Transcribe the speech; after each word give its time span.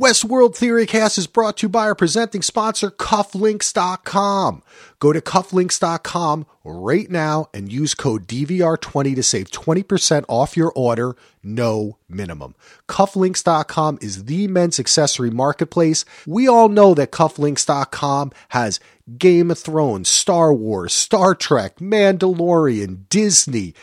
Westworld 0.00 0.56
Theorycast 0.56 1.18
is 1.18 1.26
brought 1.26 1.58
to 1.58 1.66
you 1.66 1.68
by 1.68 1.82
our 1.82 1.94
presenting 1.94 2.40
sponsor, 2.40 2.90
Cufflinks.com. 2.90 4.62
Go 4.98 5.12
to 5.12 5.20
Cufflinks.com 5.20 6.46
right 6.64 7.10
now 7.10 7.50
and 7.52 7.70
use 7.70 7.92
code 7.92 8.26
DVR20 8.26 9.14
to 9.14 9.22
save 9.22 9.50
20% 9.50 10.24
off 10.26 10.56
your 10.56 10.72
order, 10.74 11.16
no 11.42 11.98
minimum. 12.08 12.54
Cufflinks.com 12.88 13.98
is 14.00 14.24
the 14.24 14.48
men's 14.48 14.80
accessory 14.80 15.28
marketplace. 15.30 16.06
We 16.26 16.48
all 16.48 16.70
know 16.70 16.94
that 16.94 17.12
Cufflinks.com 17.12 18.32
has 18.48 18.80
Game 19.18 19.50
of 19.50 19.58
Thrones, 19.58 20.08
Star 20.08 20.50
Wars, 20.50 20.94
Star 20.94 21.34
Trek, 21.34 21.76
Mandalorian, 21.76 23.06
Disney, 23.10 23.74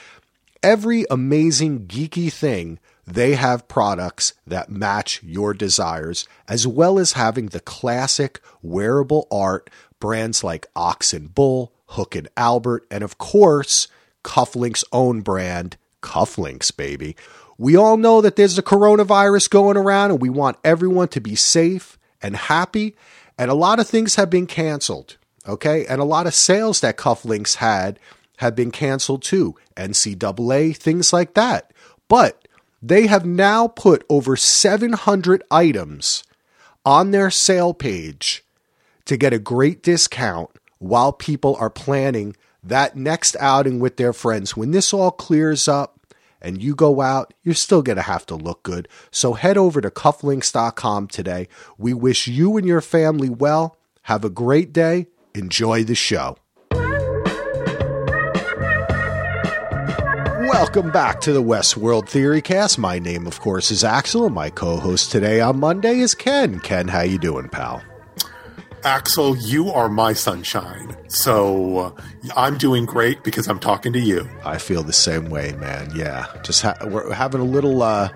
every 0.63 1.05
amazing 1.11 1.81
geeky 1.81 2.33
thing 2.33 2.79
they 3.07 3.35
have 3.35 3.69
products 3.69 4.33
that 4.45 4.69
match 4.69 5.23
your 5.23 5.53
desires, 5.53 6.27
as 6.47 6.67
well 6.67 6.99
as 6.99 7.13
having 7.13 7.47
the 7.47 7.61
classic 7.61 8.41
wearable 8.61 9.27
art 9.31 9.69
brands 10.01 10.43
like 10.43 10.67
Ox 10.75 11.13
and 11.13 11.33
Bull, 11.33 11.71
Hook 11.87 12.15
and 12.15 12.27
Albert, 12.35 12.85
and 12.91 13.05
of 13.05 13.17
course, 13.17 13.87
Cufflink's 14.23 14.83
own 14.91 15.21
brand, 15.21 15.77
Cufflinks, 16.01 16.75
baby. 16.75 17.15
We 17.57 17.77
all 17.77 17.95
know 17.95 18.19
that 18.19 18.35
there's 18.35 18.57
a 18.57 18.63
coronavirus 18.63 19.49
going 19.49 19.77
around 19.77 20.11
and 20.11 20.21
we 20.21 20.29
want 20.29 20.57
everyone 20.65 21.07
to 21.09 21.21
be 21.21 21.35
safe 21.35 21.97
and 22.21 22.35
happy. 22.35 22.93
And 23.37 23.49
a 23.49 23.55
lot 23.55 23.79
of 23.79 23.87
things 23.87 24.15
have 24.15 24.29
been 24.29 24.47
canceled, 24.47 25.17
okay? 25.47 25.85
And 25.85 26.01
a 26.01 26.05
lot 26.05 26.27
of 26.27 26.35
sales 26.35 26.81
that 26.81 26.97
Cufflinks 26.97 27.55
had 27.55 27.99
have 28.37 28.53
been 28.53 28.69
canceled 28.69 29.23
too. 29.23 29.55
NCAA, 29.77 30.75
things 30.75 31.13
like 31.13 31.33
that. 31.35 31.71
But 32.07 32.46
they 32.81 33.07
have 33.07 33.25
now 33.25 33.67
put 33.67 34.05
over 34.09 34.35
700 34.35 35.43
items 35.49 36.23
on 36.85 37.11
their 37.11 37.29
sale 37.29 37.73
page 37.73 38.43
to 39.05 39.17
get 39.17 39.33
a 39.33 39.39
great 39.39 39.81
discount 39.81 40.49
while 40.79 41.11
people 41.11 41.55
are 41.59 41.69
planning 41.69 42.35
that 42.63 42.95
next 42.95 43.35
outing 43.39 43.79
with 43.79 43.97
their 43.97 44.13
friends. 44.13 44.55
When 44.55 44.71
this 44.71 44.93
all 44.93 45.11
clears 45.11 45.67
up 45.67 45.99
and 46.41 46.61
you 46.61 46.75
go 46.75 47.01
out, 47.01 47.33
you're 47.43 47.55
still 47.55 47.81
going 47.81 47.95
to 47.95 48.01
have 48.03 48.25
to 48.27 48.35
look 48.35 48.63
good. 48.63 48.87
So 49.11 49.33
head 49.33 49.57
over 49.57 49.81
to 49.81 49.89
cufflinks.com 49.89 51.07
today. 51.07 51.47
We 51.77 51.93
wish 51.93 52.27
you 52.27 52.57
and 52.57 52.67
your 52.67 52.81
family 52.81 53.29
well. 53.29 53.77
Have 54.03 54.23
a 54.23 54.29
great 54.29 54.71
day. 54.71 55.07
Enjoy 55.33 55.83
the 55.83 55.95
show. 55.95 56.37
Welcome 60.47 60.91
back 60.91 61.19
to 61.21 61.33
the 61.33 61.43
Westworld 61.43 62.07
Theory 62.07 62.41
Cast. 62.41 62.79
My 62.79 62.99
name, 62.99 63.27
of 63.27 63.41
course, 63.41 63.69
is 63.69 63.83
Axel, 63.83 64.25
and 64.25 64.33
my 64.33 64.49
co-host 64.49 65.11
today 65.11 65.41
on 65.41 65.59
Monday 65.59 65.99
is 65.99 66.15
Ken. 66.15 66.61
Ken, 66.61 66.87
how 66.87 67.01
you 67.01 67.17
doing, 67.17 67.49
pal? 67.49 67.83
Axel, 68.85 69.35
you 69.35 69.69
are 69.69 69.89
my 69.89 70.13
sunshine. 70.13 70.95
So 71.09 71.77
uh, 71.77 72.01
I'm 72.37 72.57
doing 72.57 72.85
great 72.85 73.25
because 73.25 73.49
I'm 73.49 73.59
talking 73.59 73.91
to 73.91 73.99
you. 73.99 74.25
I 74.45 74.57
feel 74.57 74.83
the 74.83 74.93
same 74.93 75.29
way, 75.29 75.51
man. 75.59 75.91
Yeah, 75.93 76.27
just 76.43 76.61
ha- 76.61 76.77
we're 76.85 77.11
having 77.11 77.41
a 77.41 77.45
little, 77.45 77.83
uh, 77.83 78.07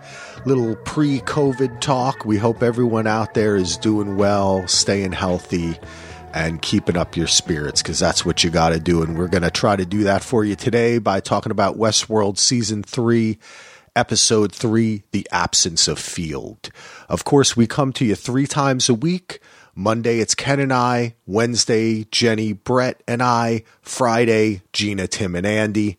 little 0.45 0.77
pre-COVID 0.77 1.81
talk. 1.81 2.23
We 2.23 2.37
hope 2.37 2.63
everyone 2.63 3.07
out 3.07 3.33
there 3.33 3.57
is 3.57 3.75
doing 3.75 4.15
well, 4.15 4.65
staying 4.69 5.11
healthy 5.11 5.77
and 6.33 6.61
keeping 6.61 6.97
up 6.97 7.15
your 7.17 7.27
spirits 7.27 7.81
because 7.81 7.99
that's 7.99 8.25
what 8.25 8.43
you 8.43 8.49
got 8.49 8.69
to 8.69 8.79
do. 8.79 9.01
And 9.03 9.17
we're 9.17 9.27
going 9.27 9.43
to 9.43 9.51
try 9.51 9.75
to 9.75 9.85
do 9.85 10.03
that 10.03 10.23
for 10.23 10.43
you 10.43 10.55
today 10.55 10.97
by 10.97 11.19
talking 11.19 11.51
about 11.51 11.77
Westworld 11.77 12.37
Season 12.37 12.83
3, 12.83 13.37
Episode 13.95 14.53
3 14.53 15.03
The 15.11 15.27
Absence 15.31 15.87
of 15.87 15.99
Field. 15.99 16.69
Of 17.09 17.23
course, 17.23 17.57
we 17.57 17.67
come 17.67 17.93
to 17.93 18.05
you 18.05 18.15
three 18.15 18.47
times 18.47 18.89
a 18.89 18.93
week. 18.93 19.39
Monday, 19.75 20.19
it's 20.19 20.35
Ken 20.35 20.59
and 20.59 20.73
I. 20.73 21.15
Wednesday, 21.25 22.05
Jenny, 22.05 22.53
Brett, 22.53 23.01
and 23.07 23.21
I. 23.21 23.63
Friday, 23.81 24.61
Gina, 24.73 25.07
Tim, 25.07 25.35
and 25.35 25.45
Andy. 25.45 25.97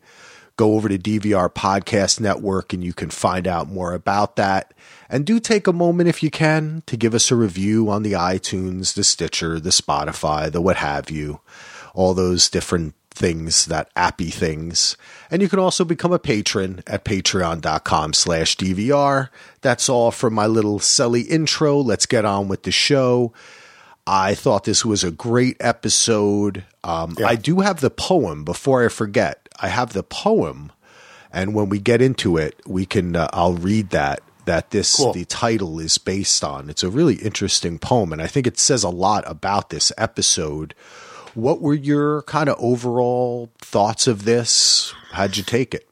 Go 0.55 0.75
over 0.75 0.87
to 0.87 0.99
DVR 0.99 1.51
Podcast 1.51 2.19
Network 2.19 2.73
and 2.73 2.83
you 2.83 2.93
can 2.93 3.09
find 3.09 3.47
out 3.47 3.67
more 3.67 3.93
about 3.93 4.35
that. 4.35 4.73
And 5.09 5.25
do 5.25 5.39
take 5.39 5.67
a 5.67 5.73
moment 5.73 6.09
if 6.09 6.23
you 6.23 6.31
can 6.31 6.83
to 6.85 6.97
give 6.97 7.13
us 7.13 7.31
a 7.31 7.35
review 7.35 7.89
on 7.89 8.03
the 8.03 8.13
iTunes, 8.13 8.93
the 8.93 9.03
Stitcher, 9.03 9.59
the 9.59 9.69
Spotify, 9.69 10.51
the 10.51 10.61
what 10.61 10.77
have 10.77 11.09
you, 11.09 11.41
all 11.93 12.13
those 12.13 12.49
different 12.49 12.95
things, 13.11 13.65
that 13.67 13.89
appy 13.95 14.29
things. 14.29 14.97
And 15.29 15.41
you 15.41 15.49
can 15.49 15.59
also 15.59 15.85
become 15.85 16.11
a 16.11 16.19
patron 16.19 16.83
at 16.87 17.05
patreon.com 17.05 18.13
slash 18.13 18.57
DVR. 18.57 19.29
That's 19.61 19.87
all 19.87 20.11
from 20.11 20.33
my 20.33 20.47
little 20.47 20.79
silly 20.79 21.21
intro. 21.21 21.77
Let's 21.77 22.05
get 22.05 22.25
on 22.25 22.47
with 22.47 22.63
the 22.63 22.71
show. 22.71 23.33
I 24.05 24.35
thought 24.35 24.65
this 24.65 24.83
was 24.83 25.03
a 25.03 25.11
great 25.11 25.57
episode. 25.59 26.65
Um, 26.83 27.15
yeah. 27.17 27.27
I 27.27 27.35
do 27.35 27.61
have 27.61 27.79
the 27.79 27.89
poem 27.89 28.43
before 28.43 28.83
I 28.83 28.89
forget. 28.89 29.47
I 29.61 29.69
have 29.69 29.93
the 29.93 30.03
poem, 30.03 30.71
and 31.31 31.53
when 31.53 31.69
we 31.69 31.79
get 31.79 32.01
into 32.01 32.35
it, 32.37 32.59
we 32.67 32.85
can. 32.85 33.15
Uh, 33.15 33.29
I'll 33.31 33.53
read 33.53 33.91
that 33.91 34.21
that 34.45 34.71
this 34.71 34.95
cool. 34.95 35.13
the 35.13 35.25
title 35.25 35.79
is 35.79 35.97
based 35.97 36.43
on. 36.43 36.69
It's 36.69 36.83
a 36.83 36.89
really 36.89 37.15
interesting 37.15 37.79
poem, 37.79 38.11
and 38.11 38.21
I 38.21 38.27
think 38.27 38.47
it 38.47 38.59
says 38.59 38.83
a 38.83 38.89
lot 38.89 39.23
about 39.27 39.69
this 39.69 39.91
episode. 39.97 40.73
What 41.33 41.61
were 41.61 41.73
your 41.73 42.21
kind 42.23 42.49
of 42.49 42.57
overall 42.59 43.49
thoughts 43.59 44.07
of 44.07 44.25
this? 44.25 44.93
How'd 45.11 45.37
you 45.37 45.43
take 45.43 45.73
it? 45.73 45.87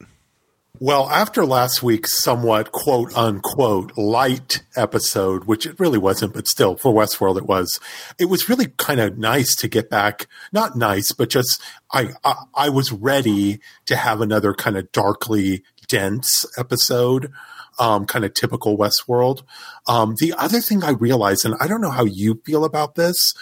Well, 0.78 1.08
after 1.10 1.44
last 1.44 1.82
week's 1.82 2.20
somewhat 2.24 2.72
quote 2.72 3.16
unquote 3.16 3.96
light 3.96 4.64
episode, 4.74 5.44
which 5.44 5.64
it 5.64 5.78
really 5.78 5.98
wasn't, 5.98 6.34
but 6.34 6.48
still 6.48 6.76
for 6.76 6.92
Westworld 6.92 7.36
it 7.36 7.46
was, 7.46 7.78
it 8.18 8.24
was 8.24 8.48
really 8.48 8.66
kind 8.78 8.98
of 8.98 9.16
nice 9.16 9.54
to 9.56 9.68
get 9.68 9.88
back. 9.88 10.26
Not 10.50 10.74
nice, 10.74 11.12
but 11.12 11.30
just 11.30 11.62
I, 11.92 12.14
I, 12.24 12.34
I 12.54 12.68
was 12.68 12.90
ready 12.90 13.60
to 13.86 13.94
have 13.94 14.20
another 14.20 14.54
kind 14.54 14.76
of 14.76 14.90
darkly 14.90 15.62
dense 15.86 16.44
episode 16.58 17.30
um, 17.78 18.06
kind 18.06 18.24
of 18.24 18.34
typical 18.34 18.76
Westworld. 18.76 19.42
Um, 19.86 20.14
the 20.18 20.34
other 20.36 20.60
thing 20.60 20.84
I 20.84 20.90
realized, 20.90 21.44
and 21.44 21.54
I 21.60 21.66
don't 21.66 21.80
know 21.80 21.90
how 21.90 22.04
you 22.04 22.40
feel 22.44 22.64
about 22.64 22.94
this, 22.94 23.34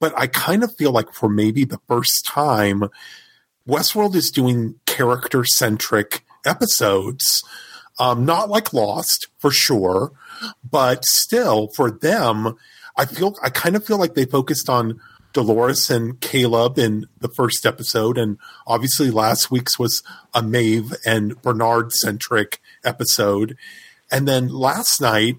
but 0.00 0.12
I 0.18 0.26
kind 0.26 0.64
of 0.64 0.74
feel 0.76 0.92
like 0.92 1.12
for 1.12 1.28
maybe 1.28 1.64
the 1.64 1.80
first 1.88 2.26
time, 2.26 2.84
Westworld 3.68 4.14
is 4.14 4.30
doing 4.30 4.76
character 4.86 5.44
centric 5.44 6.24
episodes. 6.44 7.42
Um, 7.98 8.24
not 8.26 8.50
like 8.50 8.72
Lost 8.72 9.28
for 9.38 9.50
sure, 9.50 10.12
but 10.68 11.04
still 11.04 11.68
for 11.68 11.90
them, 11.90 12.56
I 12.96 13.06
feel 13.06 13.34
I 13.42 13.50
kind 13.50 13.74
of 13.74 13.84
feel 13.84 13.98
like 13.98 14.14
they 14.14 14.26
focused 14.26 14.68
on 14.68 15.00
Dolores 15.36 15.90
and 15.90 16.18
Caleb 16.18 16.78
in 16.78 17.06
the 17.20 17.28
first 17.28 17.66
episode, 17.66 18.16
and 18.16 18.38
obviously 18.66 19.10
last 19.10 19.50
week's 19.50 19.78
was 19.78 20.02
a 20.32 20.42
Maeve 20.42 20.94
and 21.04 21.40
Bernard 21.42 21.92
centric 21.92 22.58
episode. 22.82 23.54
And 24.10 24.26
then 24.26 24.48
last 24.48 24.98
night, 24.98 25.36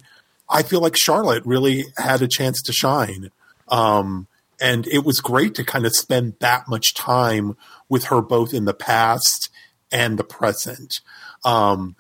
I 0.48 0.62
feel 0.62 0.82
like 0.82 0.96
Charlotte 0.96 1.44
really 1.48 1.86
had 1.98 2.22
a 2.22 2.28
chance 2.28 2.62
to 2.62 2.72
shine. 2.72 3.32
Um, 3.70 4.28
and 4.62 4.86
it 4.88 5.04
was 5.04 5.20
great 5.20 5.56
to 5.56 5.64
kind 5.64 5.88
of 5.88 5.96
spend 5.96 6.36
that 6.42 6.68
much 6.68 6.94
time 6.94 7.58
with 7.90 8.06
her 8.06 8.22
both 8.22 8.54
in 8.54 8.66
the 8.66 8.76
past 8.76 9.50
and 9.92 10.20
the 10.20 10.24
present. 10.24 11.00
Um, 11.44 11.96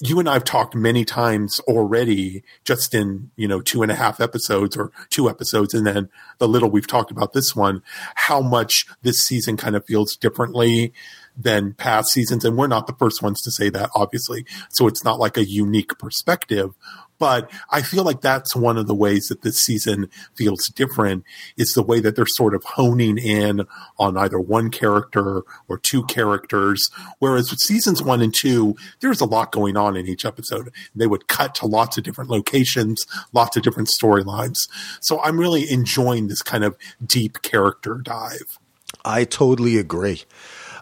you 0.00 0.18
and 0.18 0.28
I've 0.28 0.44
talked 0.44 0.74
many 0.74 1.04
times 1.04 1.60
already, 1.60 2.42
just 2.64 2.94
in 2.94 3.30
you 3.36 3.46
know 3.46 3.60
two 3.60 3.82
and 3.82 3.92
a 3.92 3.94
half 3.94 4.20
episodes 4.20 4.76
or 4.76 4.90
two 5.10 5.28
episodes, 5.28 5.74
and 5.74 5.86
then 5.86 6.08
the 6.38 6.48
little 6.48 6.70
we've 6.70 6.86
talked 6.86 7.10
about 7.10 7.32
this 7.32 7.54
one, 7.54 7.82
how 8.14 8.40
much 8.40 8.86
this 9.02 9.20
season 9.20 9.56
kind 9.56 9.76
of 9.76 9.84
feels 9.84 10.16
differently 10.16 10.92
than 11.36 11.74
past 11.74 12.10
seasons. 12.10 12.44
And 12.44 12.56
we're 12.56 12.66
not 12.66 12.86
the 12.86 12.96
first 12.98 13.22
ones 13.22 13.40
to 13.42 13.50
say 13.50 13.70
that, 13.70 13.90
obviously. 13.94 14.44
So 14.70 14.86
it's 14.86 15.04
not 15.04 15.18
like 15.18 15.36
a 15.36 15.48
unique 15.48 15.98
perspective. 15.98 16.74
But 17.20 17.50
I 17.70 17.82
feel 17.82 18.02
like 18.02 18.22
that's 18.22 18.56
one 18.56 18.78
of 18.78 18.86
the 18.86 18.94
ways 18.94 19.26
that 19.28 19.42
this 19.42 19.58
season 19.58 20.08
feels 20.34 20.68
different 20.68 21.24
is 21.58 21.74
the 21.74 21.82
way 21.82 22.00
that 22.00 22.16
they're 22.16 22.24
sort 22.26 22.54
of 22.54 22.64
honing 22.64 23.18
in 23.18 23.66
on 23.98 24.16
either 24.16 24.40
one 24.40 24.70
character 24.70 25.42
or 25.68 25.78
two 25.78 26.02
characters. 26.04 26.80
Whereas 27.18 27.50
with 27.50 27.60
seasons 27.60 28.02
one 28.02 28.22
and 28.22 28.34
two, 28.34 28.74
there's 29.00 29.20
a 29.20 29.26
lot 29.26 29.52
going 29.52 29.76
on 29.76 29.98
in 29.98 30.08
each 30.08 30.24
episode. 30.24 30.70
They 30.94 31.06
would 31.06 31.28
cut 31.28 31.54
to 31.56 31.66
lots 31.66 31.98
of 31.98 32.04
different 32.04 32.30
locations, 32.30 33.04
lots 33.34 33.54
of 33.54 33.62
different 33.62 33.90
storylines. 34.02 34.56
So 35.02 35.20
I'm 35.20 35.38
really 35.38 35.70
enjoying 35.70 36.28
this 36.28 36.40
kind 36.40 36.64
of 36.64 36.74
deep 37.04 37.42
character 37.42 38.00
dive. 38.02 38.58
I 39.04 39.24
totally 39.24 39.76
agree. 39.76 40.22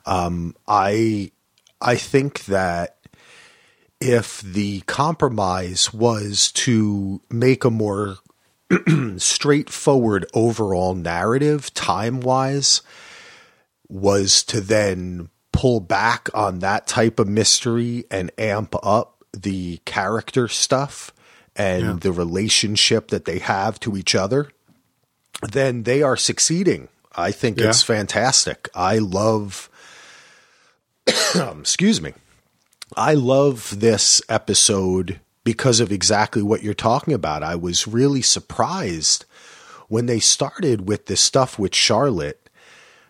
Um, 0.08 0.56
I 0.66 1.30
I 1.80 1.96
think 1.96 2.46
that 2.46 2.96
if 4.00 4.40
the 4.40 4.80
compromise 4.82 5.92
was 5.92 6.50
to 6.52 7.20
make 7.30 7.64
a 7.64 7.70
more 7.70 8.16
straightforward 9.16 10.26
overall 10.34 10.94
narrative, 10.94 11.72
time 11.74 12.20
wise, 12.20 12.82
was 13.88 14.42
to 14.44 14.60
then 14.60 15.28
pull 15.52 15.80
back 15.80 16.28
on 16.34 16.60
that 16.60 16.86
type 16.86 17.18
of 17.18 17.28
mystery 17.28 18.04
and 18.10 18.30
amp 18.38 18.74
up 18.82 19.24
the 19.32 19.78
character 19.84 20.46
stuff 20.48 21.12
and 21.56 21.82
Yeah. 21.84 21.96
the 22.00 22.12
relationship 22.12 23.08
that 23.08 23.24
they 23.24 23.38
have 23.40 23.80
to 23.80 23.96
each 23.96 24.14
other, 24.14 24.50
then 25.42 25.82
they 25.82 26.02
are 26.02 26.16
succeeding. 26.16 26.88
I 27.16 27.32
think 27.32 27.58
Yeah. 27.58 27.68
it's 27.70 27.82
fantastic. 27.82 28.68
I 28.74 28.98
love, 28.98 29.68
excuse 31.60 32.00
me, 32.00 32.12
I 32.96 33.14
love 33.14 33.80
this 33.80 34.20
episode 34.28 35.20
because 35.44 35.80
of 35.80 35.90
exactly 35.90 36.42
what 36.42 36.62
you're 36.62 36.74
talking 36.74 37.14
about. 37.14 37.42
I 37.42 37.54
was 37.54 37.88
really 37.88 38.22
surprised 38.22 39.24
when 39.88 40.06
they 40.06 40.20
started 40.20 40.88
with 40.88 41.06
this 41.06 41.20
stuff 41.20 41.58
with 41.58 41.74
Charlotte 41.74 42.50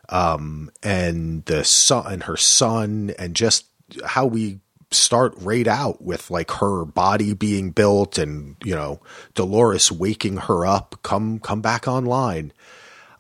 um, 0.09 0.71
and 0.83 1.45
the 1.47 1.65
son 1.65 2.13
and 2.13 2.23
her 2.25 2.37
son, 2.37 3.13
and 3.19 3.35
just 3.35 3.67
how 4.05 4.27
we 4.27 4.61
start 4.91 5.35
right 5.39 5.67
out 5.67 6.01
with 6.01 6.31
like 6.31 6.51
her 6.51 6.85
body 6.85 7.35
being 7.35 7.71
built 7.71 8.17
and 8.17 8.57
you 8.65 8.75
know 8.75 9.01
Dolores 9.35 9.93
waking 9.93 10.37
her 10.37 10.65
up, 10.65 10.97
come 11.03 11.41
come 11.41 11.61
back 11.61 11.89
online. 11.89 12.53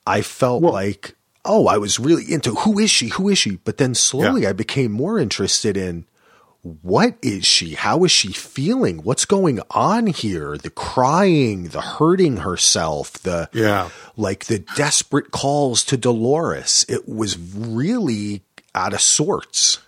I 0.06 0.22
felt 0.22 0.62
like 0.62 1.14
oh, 1.48 1.66
I 1.66 1.78
was 1.78 1.98
really 1.98 2.30
into 2.32 2.54
who 2.54 2.78
is 2.78 2.90
she? 2.90 3.08
Who 3.08 3.28
is 3.28 3.38
she? 3.38 3.56
But 3.64 3.78
then 3.78 3.94
slowly 3.94 4.46
I 4.46 4.52
became 4.52 4.92
more 4.92 5.18
interested 5.18 5.76
in 5.76 6.04
what 6.62 7.16
is 7.22 7.46
she? 7.46 7.74
How 7.74 8.04
is 8.04 8.10
she 8.10 8.32
feeling? 8.32 8.98
What's 8.98 9.24
going 9.24 9.60
on 9.70 10.06
here? 10.08 10.58
The 10.58 10.70
crying, 10.70 11.68
the 11.68 11.80
hurting 11.80 12.38
herself, 12.38 13.12
the 13.14 13.48
Yeah. 13.52 13.88
like 14.16 14.46
the 14.46 14.58
desperate 14.76 15.30
calls 15.30 15.84
to 15.84 15.96
Dolores. 15.96 16.84
It 16.88 17.08
was 17.08 17.38
really 17.38 18.42
out 18.74 18.92
of 18.92 19.00
sorts. 19.00 19.78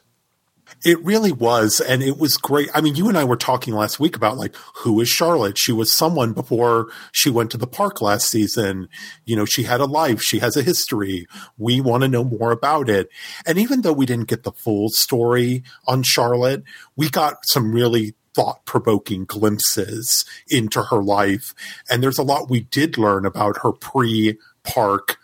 It 0.85 1.03
really 1.05 1.33
was. 1.33 1.81
And 1.81 2.03
it 2.03 2.17
was 2.19 2.37
great. 2.37 2.71
I 2.75 2.81
mean, 2.81 2.95
you 2.95 3.09
and 3.09 3.19
I 3.19 3.25
were 3.25 3.37
talking 3.37 3.75
last 3.75 4.01
week 4.01 4.17
about 4.17 4.39
like, 4.39 4.55
who 4.77 5.01
is 5.01 5.09
Charlotte? 5.09 5.59
She 5.59 5.73
was 5.73 5.93
someone 5.93 6.33
before 6.33 6.89
she 7.13 7.29
went 7.29 7.51
to 7.51 7.59
the 7.59 7.67
park 7.67 8.01
last 8.01 8.29
season. 8.31 8.89
You 9.25 9.37
know, 9.37 9.45
she 9.45 9.65
had 9.65 9.81
a 9.81 9.87
life. 9.87 10.23
She 10.23 10.39
has 10.39 10.57
a 10.57 10.63
history. 10.63 11.27
We 11.59 11.81
want 11.81 12.03
to 12.03 12.09
know 12.09 12.25
more 12.25 12.51
about 12.51 12.89
it. 12.89 13.11
And 13.45 13.59
even 13.59 13.83
though 13.83 13.93
we 13.93 14.07
didn't 14.07 14.29
get 14.29 14.43
the 14.43 14.53
full 14.53 14.89
story 14.89 15.65
on 15.87 16.03
Charlotte, 16.03 16.63
we 16.97 17.11
got 17.11 17.39
some 17.43 17.73
really 17.73 18.15
thought 18.33 18.65
provoking 18.65 19.25
glimpses 19.25 20.25
into 20.49 20.83
her 20.85 21.03
life. 21.03 21.53
And 21.91 22.03
there's 22.03 22.19
a 22.19 22.23
lot 22.23 22.49
we 22.49 22.61
did 22.61 22.97
learn 22.97 23.27
about 23.27 23.59
her 23.63 23.73
pre 23.73 24.39
park 24.63 25.19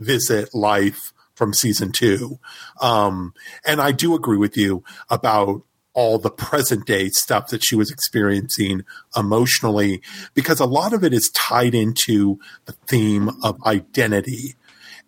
visit 0.00 0.54
life 0.54 1.12
from 1.36 1.54
season 1.54 1.92
two. 1.92 2.40
Um, 2.80 3.32
and 3.64 3.80
I 3.80 3.92
do 3.92 4.16
agree 4.16 4.38
with 4.38 4.56
you 4.56 4.82
about 5.08 5.62
all 5.92 6.18
the 6.18 6.30
present 6.30 6.84
day 6.86 7.08
stuff 7.08 7.48
that 7.48 7.64
she 7.64 7.76
was 7.76 7.90
experiencing 7.90 8.84
emotionally, 9.16 10.02
because 10.34 10.60
a 10.60 10.66
lot 10.66 10.92
of 10.92 11.04
it 11.04 11.14
is 11.14 11.30
tied 11.30 11.74
into 11.74 12.38
the 12.64 12.72
theme 12.72 13.30
of 13.42 13.62
identity. 13.64 14.56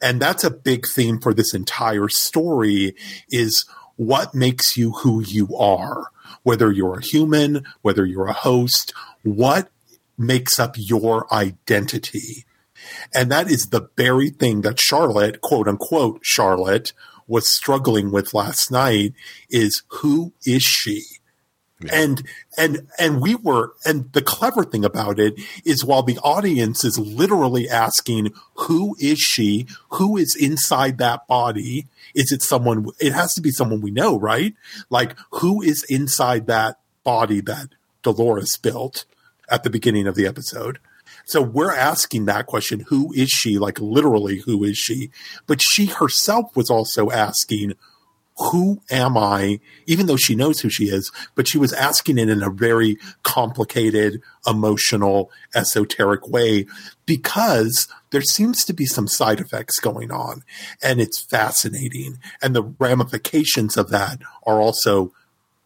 And 0.00 0.20
that's 0.20 0.44
a 0.44 0.50
big 0.50 0.84
theme 0.94 1.19
for 1.19 1.34
this 1.34 1.52
entire 1.52 2.08
story 2.08 2.94
is 3.30 3.66
what 3.96 4.34
makes 4.34 4.76
you 4.76 4.92
who 4.92 5.20
you 5.20 5.54
are, 5.56 6.06
whether 6.42 6.70
you're 6.70 6.98
a 6.98 7.04
human, 7.04 7.64
whether 7.82 8.06
you're 8.06 8.28
a 8.28 8.32
host, 8.32 8.94
what 9.25 9.69
makes 10.16 10.58
up 10.58 10.75
your 10.78 11.32
identity. 11.34 12.46
And 13.14 13.31
that 13.31 13.50
is 13.50 13.67
the 13.67 13.88
very 13.96 14.31
thing 14.31 14.62
that 14.62 14.81
Charlotte, 14.81 15.40
quote 15.40 15.69
unquote, 15.69 16.20
Charlotte 16.23 16.93
was 17.26 17.50
struggling 17.50 18.11
with 18.11 18.35
last 18.35 18.70
night 18.70 19.12
is 19.50 19.82
who 19.88 20.32
is 20.46 20.62
she? 20.62 21.02
And 21.93 22.26
and 22.56 22.88
and 22.99 23.20
we 23.20 23.37
were 23.37 23.73
and 23.85 24.12
the 24.12 24.23
clever 24.23 24.64
thing 24.64 24.85
about 24.85 25.20
it 25.20 25.35
is 25.64 25.85
while 25.85 26.02
the 26.02 26.19
audience 26.25 26.85
is 26.85 26.99
literally 26.99 27.69
asking 27.69 28.32
who 28.55 28.96
is 28.99 29.20
she? 29.20 29.69
Who 29.90 30.17
is 30.17 30.37
inside 30.38 30.99
that 30.99 31.29
body? 31.29 31.87
Is 32.17 32.32
it 32.32 32.43
someone 32.43 32.87
it 32.99 33.12
has 33.12 33.32
to 33.35 33.40
be 33.40 33.52
someone 33.52 33.81
we 33.81 33.93
know, 33.93 34.19
right? 34.19 34.55
Like 34.90 35.14
who 35.35 35.62
is 35.62 35.87
inside 35.88 36.49
that 36.49 36.81
body 37.05 37.40
that 37.43 37.69
Dolores 38.02 38.56
built 38.56 39.05
at 39.49 39.62
the 39.62 39.70
beginning 39.70 40.08
of 40.08 40.17
the 40.17 40.26
episode? 40.26 40.81
So 41.28 41.42
we're 41.42 41.75
asking 41.75 42.25
that 42.25 42.46
question, 42.46 42.86
who 42.88 43.12
is 43.12 43.28
she? 43.28 43.58
Like 43.58 43.78
literally, 43.80 44.38
who 44.38 44.64
is 44.64 44.78
she? 44.78 45.10
But 45.46 45.60
she 45.60 45.84
herself 45.84 46.56
was 46.56 46.70
also 46.70 47.10
asking, 47.10 47.75
who 48.38 48.80
am 48.90 49.19
I? 49.19 49.60
Even 49.86 50.06
though 50.06 50.16
she 50.16 50.34
knows 50.34 50.60
who 50.60 50.70
she 50.70 50.84
is, 50.84 51.12
but 51.34 51.46
she 51.46 51.58
was 51.58 51.75
asking 51.75 52.16
it 52.16 52.30
in 52.30 52.42
a 52.42 52.48
very 52.48 52.96
complicated, 53.25 54.22
emotional, 54.46 55.30
esoteric 55.54 56.26
way 56.26 56.64
because 57.04 57.88
there 58.08 58.22
seems 58.22 58.64
to 58.64 58.72
be 58.72 58.86
some 58.86 59.06
side 59.06 59.38
effects 59.38 59.80
going 59.80 60.10
on 60.10 60.44
and 60.82 60.98
it's 60.98 61.20
fascinating. 61.20 62.20
And 62.40 62.56
the 62.56 62.62
ramifications 62.62 63.76
of 63.76 63.90
that 63.90 64.20
are 64.46 64.62
also 64.62 65.12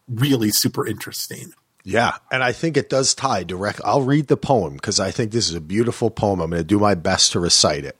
really 0.09 0.49
super 0.49 0.85
interesting. 0.85 1.53
Yeah, 1.83 2.15
and 2.31 2.41
I 2.41 2.53
think 2.53 2.77
it 2.77 2.89
does 2.89 3.13
tie 3.13 3.43
direct. 3.43 3.81
I'll 3.83 4.03
read 4.03 4.27
the 4.27 4.37
poem 4.37 4.75
because 4.75 5.01
I 5.01 5.11
think 5.11 5.31
this 5.31 5.49
is 5.49 5.55
a 5.55 5.61
beautiful 5.61 6.09
poem. 6.09 6.39
I'm 6.39 6.49
going 6.49 6.61
to 6.61 6.63
do 6.63 6.79
my 6.79 6.95
best 6.95 7.33
to 7.33 7.39
recite 7.39 7.83
it. 7.83 7.99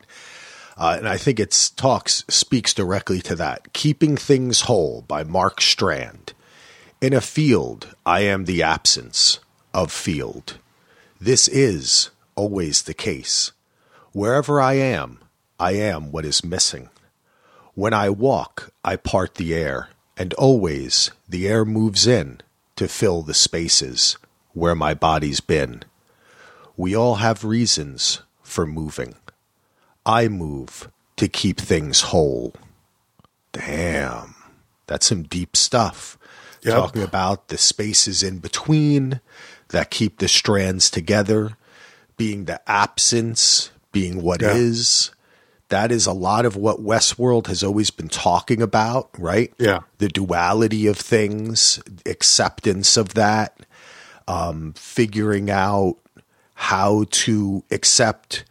Uh, 0.77 0.95
and 0.97 1.07
I 1.07 1.17
think 1.17 1.39
it 1.39 1.71
talks 1.75 2.23
speaks 2.29 2.73
directly 2.73 3.21
to 3.21 3.35
that. 3.35 3.73
Keeping 3.73 4.15
Things 4.15 4.61
Whole 4.61 5.01
by 5.01 5.23
Mark 5.23 5.59
Strand. 5.59 6.33
In 7.01 7.13
a 7.13 7.21
field, 7.21 7.93
I 8.05 8.21
am 8.21 8.45
the 8.45 8.63
absence 8.63 9.39
of 9.73 9.91
field. 9.91 10.57
This 11.19 11.49
is 11.49 12.09
always 12.35 12.83
the 12.83 12.93
case. 12.93 13.51
Wherever 14.13 14.61
I 14.61 14.73
am, 14.75 15.19
I 15.59 15.73
am 15.73 16.11
what 16.11 16.25
is 16.25 16.43
missing. 16.43 16.89
When 17.73 17.93
I 17.93 18.09
walk, 18.09 18.71
I 18.85 18.95
part 18.95 19.35
the 19.35 19.53
air, 19.53 19.89
and 20.15 20.33
always 20.35 21.11
the 21.27 21.47
air 21.47 21.65
moves 21.65 22.07
in 22.07 22.39
to 22.83 22.89
fill 22.89 23.21
the 23.21 23.33
spaces 23.33 24.17
where 24.51 24.75
my 24.75 24.93
body's 24.93 25.39
been. 25.39 25.83
We 26.75 26.93
all 26.93 27.15
have 27.15 27.45
reasons 27.45 28.21
for 28.41 28.65
moving. 28.65 29.15
I 30.05 30.27
move 30.27 30.91
to 31.15 31.29
keep 31.29 31.61
things 31.61 32.01
whole. 32.01 32.53
Damn. 33.53 34.35
That's 34.87 35.05
some 35.05 35.23
deep 35.23 35.55
stuff. 35.55 36.17
Yep. 36.63 36.75
Talking 36.75 37.03
about 37.03 37.47
the 37.47 37.57
spaces 37.57 38.21
in 38.21 38.39
between 38.39 39.21
that 39.69 39.89
keep 39.89 40.19
the 40.19 40.27
strands 40.27 40.91
together, 40.91 41.55
being 42.17 42.45
the 42.45 42.61
absence, 42.69 43.71
being 43.93 44.21
what 44.21 44.41
is. 44.41 45.11
That 45.73 45.91
is 45.91 46.05
a 46.05 46.13
lot 46.13 46.45
of 46.45 46.55
what 46.55 46.81
Westworld 46.81 47.47
has 47.47 47.63
always 47.63 47.89
been 47.89 48.07
talking 48.07 48.61
about, 48.61 49.09
right? 49.17 49.51
Yeah. 49.57 49.79
The 49.97 50.07
duality 50.07 50.85
of 50.85 50.97
things, 50.97 51.81
acceptance 52.05 52.95
of 52.95 53.15
that, 53.15 53.57
um, 54.27 54.73
figuring 54.73 55.49
out 55.49 55.97
how 56.53 57.05
to 57.09 57.63
accept 57.71 58.45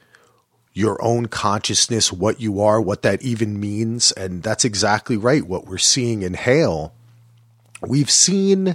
your 0.72 1.00
own 1.00 1.26
consciousness, 1.26 2.12
what 2.12 2.40
you 2.40 2.60
are, 2.60 2.80
what 2.80 3.02
that 3.02 3.22
even 3.22 3.60
means. 3.60 4.10
And 4.10 4.42
that's 4.42 4.64
exactly 4.64 5.16
right. 5.16 5.46
What 5.46 5.68
we're 5.68 5.78
seeing 5.78 6.22
in 6.22 6.34
Hale, 6.34 6.92
we've 7.80 8.10
seen 8.10 8.74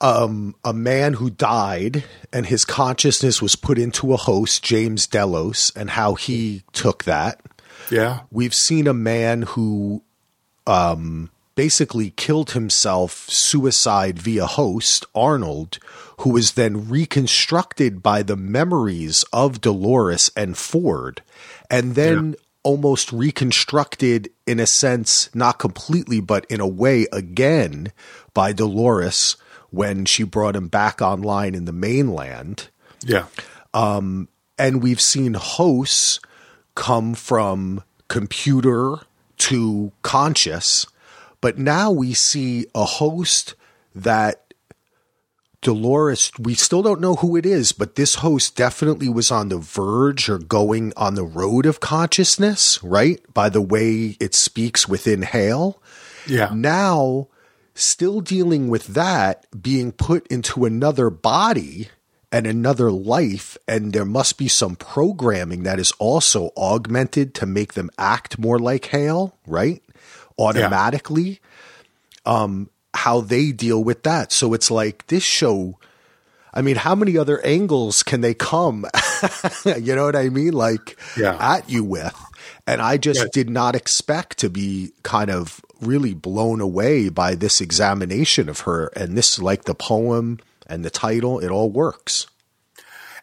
um, 0.00 0.54
a 0.64 0.72
man 0.72 1.14
who 1.14 1.30
died 1.30 2.04
and 2.32 2.46
his 2.46 2.64
consciousness 2.64 3.42
was 3.42 3.56
put 3.56 3.78
into 3.78 4.12
a 4.12 4.16
host, 4.16 4.62
James 4.62 5.06
Delos, 5.06 5.72
and 5.74 5.90
how 5.90 6.14
he 6.14 6.62
took 6.72 7.04
that. 7.04 7.40
Yeah. 7.90 8.20
We've 8.30 8.54
seen 8.54 8.86
a 8.86 8.94
man 8.94 9.42
who 9.42 10.02
um, 10.66 11.30
basically 11.54 12.10
killed 12.10 12.52
himself, 12.52 13.28
suicide 13.28 14.18
via 14.18 14.46
host, 14.46 15.04
Arnold, 15.14 15.78
who 16.20 16.30
was 16.30 16.52
then 16.52 16.88
reconstructed 16.88 18.02
by 18.02 18.22
the 18.22 18.36
memories 18.36 19.24
of 19.32 19.60
Dolores 19.60 20.30
and 20.36 20.56
Ford, 20.56 21.22
and 21.70 21.94
then 21.94 22.30
yeah. 22.30 22.38
almost 22.62 23.12
reconstructed 23.12 24.30
in 24.46 24.60
a 24.60 24.66
sense, 24.66 25.34
not 25.34 25.58
completely, 25.58 26.20
but 26.20 26.44
in 26.46 26.60
a 26.60 26.68
way 26.68 27.06
again 27.12 27.92
by 28.34 28.52
Dolores 28.52 29.36
when 29.70 30.04
she 30.04 30.22
brought 30.22 30.56
him 30.56 30.68
back 30.68 31.00
online 31.02 31.54
in 31.54 31.64
the 31.64 31.72
mainland. 31.72 32.68
Yeah. 33.04 33.26
Um, 33.74 34.28
and 34.58 34.82
we've 34.82 35.00
seen 35.00 35.34
hosts 35.34 36.20
come 36.74 37.14
from 37.14 37.82
computer 38.08 38.96
to 39.36 39.92
conscious, 40.02 40.86
but 41.40 41.58
now 41.58 41.90
we 41.90 42.14
see 42.14 42.66
a 42.74 42.84
host 42.84 43.54
that 43.94 44.48
Dolores, 45.60 46.30
we 46.38 46.54
still 46.54 46.82
don't 46.82 47.00
know 47.00 47.16
who 47.16 47.36
it 47.36 47.44
is, 47.44 47.72
but 47.72 47.96
this 47.96 48.16
host 48.16 48.54
definitely 48.54 49.08
was 49.08 49.32
on 49.32 49.48
the 49.48 49.58
verge 49.58 50.28
or 50.28 50.38
going 50.38 50.92
on 50.96 51.16
the 51.16 51.24
road 51.24 51.66
of 51.66 51.80
consciousness, 51.80 52.82
right? 52.82 53.20
By 53.34 53.48
the 53.48 53.60
way 53.60 54.16
it 54.20 54.34
speaks 54.34 54.88
within 54.88 55.22
Hale. 55.22 55.82
Yeah. 56.28 56.50
Now, 56.54 57.28
still 57.78 58.20
dealing 58.20 58.68
with 58.68 58.88
that 58.88 59.46
being 59.60 59.92
put 59.92 60.26
into 60.28 60.64
another 60.64 61.10
body 61.10 61.88
and 62.30 62.46
another 62.46 62.90
life 62.90 63.56
and 63.66 63.92
there 63.92 64.04
must 64.04 64.36
be 64.36 64.48
some 64.48 64.76
programming 64.76 65.62
that 65.62 65.78
is 65.78 65.92
also 65.92 66.50
augmented 66.56 67.34
to 67.34 67.46
make 67.46 67.74
them 67.74 67.90
act 67.96 68.38
more 68.38 68.58
like 68.58 68.86
Hale, 68.86 69.36
right? 69.46 69.82
Automatically. 70.38 71.40
Yeah. 72.26 72.32
Um 72.42 72.70
how 72.94 73.20
they 73.20 73.52
deal 73.52 73.82
with 73.84 74.02
that. 74.02 74.32
So 74.32 74.54
it's 74.54 74.70
like 74.70 75.06
this 75.06 75.22
show 75.22 75.78
I 76.52 76.62
mean, 76.62 76.76
how 76.76 76.94
many 76.94 77.16
other 77.16 77.44
angles 77.44 78.02
can 78.02 78.20
they 78.20 78.34
come? 78.34 78.86
you 79.64 79.94
know 79.94 80.06
what 80.06 80.16
I 80.16 80.28
mean? 80.28 80.52
Like 80.52 80.98
yeah. 81.16 81.36
at 81.38 81.68
you 81.68 81.84
with. 81.84 82.16
And 82.66 82.80
I 82.82 82.96
just 82.96 83.20
yeah. 83.20 83.28
did 83.32 83.50
not 83.50 83.76
expect 83.76 84.38
to 84.38 84.50
be 84.50 84.92
kind 85.02 85.30
of 85.30 85.60
really 85.80 86.14
blown 86.14 86.60
away 86.60 87.08
by 87.08 87.34
this 87.34 87.60
examination 87.60 88.48
of 88.48 88.60
her. 88.60 88.86
And 88.96 89.16
this, 89.16 89.38
like 89.38 89.64
the 89.64 89.74
poem 89.74 90.38
and 90.66 90.84
the 90.84 90.90
title, 90.90 91.38
it 91.38 91.50
all 91.50 91.70
works. 91.70 92.26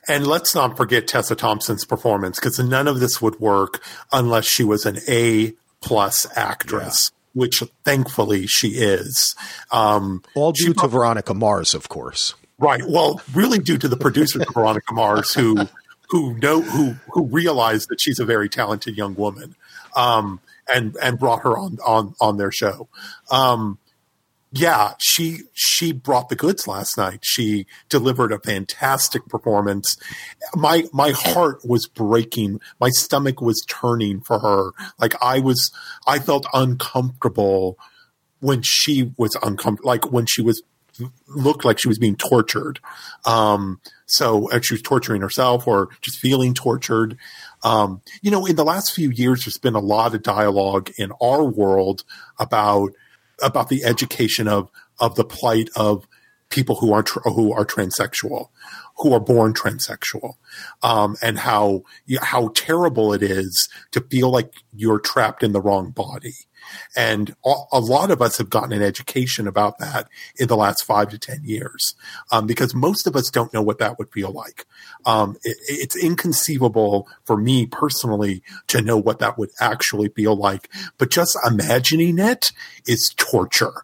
And 0.08 0.28
let's 0.28 0.54
not 0.54 0.78
forget 0.78 1.08
Tessa 1.08 1.36
Thompson's 1.36 1.86
performance 1.86 2.40
because 2.40 2.60
none 2.60 2.88
of 2.88 3.00
this 3.00 3.22
would 3.22 3.40
work 3.40 3.84
unless 4.12 4.46
she 4.46 4.64
was 4.64 4.86
an 4.86 5.00
A 5.08 5.54
plus 5.82 6.28
actress. 6.36 7.12
Yeah. 7.12 7.42
Which 7.42 7.64
thankfully 7.84 8.48
she 8.48 8.70
is. 8.70 9.36
Um, 9.70 10.24
all 10.36 10.54
due 10.54 10.74
to 10.74 10.88
Veronica 10.88 11.34
Mars, 11.34 11.74
of 11.74 11.90
course. 11.90 12.34
Right. 12.58 12.82
Well, 12.88 13.22
really 13.34 13.60
due 13.60 13.78
to 13.78 13.90
the 13.90 13.98
producer 13.98 14.40
Veronica 14.54 14.94
Mars, 14.94 15.34
who 15.34 15.68
who 16.10 16.36
know 16.36 16.62
who 16.62 16.96
who 17.12 17.26
realized 17.26 17.90
that 17.90 18.00
she's 18.00 18.20
a 18.20 18.26
very 18.26 18.48
talented 18.48 18.96
young 18.96 19.16
woman, 19.16 19.56
um, 19.98 20.40
and 20.74 20.96
and 21.02 21.20
brought 21.20 21.42
her 21.44 21.58
on 21.58 21.78
on 21.86 22.16
on 22.20 22.38
their 22.38 22.52
show. 22.52 22.90
Um, 23.32 23.80
yeah, 24.52 24.94
she 25.00 25.40
she 25.54 25.92
brought 25.92 26.30
the 26.30 26.36
goods 26.36 26.68
last 26.68 26.98
night. 26.98 27.20
She 27.24 27.66
delivered 27.90 28.32
a 28.32 28.40
fantastic 28.40 29.28
performance. 29.28 29.98
My 30.56 30.86
my 30.94 31.12
heart 31.12 31.60
was 31.66 31.88
breaking. 31.88 32.62
My 32.80 32.90
stomach 32.90 33.42
was 33.42 33.62
turning 33.68 34.22
for 34.22 34.40
her. 34.40 34.72
Like 34.98 35.14
I 35.22 35.40
was 35.40 35.72
I 36.08 36.20
felt 36.20 36.46
uncomfortable 36.54 37.78
when 38.40 38.62
she 38.64 39.12
was 39.18 39.36
uncomfortable 39.44 39.90
like 39.90 40.12
when 40.12 40.26
she 40.26 40.42
was 40.42 40.62
looked 41.28 41.66
like 41.66 41.80
she 41.80 41.88
was 41.88 42.00
being 42.00 42.16
tortured. 42.16 42.80
Um, 43.26 43.82
so 44.06 44.50
she 44.62 44.76
was 44.76 44.82
torturing 44.82 45.22
herself 45.22 45.68
or 45.68 45.90
just 46.02 46.20
feeling 46.20 46.54
tortured. 46.54 47.18
Um, 47.66 48.02
you 48.22 48.30
know, 48.30 48.46
in 48.46 48.56
the 48.56 48.64
last 48.64 48.94
few 48.94 49.10
years, 49.10 49.44
there's 49.44 49.58
been 49.58 49.74
a 49.74 49.80
lot 49.80 50.14
of 50.14 50.22
dialogue 50.22 50.92
in 51.00 51.12
our 51.22 51.44
world 51.44 52.04
about 52.40 52.92
about 53.42 53.70
the 53.70 53.84
education 53.84 54.48
of 54.48 54.70
of 55.00 55.16
the 55.16 55.26
plight 55.26 55.70
of 55.76 56.08
people 56.50 56.76
who 56.76 56.94
are 56.94 57.02
tra- 57.02 57.32
who 57.32 57.52
are 57.52 57.66
transsexual, 57.66 58.50
who 58.98 59.14
are 59.14 59.20
born 59.20 59.54
transsexual, 59.54 60.34
um, 60.84 61.16
and 61.24 61.40
how 61.40 61.82
how 62.22 62.50
terrible 62.50 63.14
it 63.14 63.24
is 63.24 63.68
to 63.92 64.00
feel 64.00 64.30
like 64.30 64.52
you're 64.72 65.00
trapped 65.00 65.42
in 65.42 65.52
the 65.52 65.62
wrong 65.62 65.90
body. 65.90 66.36
And 66.96 67.36
a 67.44 67.80
lot 67.80 68.12
of 68.12 68.22
us 68.22 68.38
have 68.38 68.50
gotten 68.50 68.74
an 68.74 68.82
education 68.82 69.48
about 69.48 69.80
that 69.80 70.08
in 70.38 70.48
the 70.48 70.58
last 70.58 70.84
five 70.84 71.10
to 71.10 71.18
10 71.18 71.42
years, 71.44 71.96
um, 72.32 72.48
because 72.48 72.74
most 72.74 73.08
of 73.08 73.16
us 73.16 73.30
don't 73.30 73.54
know 73.54 73.62
what 73.62 73.80
that 73.80 73.98
would 73.98 74.12
feel 74.12 74.32
like. 74.32 74.66
Um, 75.06 75.38
it, 75.44 75.58
it's 75.68 75.96
inconceivable 75.96 77.08
for 77.24 77.38
me 77.38 77.66
personally 77.66 78.44
to 78.68 78.82
know 78.82 78.98
what 78.98 79.20
that 79.20 79.38
would 79.38 79.50
actually 79.60 80.10
feel 80.10 80.36
like, 80.36 80.70
but 80.98 81.10
just 81.10 81.38
imagining 81.46 82.20
it 82.20 82.52
is 82.88 83.14
torture. 83.16 83.84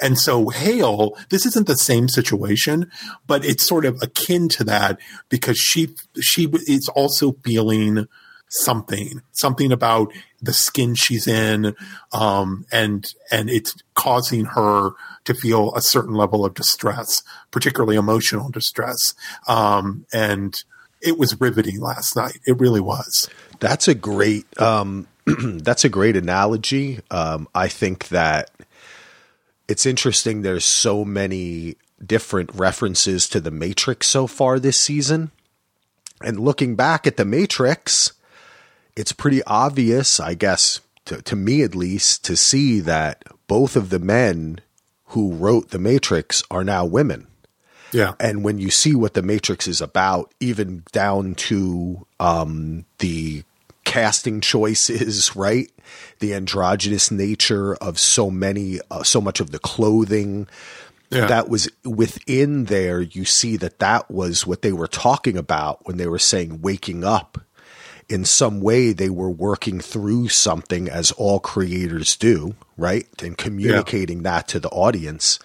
And 0.00 0.18
so 0.18 0.48
Hale, 0.48 1.16
this 1.30 1.46
isn't 1.46 1.66
the 1.66 1.76
same 1.76 2.08
situation, 2.08 2.90
but 3.26 3.44
it's 3.44 3.66
sort 3.66 3.84
of 3.84 4.00
akin 4.02 4.48
to 4.50 4.64
that 4.64 4.98
because 5.28 5.58
she 5.58 5.94
she 6.20 6.48
is 6.66 6.88
also 6.94 7.32
feeling 7.44 8.06
something, 8.48 9.22
something 9.32 9.72
about 9.72 10.12
the 10.40 10.52
skin 10.52 10.94
she's 10.94 11.26
in, 11.26 11.74
um, 12.12 12.64
and 12.72 13.06
and 13.30 13.50
it's 13.50 13.74
causing 13.94 14.46
her 14.46 14.90
to 15.24 15.34
feel 15.34 15.74
a 15.74 15.82
certain 15.82 16.14
level 16.14 16.44
of 16.44 16.54
distress, 16.54 17.22
particularly 17.50 17.96
emotional 17.96 18.50
distress. 18.50 19.14
Um, 19.46 20.06
and 20.12 20.54
it 21.00 21.18
was 21.18 21.40
riveting 21.40 21.80
last 21.80 22.16
night. 22.16 22.38
It 22.46 22.58
really 22.58 22.80
was. 22.80 23.28
That's 23.60 23.88
a 23.88 23.94
great. 23.94 24.46
Um, 24.60 25.06
that's 25.26 25.84
a 25.84 25.88
great 25.88 26.16
analogy. 26.16 27.00
Um, 27.10 27.48
I 27.54 27.68
think 27.68 28.08
that 28.08 28.50
it's 29.68 29.84
interesting. 29.84 30.42
There's 30.42 30.64
so 30.64 31.04
many 31.04 31.76
different 32.04 32.54
references 32.54 33.28
to 33.28 33.40
the 33.40 33.50
Matrix 33.50 34.06
so 34.06 34.26
far 34.26 34.58
this 34.58 34.78
season. 34.78 35.30
And 36.22 36.40
looking 36.40 36.74
back 36.74 37.06
at 37.06 37.16
the 37.16 37.24
Matrix, 37.24 38.12
it's 38.98 39.12
pretty 39.12 39.42
obvious, 39.44 40.18
I 40.18 40.34
guess, 40.34 40.80
to, 41.04 41.22
to 41.22 41.36
me 41.36 41.62
at 41.62 41.76
least, 41.76 42.24
to 42.24 42.36
see 42.36 42.80
that 42.80 43.22
both 43.46 43.76
of 43.76 43.90
the 43.90 44.00
men 44.00 44.60
who 45.06 45.34
wrote 45.34 45.70
The 45.70 45.78
Matrix 45.78 46.42
are 46.50 46.64
now 46.64 46.84
women. 46.84 47.28
Yeah. 47.92 48.14
And 48.18 48.42
when 48.42 48.58
you 48.58 48.70
see 48.70 48.96
what 48.96 49.14
The 49.14 49.22
Matrix 49.22 49.68
is 49.68 49.80
about, 49.80 50.34
even 50.40 50.82
down 50.90 51.36
to 51.36 52.06
um, 52.18 52.86
the 52.98 53.44
casting 53.84 54.40
choices, 54.42 55.36
right? 55.36 55.70
The 56.18 56.34
androgynous 56.34 57.12
nature 57.12 57.76
of 57.76 58.00
so 58.00 58.32
many, 58.32 58.80
uh, 58.90 59.04
so 59.04 59.20
much 59.20 59.38
of 59.38 59.52
the 59.52 59.60
clothing. 59.60 60.48
Yeah. 61.10 61.26
That 61.26 61.48
was 61.48 61.70
within 61.84 62.64
there. 62.64 63.00
You 63.00 63.24
see 63.24 63.56
that 63.58 63.78
that 63.78 64.10
was 64.10 64.44
what 64.44 64.62
they 64.62 64.72
were 64.72 64.88
talking 64.88 65.38
about 65.38 65.86
when 65.86 65.98
they 65.98 66.08
were 66.08 66.18
saying 66.18 66.60
waking 66.62 67.04
up 67.04 67.38
in 68.08 68.24
some 68.24 68.60
way 68.60 68.92
they 68.92 69.10
were 69.10 69.30
working 69.30 69.80
through 69.80 70.28
something 70.28 70.88
as 70.88 71.12
all 71.12 71.40
creators 71.40 72.16
do, 72.16 72.54
right? 72.76 73.06
And 73.22 73.36
communicating 73.36 74.18
yeah. 74.18 74.30
that 74.30 74.48
to 74.48 74.60
the 74.60 74.70
audience. 74.70 75.38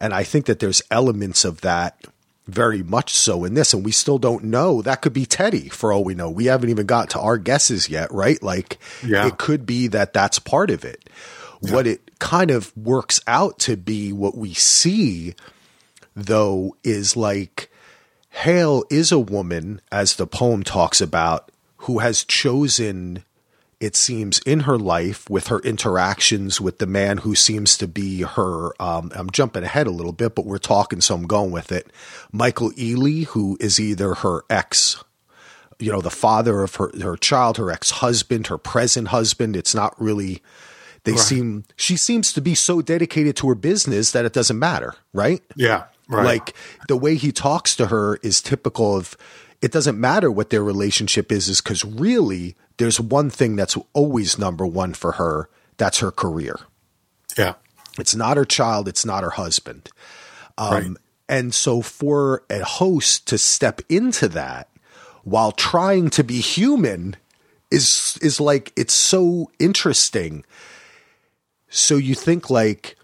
And 0.00 0.12
I 0.12 0.22
think 0.24 0.46
that 0.46 0.58
there's 0.58 0.82
elements 0.90 1.44
of 1.44 1.62
that 1.62 2.04
very 2.46 2.82
much 2.82 3.14
so 3.14 3.44
in 3.44 3.54
this. 3.54 3.72
And 3.72 3.84
we 3.84 3.92
still 3.92 4.18
don't 4.18 4.44
know. 4.44 4.82
That 4.82 5.02
could 5.02 5.12
be 5.12 5.24
Teddy 5.24 5.68
for 5.68 5.92
all 5.92 6.04
we 6.04 6.14
know. 6.14 6.30
We 6.30 6.46
haven't 6.46 6.70
even 6.70 6.86
got 6.86 7.10
to 7.10 7.20
our 7.20 7.38
guesses 7.38 7.88
yet, 7.88 8.12
right? 8.12 8.42
Like 8.42 8.78
yeah. 9.06 9.26
it 9.26 9.38
could 9.38 9.64
be 9.64 9.86
that 9.88 10.12
that's 10.12 10.38
part 10.38 10.70
of 10.70 10.84
it. 10.84 11.08
Yeah. 11.62 11.74
What 11.74 11.86
it 11.86 12.18
kind 12.18 12.50
of 12.50 12.76
works 12.76 13.20
out 13.26 13.58
to 13.60 13.76
be 13.76 14.12
what 14.12 14.36
we 14.36 14.52
see 14.52 15.34
though 16.14 16.76
is 16.82 17.16
like 17.16 17.70
Hale 18.30 18.84
is 18.90 19.10
a 19.12 19.18
woman, 19.18 19.80
as 19.90 20.16
the 20.16 20.26
poem 20.26 20.62
talks 20.62 21.00
about, 21.00 21.49
who 21.80 22.00
has 22.00 22.24
chosen, 22.24 23.24
it 23.80 23.96
seems, 23.96 24.38
in 24.40 24.60
her 24.60 24.78
life 24.78 25.28
with 25.30 25.46
her 25.46 25.60
interactions 25.60 26.60
with 26.60 26.78
the 26.78 26.86
man 26.86 27.18
who 27.18 27.34
seems 27.34 27.78
to 27.78 27.88
be 27.88 28.22
her. 28.22 28.70
Um, 28.80 29.10
I'm 29.14 29.30
jumping 29.30 29.64
ahead 29.64 29.86
a 29.86 29.92
little 29.92 30.12
bit, 30.12 30.34
but 30.34 30.44
we're 30.44 30.58
talking, 30.58 31.00
so 31.00 31.14
I'm 31.14 31.26
going 31.26 31.50
with 31.50 31.72
it. 31.72 31.90
Michael 32.32 32.70
Ealy, 32.72 33.26
who 33.26 33.56
is 33.60 33.80
either 33.80 34.14
her 34.14 34.42
ex 34.50 35.02
you 35.78 35.90
know 35.90 36.02
the 36.02 36.10
father 36.10 36.62
of 36.62 36.74
her 36.74 36.90
her 37.00 37.16
child 37.16 37.56
her 37.56 37.70
ex-husband 37.70 38.48
her 38.48 38.58
present 38.58 39.08
husband 39.08 39.56
it's 39.56 39.74
not 39.74 39.98
really 39.98 40.42
they 41.04 41.12
right. 41.12 41.20
seem 41.20 41.64
she 41.74 41.96
seems 41.96 42.34
to 42.34 42.42
be 42.42 42.54
so 42.54 42.82
dedicated 42.82 43.34
to 43.34 43.48
her 43.48 43.54
business 43.54 44.10
that 44.10 44.26
it 44.26 44.34
doesn't 44.34 44.58
matter 44.58 44.94
right 45.14 45.42
yeah 45.56 45.84
right. 46.10 46.26
like 46.26 46.54
the 46.88 46.98
way 46.98 47.14
he 47.14 47.32
talks 47.32 47.74
to 47.74 47.86
her 47.86 48.16
is 48.16 48.42
typical 48.42 48.94
of 48.94 49.16
it 49.62 49.72
doesn't 49.72 50.00
matter 50.00 50.30
what 50.30 50.50
their 50.50 50.64
relationship 50.64 51.30
is, 51.30 51.48
is 51.48 51.60
because 51.60 51.84
really 51.84 52.56
there's 52.78 53.00
one 53.00 53.28
thing 53.28 53.56
that's 53.56 53.76
always 53.92 54.38
number 54.38 54.66
one 54.66 54.94
for 54.94 55.12
her. 55.12 55.48
That's 55.76 55.98
her 55.98 56.10
career. 56.10 56.58
Yeah. 57.36 57.54
It's 57.98 58.14
not 58.14 58.36
her 58.36 58.44
child. 58.44 58.88
It's 58.88 59.04
not 59.04 59.22
her 59.22 59.30
husband. 59.30 59.90
Um, 60.56 60.72
right. 60.72 60.86
And 61.28 61.54
so 61.54 61.82
for 61.82 62.42
a 62.48 62.64
host 62.64 63.28
to 63.28 63.38
step 63.38 63.80
into 63.88 64.28
that 64.28 64.68
while 65.22 65.52
trying 65.52 66.10
to 66.10 66.24
be 66.24 66.40
human 66.40 67.16
is, 67.70 68.18
is 68.22 68.40
like, 68.40 68.72
it's 68.76 68.94
so 68.94 69.50
interesting. 69.58 70.44
So 71.68 71.96
you 71.96 72.14
think 72.14 72.50
like 72.50 72.96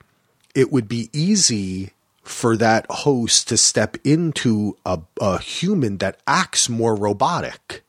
it 0.55 0.73
would 0.73 0.89
be 0.89 1.11
easy 1.13 1.93
for 2.27 2.57
that 2.57 2.87
host 2.91 3.49
to 3.49 3.57
step 3.57 3.97
into 4.05 4.77
a, 4.85 5.01
a 5.21 5.39
human 5.39 5.99
that 5.99 6.21
acts 6.27 6.69
more 6.69 6.95
robotic, 6.95 7.85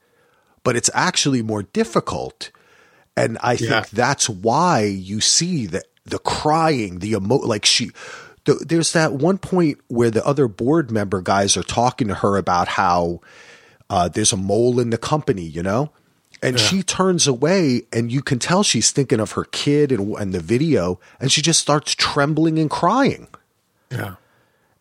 but 0.64 0.76
it's 0.76 0.92
actually 0.94 1.42
more 1.42 1.64
difficult. 1.64 2.52
And 3.16 3.38
I 3.42 3.54
yeah. 3.54 3.82
think 3.82 3.90
that's 3.90 4.30
why 4.30 4.84
you 4.84 5.22
see 5.22 5.66
the 5.66 5.84
the 6.06 6.20
crying, 6.20 7.00
the 7.00 7.14
emo 7.14 7.38
like 7.38 7.66
she 7.66 7.90
the, 8.46 8.64
there's 8.66 8.94
that 8.94 9.14
one 9.14 9.40
point 9.40 9.80
where 9.88 10.12
the 10.12 10.26
other 10.26 10.48
board 10.48 10.92
member 10.92 11.22
guys 11.22 11.58
are 11.58 11.64
talking 11.64 12.08
to 12.08 12.16
her 12.16 12.38
about 12.38 12.68
how 12.68 13.20
uh, 13.90 14.08
there's 14.08 14.32
a 14.32 14.38
mole 14.38 14.80
in 14.80 14.92
the 14.92 14.98
company, 14.98 15.44
you 15.44 15.64
know? 15.64 15.92
And 16.42 16.58
yeah. 16.58 16.64
she 16.64 16.84
turns 16.84 17.28
away 17.28 17.82
and 17.92 18.12
you 18.12 18.22
can 18.22 18.38
tell 18.38 18.62
she's 18.62 18.92
thinking 18.92 19.20
of 19.20 19.32
her 19.32 19.46
kid 19.46 19.92
and, 19.92 20.16
and 20.18 20.34
the 20.34 20.40
video 20.40 21.00
and 21.20 21.32
she 21.32 21.42
just 21.42 21.60
starts 21.60 21.96
trembling 21.96 22.60
and 22.60 22.70
crying. 22.70 23.28
Yeah. 23.92 24.16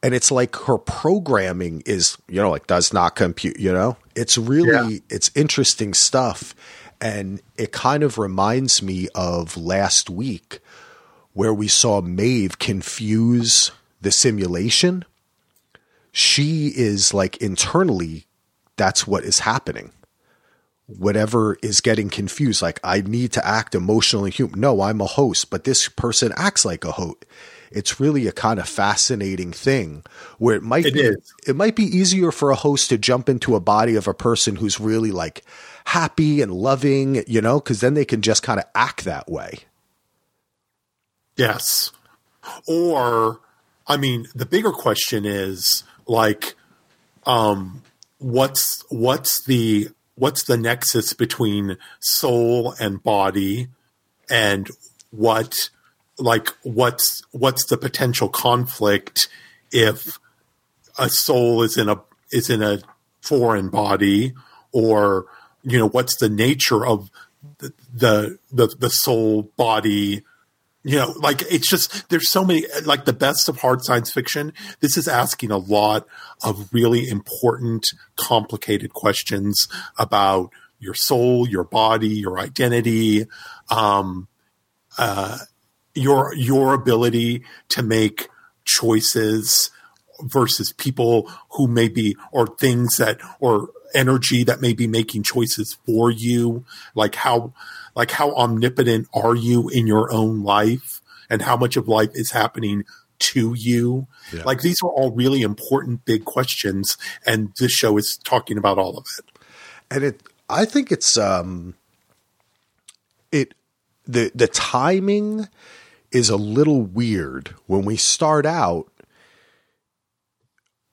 And 0.02 0.14
it's 0.14 0.30
like 0.30 0.54
her 0.56 0.78
programming 0.78 1.82
is 1.86 2.16
you 2.28 2.40
know 2.40 2.50
like 2.50 2.66
does 2.66 2.92
not 2.92 3.16
compute 3.16 3.58
you 3.58 3.72
know? 3.72 3.96
It's 4.14 4.38
really 4.38 4.94
Yeah. 4.94 5.00
it's 5.10 5.30
interesting 5.34 5.94
stuff. 5.94 6.54
And 7.00 7.42
it 7.58 7.72
kind 7.72 8.02
of 8.02 8.16
reminds 8.18 8.82
me 8.82 9.08
of 9.14 9.56
last 9.56 10.08
week 10.08 10.60
where 11.34 11.52
we 11.52 11.68
saw 11.68 12.00
Maeve 12.00 12.58
confuse 12.58 13.70
the 14.00 14.10
simulation. 14.10 15.04
She 16.12 16.68
is 16.68 17.12
like 17.12 17.36
internally 17.38 18.26
that's 18.76 19.06
what 19.06 19.24
is 19.24 19.40
happening. 19.40 19.92
Whatever 20.86 21.58
is 21.62 21.80
getting 21.80 22.08
confused 22.08 22.62
like 22.62 22.78
i 22.84 23.00
need 23.00 23.32
to 23.32 23.44
act 23.46 23.74
emotionally 23.74 24.30
human. 24.30 24.60
No 24.60 24.80
i'm 24.82 25.00
a 25.00 25.06
host 25.06 25.50
but 25.50 25.64
this 25.64 25.88
person 25.88 26.32
acts 26.36 26.64
like 26.64 26.84
a 26.84 26.92
host 26.92 27.24
it's 27.76 28.00
really 28.00 28.26
a 28.26 28.32
kind 28.32 28.58
of 28.58 28.68
fascinating 28.68 29.52
thing 29.52 30.02
where 30.38 30.56
it 30.56 30.62
might 30.62 30.86
It 30.86 30.94
be 30.94 31.00
is. 31.00 31.34
it 31.46 31.54
might 31.56 31.76
be 31.76 31.84
easier 31.84 32.32
for 32.32 32.50
a 32.50 32.56
host 32.56 32.88
to 32.90 32.98
jump 32.98 33.28
into 33.28 33.54
a 33.54 33.60
body 33.60 33.94
of 33.96 34.08
a 34.08 34.14
person 34.14 34.56
who's 34.56 34.80
really 34.80 35.12
like 35.12 35.44
happy 35.84 36.40
and 36.42 36.52
loving 36.52 37.22
you 37.26 37.40
know 37.40 37.60
because 37.60 37.80
then 37.80 37.94
they 37.94 38.04
can 38.04 38.22
just 38.22 38.42
kind 38.42 38.58
of 38.58 38.66
act 38.74 39.04
that 39.04 39.28
way 39.28 39.58
Yes. 41.36 41.92
Or, 42.66 43.40
I 43.86 43.96
mean, 43.96 44.26
the 44.34 44.46
bigger 44.46 44.72
question 44.72 45.24
is 45.24 45.84
like, 46.06 46.54
um, 47.26 47.82
what's 48.18 48.84
what's 48.88 49.44
the 49.44 49.88
what's 50.14 50.44
the 50.44 50.56
nexus 50.56 51.12
between 51.12 51.76
soul 52.00 52.74
and 52.80 53.02
body, 53.02 53.68
and 54.30 54.70
what 55.10 55.68
like 56.18 56.48
what's 56.62 57.22
what's 57.32 57.66
the 57.66 57.76
potential 57.76 58.28
conflict 58.28 59.28
if 59.70 60.18
a 60.98 61.08
soul 61.08 61.62
is 61.62 61.76
in 61.76 61.88
a 61.88 62.00
is 62.30 62.50
in 62.50 62.62
a 62.62 62.80
foreign 63.20 63.68
body, 63.68 64.32
or 64.72 65.26
you 65.62 65.78
know 65.78 65.88
what's 65.88 66.16
the 66.16 66.28
nature 66.28 66.86
of 66.86 67.10
the 67.58 67.72
the 67.92 68.38
the, 68.52 68.66
the 68.78 68.90
soul 68.90 69.50
body? 69.56 70.22
You 70.84 70.96
know 70.96 71.14
like 71.18 71.42
it's 71.50 71.68
just 71.68 72.08
there's 72.08 72.28
so 72.28 72.44
many 72.44 72.64
like 72.84 73.04
the 73.04 73.12
best 73.12 73.48
of 73.48 73.58
hard 73.58 73.82
science 73.82 74.12
fiction 74.12 74.52
this 74.78 74.96
is 74.96 75.08
asking 75.08 75.50
a 75.50 75.56
lot 75.56 76.06
of 76.44 76.72
really 76.72 77.08
important 77.08 77.88
complicated 78.14 78.92
questions 78.92 79.66
about 79.98 80.50
your 80.78 80.94
soul 80.94 81.48
your 81.48 81.64
body 81.64 82.06
your 82.06 82.38
identity 82.38 83.26
um 83.68 84.28
uh 84.96 85.38
your 85.96 86.34
your 86.34 86.74
ability 86.74 87.42
to 87.70 87.82
make 87.82 88.28
choices 88.64 89.70
versus 90.20 90.72
people 90.72 91.30
who 91.50 91.66
may 91.66 91.88
be 91.88 92.16
or 92.32 92.46
things 92.46 92.96
that 92.96 93.18
or 93.40 93.70
energy 93.94 94.44
that 94.44 94.60
may 94.60 94.72
be 94.72 94.86
making 94.86 95.22
choices 95.22 95.78
for 95.86 96.10
you? 96.10 96.64
Like 96.94 97.14
how 97.14 97.52
like 97.94 98.10
how 98.10 98.34
omnipotent 98.34 99.08
are 99.14 99.34
you 99.34 99.68
in 99.68 99.86
your 99.86 100.12
own 100.12 100.42
life? 100.42 101.00
And 101.28 101.42
how 101.42 101.56
much 101.56 101.76
of 101.76 101.88
life 101.88 102.10
is 102.14 102.30
happening 102.30 102.84
to 103.18 103.54
you? 103.56 104.06
Yeah. 104.32 104.42
like 104.44 104.60
these 104.60 104.82
are 104.82 104.90
all 104.90 105.10
really 105.12 105.42
important 105.42 106.04
big 106.04 106.24
questions 106.24 106.96
and 107.24 107.52
this 107.58 107.72
show 107.72 107.96
is 107.96 108.18
talking 108.18 108.58
about 108.58 108.78
all 108.78 108.98
of 108.98 109.06
it. 109.18 109.24
And 109.90 110.04
it 110.04 110.22
i 110.48 110.64
think 110.64 110.92
it's 110.92 111.16
um 111.16 111.74
it 113.32 113.54
the 114.06 114.30
the 114.34 114.48
timing 114.48 115.48
is 116.16 116.30
a 116.30 116.36
little 116.36 116.82
weird 116.82 117.54
when 117.66 117.84
we 117.84 117.96
start 117.96 118.46
out 118.46 118.90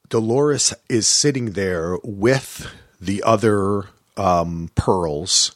dolores 0.09 0.73
is 0.89 1.07
sitting 1.07 1.51
there 1.51 1.97
with 2.03 2.69
the 2.99 3.23
other 3.23 3.85
um 4.17 4.69
pearls 4.75 5.55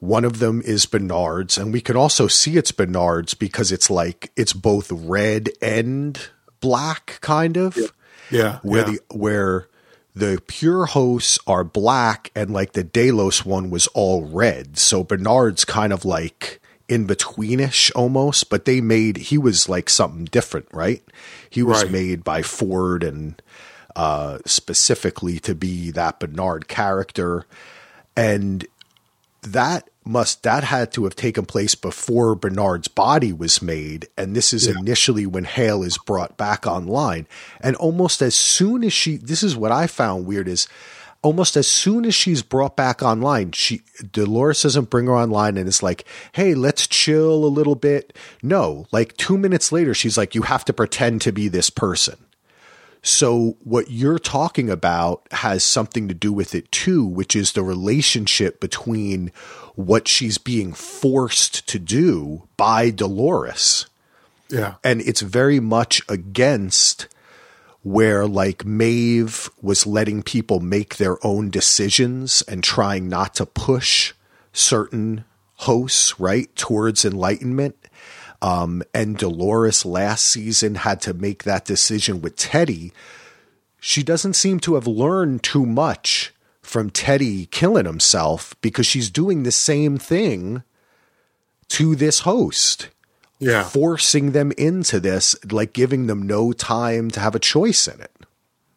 one 0.00 0.24
of 0.24 0.38
them 0.38 0.62
is 0.64 0.86
Bernard's, 0.86 1.58
and 1.58 1.72
we 1.72 1.80
can 1.80 1.96
also 1.96 2.28
see 2.28 2.56
it's 2.56 2.70
Bernard's 2.70 3.34
because 3.34 3.72
it's 3.72 3.90
like 3.90 4.30
it's 4.36 4.52
both 4.52 4.92
red 4.92 5.50
and 5.60 6.18
black, 6.60 7.18
kind 7.20 7.56
of 7.56 7.76
yeah 8.30 8.58
where 8.62 8.88
yeah. 8.88 8.96
the 9.08 9.16
where 9.16 9.68
the 10.14 10.42
pure 10.46 10.86
hosts 10.86 11.38
are 11.46 11.64
black 11.64 12.30
and 12.34 12.52
like 12.52 12.72
the 12.72 12.84
Delos 12.84 13.44
one 13.44 13.70
was 13.70 13.88
all 13.88 14.24
red. 14.24 14.78
So 14.78 15.02
Bernard's 15.02 15.64
kind 15.64 15.92
of 15.92 16.04
like 16.04 16.60
in 16.88 17.06
betweenish 17.06 17.90
almost, 17.94 18.48
but 18.50 18.64
they 18.64 18.80
made 18.80 19.16
he 19.16 19.38
was 19.38 19.68
like 19.68 19.90
something 19.90 20.24
different, 20.26 20.66
right? 20.72 21.02
He 21.50 21.62
was 21.62 21.82
Right. 21.82 21.92
made 21.92 22.24
by 22.24 22.42
Ford 22.42 23.02
and 23.04 23.40
uh 23.96 24.38
specifically 24.46 25.38
to 25.40 25.54
be 25.54 25.90
that 25.90 26.18
Bernard 26.20 26.68
character. 26.68 27.44
And 28.16 28.66
that 29.42 29.88
must 30.04 30.42
that 30.42 30.64
had 30.64 30.90
to 30.92 31.04
have 31.04 31.14
taken 31.14 31.44
place 31.44 31.74
before 31.74 32.34
Bernard's 32.34 32.88
body 32.88 33.32
was 33.32 33.60
made, 33.60 34.08
and 34.16 34.34
this 34.34 34.54
is 34.54 34.66
initially 34.66 35.26
when 35.26 35.44
Hale 35.44 35.82
is 35.82 35.98
brought 35.98 36.36
back 36.38 36.66
online. 36.66 37.26
And 37.60 37.76
almost 37.76 38.22
as 38.22 38.34
soon 38.34 38.82
as 38.84 38.92
she, 38.92 39.18
this 39.18 39.42
is 39.42 39.54
what 39.54 39.70
I 39.70 39.86
found 39.86 40.24
weird 40.26 40.48
is, 40.48 40.66
almost 41.22 41.56
as 41.56 41.66
soon 41.66 42.04
as 42.04 42.14
she's 42.14 42.42
brought 42.42 42.76
back 42.76 43.02
online, 43.02 43.52
she 43.52 43.82
Dolores 44.12 44.62
doesn't 44.62 44.90
bring 44.90 45.06
her 45.06 45.16
online, 45.16 45.56
and 45.56 45.68
it's 45.68 45.82
like, 45.82 46.04
hey, 46.32 46.54
let's 46.54 46.86
chill 46.86 47.44
a 47.44 47.46
little 47.46 47.74
bit. 47.74 48.16
No, 48.42 48.86
like 48.92 49.16
two 49.16 49.36
minutes 49.36 49.72
later, 49.72 49.94
she's 49.94 50.18
like, 50.18 50.34
you 50.34 50.42
have 50.42 50.64
to 50.66 50.72
pretend 50.72 51.20
to 51.22 51.32
be 51.32 51.48
this 51.48 51.70
person. 51.70 52.16
So 53.02 53.56
what 53.62 53.90
you're 53.90 54.18
talking 54.18 54.68
about 54.68 55.26
has 55.30 55.62
something 55.62 56.08
to 56.08 56.14
do 56.14 56.32
with 56.32 56.54
it 56.54 56.70
too, 56.72 57.06
which 57.06 57.36
is 57.36 57.52
the 57.52 57.62
relationship 57.62 58.60
between 58.60 59.30
what 59.76 60.08
she's 60.08 60.38
being 60.38 60.72
forced 60.72 61.66
to 61.68 61.78
do 61.78 62.48
by 62.56 62.90
Dolores. 62.90 63.86
yeah 64.48 64.74
And 64.82 65.00
it's 65.00 65.20
very 65.20 65.60
much 65.60 66.02
against 66.08 67.06
where 67.82 68.26
like 68.26 68.64
Maeve 68.64 69.48
was 69.62 69.86
letting 69.86 70.22
people 70.22 70.60
make 70.60 70.96
their 70.96 71.24
own 71.24 71.50
decisions 71.50 72.42
and 72.42 72.62
trying 72.62 73.08
not 73.08 73.34
to 73.36 73.46
push 73.46 74.14
certain 74.52 75.24
hosts, 75.54 76.18
right, 76.18 76.54
towards 76.56 77.04
enlightenment. 77.04 77.76
Um, 78.40 78.82
and 78.94 79.16
Dolores 79.16 79.84
last 79.84 80.24
season 80.24 80.76
had 80.76 81.00
to 81.02 81.14
make 81.14 81.42
that 81.44 81.64
decision 81.64 82.20
with 82.20 82.36
Teddy. 82.36 82.92
She 83.80 84.02
doesn't 84.02 84.34
seem 84.34 84.60
to 84.60 84.74
have 84.74 84.86
learned 84.86 85.42
too 85.42 85.66
much 85.66 86.32
from 86.62 86.90
Teddy 86.90 87.46
killing 87.46 87.86
himself 87.86 88.54
because 88.60 88.86
she's 88.86 89.10
doing 89.10 89.42
the 89.42 89.52
same 89.52 89.98
thing 89.98 90.62
to 91.68 91.94
this 91.94 92.20
host 92.20 92.88
yeah 93.40 93.64
forcing 93.64 94.32
them 94.32 94.52
into 94.58 94.98
this, 95.00 95.36
like 95.50 95.72
giving 95.72 96.06
them 96.06 96.22
no 96.22 96.52
time 96.52 97.10
to 97.12 97.20
have 97.20 97.34
a 97.34 97.38
choice 97.38 97.86
in 97.88 98.00
it. 98.00 98.12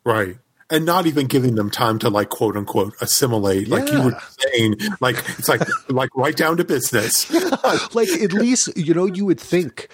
Right. 0.03 0.37
And 0.69 0.85
not 0.85 1.05
even 1.05 1.27
giving 1.27 1.55
them 1.55 1.69
time 1.69 1.99
to 1.99 2.09
like 2.09 2.29
quote 2.29 2.55
unquote 2.55 2.93
assimilate, 3.01 3.67
like 3.67 3.91
you 3.91 4.01
were 4.01 4.11
Yeah. 4.11 4.19
saying, 4.39 4.75
like 5.01 5.17
it's 5.37 5.49
like 5.49 5.61
like 5.89 6.09
right 6.15 6.35
down 6.35 6.57
to 6.57 6.63
business. 6.63 7.29
Like 7.93 8.09
at 8.09 8.31
least 8.33 8.75
you 8.77 8.93
know 8.93 9.05
you 9.05 9.25
would 9.25 9.39
think, 9.39 9.89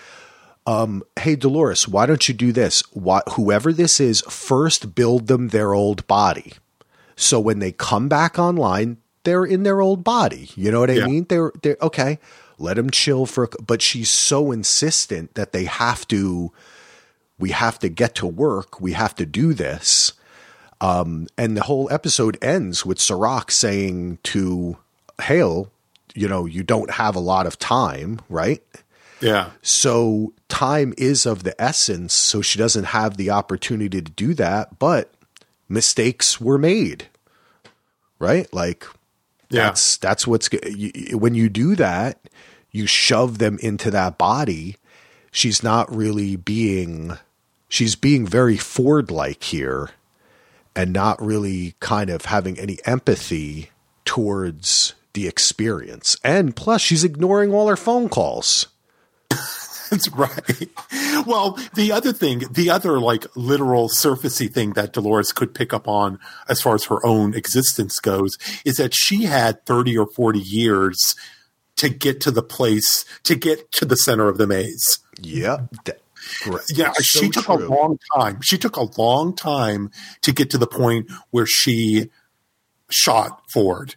um, 0.68 1.02
hey 1.20 1.36
Dolores, 1.36 1.88
why 1.88 2.06
don't 2.06 2.28
you 2.28 2.34
do 2.36 2.52
this? 2.52 2.82
Why, 2.94 3.22
whoever 3.34 3.74
this 3.74 4.00
is, 4.00 4.22
first 4.30 4.94
build 4.94 5.28
them 5.28 5.48
their 5.50 5.74
old 5.74 6.06
body, 6.08 6.54
so 7.16 7.40
when 7.40 7.58
they 7.60 7.72
come 7.72 8.08
back 8.08 8.38
online, 8.38 8.98
they're 9.24 9.46
in 9.46 9.64
their 9.64 9.82
old 9.82 10.04
body. 10.04 10.50
You 10.56 10.72
know 10.72 10.80
what 10.82 10.92
I 10.92 10.96
Yeah. 10.96 11.08
mean? 11.08 11.26
They're 11.28 11.52
they're 11.64 11.78
okay. 11.82 12.20
Let 12.58 12.78
him 12.78 12.90
chill 12.90 13.26
for. 13.26 13.46
a- 13.46 13.62
But 13.62 13.82
she's 13.82 14.12
so 14.12 14.52
insistent 14.52 15.36
that 15.36 15.52
they 15.52 15.66
have 15.66 16.08
to. 16.10 16.52
We 17.40 17.52
have 17.52 17.78
to 17.80 17.90
get 17.90 18.16
to 18.16 18.26
work. 18.28 18.82
We 18.82 18.94
have 18.94 19.14
to 19.16 19.26
do 19.26 19.54
this. 19.54 20.14
Um, 20.82 21.28
and 21.38 21.56
the 21.58 21.64
whole 21.64 21.88
episode 21.92 22.38
ends 22.42 22.86
with 22.86 23.00
Serac 23.00 23.52
saying 23.52 24.20
to 24.24 24.78
Hale, 25.22 25.72
you 26.16 26.28
know, 26.28 26.46
you 26.46 26.64
don't 26.64 26.92
have 26.92 27.16
a 27.16 27.20
lot 27.20 27.46
of 27.48 27.58
time, 27.60 28.20
right? 28.30 28.64
yeah. 29.22 29.50
So 29.64 30.34
time 30.50 30.94
is 30.98 31.26
of 31.26 31.42
the 31.44 31.60
essence. 31.62 32.14
So 32.14 32.42
she 32.44 32.58
doesn't 32.60 32.86
have 32.86 33.18
the 33.18 33.32
opportunity 33.32 34.02
to 34.02 34.12
do 34.12 34.34
that, 34.36 34.78
but 34.80 35.12
mistakes 35.68 36.40
were 36.40 36.58
made, 36.60 37.08
right? 38.20 38.52
Like 38.54 38.86
Yeah. 39.50 39.64
that's 39.64 39.98
that's 39.98 40.28
what's 40.28 40.50
you, 40.52 41.18
when 41.18 41.36
you 41.36 41.50
do 41.50 41.76
that, 41.76 42.20
you 42.72 42.86
shove 42.86 43.38
them 43.38 43.58
into 43.62 43.90
that 43.92 44.18
body. 44.18 44.78
She's 45.32 45.64
not 45.64 45.94
really 45.94 46.36
being 46.36 47.18
she's 47.70 47.96
being 47.96 48.26
very 48.26 48.58
Ford 48.58 49.12
like 49.12 49.44
here 49.44 49.92
and 50.76 50.94
not 50.94 51.22
really 51.22 51.76
kind 51.80 52.10
of 52.10 52.26
having 52.26 52.60
any 52.60 52.78
empathy 52.86 53.72
towards 54.06 54.94
the 55.14 55.28
experience. 55.28 56.18
And 56.24 56.56
plus 56.56 56.82
she's 56.82 57.04
ignoring 57.04 57.54
all 57.54 57.68
her 57.68 57.76
phone 57.76 58.10
calls. 58.10 58.68
That's 59.90 60.10
right. 60.12 60.70
Well, 61.26 61.58
the 61.74 61.92
other 61.92 62.14
thing, 62.14 62.44
the 62.52 62.70
other 62.70 63.00
like 63.00 63.26
literal 63.36 63.90
surfacey 63.90 64.52
thing 64.52 64.74
that 64.74 64.94
Dolores 64.94 65.32
could 65.32 65.54
pick 65.54 65.74
up 65.74 65.88
on 65.88 66.20
as 66.48 66.62
far 66.62 66.76
as 66.76 66.86
her 66.86 67.06
own 67.06 67.34
existence 67.34 68.00
goes 68.00 68.38
is 68.66 68.78
that 68.78 68.94
she 68.96 69.24
had 69.24 69.66
30 69.66 69.98
or 69.98 70.08
40 70.08 70.40
years 70.40 71.16
to 71.78 71.90
get 71.90 72.22
to 72.22 72.32
the 72.32 72.44
place, 72.44 73.06
to 73.24 73.36
get 73.36 73.72
to 73.74 73.86
the 73.86 73.96
center 73.96 74.28
of 74.28 74.38
the 74.38 74.48
maze. 74.48 75.00
Yeah. 75.22 75.68
Yeah, 76.74 76.92
so 76.94 77.04
she 77.04 77.30
took 77.30 77.46
true. 77.46 77.56
a 77.56 77.68
long 77.68 78.00
time. 78.14 78.42
She 78.42 78.58
took 78.58 78.76
a 78.76 79.02
long 79.02 79.36
time 79.36 79.92
to 80.24 80.34
get 80.34 80.50
to 80.52 80.58
the 80.58 80.68
point 80.68 81.10
where 81.32 81.46
she 81.46 82.10
shot 82.90 83.44
Ford. 83.50 83.96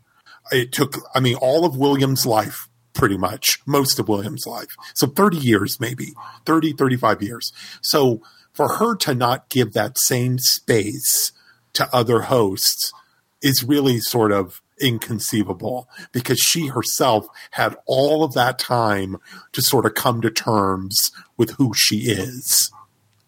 It 0.53 0.73
took, 0.73 0.97
I 1.15 1.21
mean, 1.21 1.37
all 1.37 1.65
of 1.65 1.77
William's 1.77 2.27
life 2.27 2.69
pretty 3.01 3.17
much 3.17 3.61
most 3.65 3.99
of 3.99 4.11
William's 4.11 4.47
life. 4.47 4.69
So 4.95 5.07
30 5.07 5.39
years, 5.39 5.81
maybe 5.81 6.13
30, 6.45 6.75
35 6.75 7.23
years. 7.23 7.51
So 7.81 8.21
for 8.53 8.75
her 8.75 8.95
to 8.97 9.15
not 9.15 9.49
give 9.49 9.73
that 9.73 9.97
same 9.97 10.39
space 10.39 11.33
to 11.73 11.89
other 11.95 12.21
hosts 12.23 12.93
is 13.41 13.65
really 13.65 14.01
sort 14.01 14.33
of 14.33 14.61
inconceivable 14.79 15.89
because 16.13 16.41
she 16.41 16.67
herself 16.67 17.27
had 17.53 17.75
all 17.87 18.23
of 18.23 18.35
that 18.35 18.59
time 18.59 19.17
to 19.53 19.63
sort 19.63 19.87
of 19.87 19.95
come 19.95 20.21
to 20.21 20.31
terms 20.31 21.11
with 21.39 21.53
who 21.53 21.73
she 21.75 22.11
is. 22.11 22.71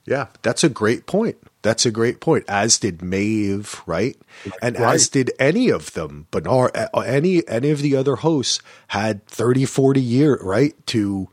Yeah, 0.04 0.26
that's 0.42 0.62
a 0.62 0.68
great 0.68 1.06
point. 1.06 1.38
That's 1.62 1.86
a 1.86 1.92
great 1.92 2.20
point. 2.20 2.44
As 2.48 2.78
did 2.78 3.02
Maeve, 3.02 3.82
right? 3.86 4.16
And 4.60 4.78
right. 4.78 4.94
as 4.94 5.08
did 5.08 5.30
any 5.38 5.70
of 5.70 5.92
them. 5.94 6.26
Bernard, 6.30 6.72
any 6.94 7.46
any 7.48 7.70
of 7.70 7.80
the 7.80 7.96
other 7.96 8.16
hosts 8.16 8.60
had 8.88 9.24
30, 9.26 9.64
40 9.64 10.00
years, 10.00 10.40
right, 10.42 10.74
to 10.88 11.28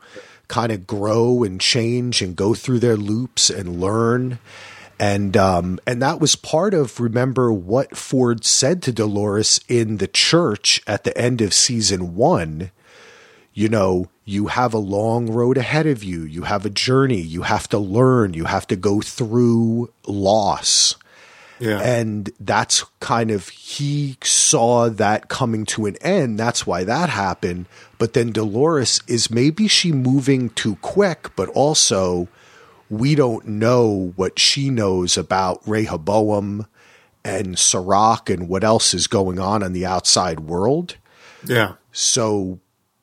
kind 0.46 0.72
of 0.72 0.86
grow 0.86 1.42
and 1.42 1.60
change 1.60 2.22
and 2.22 2.36
go 2.36 2.54
through 2.54 2.78
their 2.78 2.96
loops 2.96 3.50
and 3.50 3.80
learn. 3.80 4.38
And 4.98 5.36
um, 5.36 5.80
and 5.86 6.02
that 6.02 6.20
was 6.20 6.36
part 6.36 6.74
of 6.74 7.00
remember 7.00 7.52
what 7.52 7.96
Ford 7.96 8.44
said 8.44 8.82
to 8.82 8.92
Dolores 8.92 9.58
in 9.66 9.96
the 9.96 10.08
church 10.08 10.82
at 10.86 11.04
the 11.04 11.16
end 11.16 11.40
of 11.40 11.54
season 11.54 12.14
one. 12.14 12.70
You 13.52 13.68
know, 13.68 14.08
you 14.24 14.46
have 14.46 14.72
a 14.72 14.78
long 14.78 15.30
road 15.30 15.58
ahead 15.58 15.86
of 15.86 16.04
you. 16.04 16.22
You 16.22 16.42
have 16.42 16.64
a 16.64 16.70
journey. 16.70 17.20
You 17.20 17.42
have 17.42 17.68
to 17.68 17.78
learn. 17.78 18.34
You 18.34 18.44
have 18.44 18.66
to 18.68 18.76
go 18.76 19.00
through 19.00 19.92
loss. 20.06 20.94
Yeah. 21.58 21.80
And 21.80 22.30
that's 22.40 22.84
kind 23.00 23.30
of, 23.30 23.48
he 23.48 24.16
saw 24.22 24.88
that 24.88 25.28
coming 25.28 25.66
to 25.66 25.86
an 25.86 25.96
end. 26.00 26.38
That's 26.38 26.66
why 26.66 26.84
that 26.84 27.10
happened. 27.10 27.66
But 27.98 28.14
then 28.14 28.32
Dolores 28.32 29.02
is 29.06 29.30
maybe 29.30 29.68
she 29.68 29.92
moving 29.92 30.50
too 30.50 30.76
quick, 30.76 31.36
but 31.36 31.50
also 31.50 32.28
we 32.88 33.14
don't 33.14 33.46
know 33.46 34.14
what 34.16 34.38
she 34.38 34.70
knows 34.70 35.18
about 35.18 35.60
Rehoboam 35.68 36.66
and 37.24 37.58
Serac 37.58 38.30
and 38.30 38.48
what 38.48 38.64
else 38.64 38.94
is 38.94 39.06
going 39.06 39.38
on 39.38 39.62
in 39.62 39.74
the 39.74 39.84
outside 39.84 40.40
world. 40.40 40.96
Yeah. 41.44 41.74
So 41.92 42.58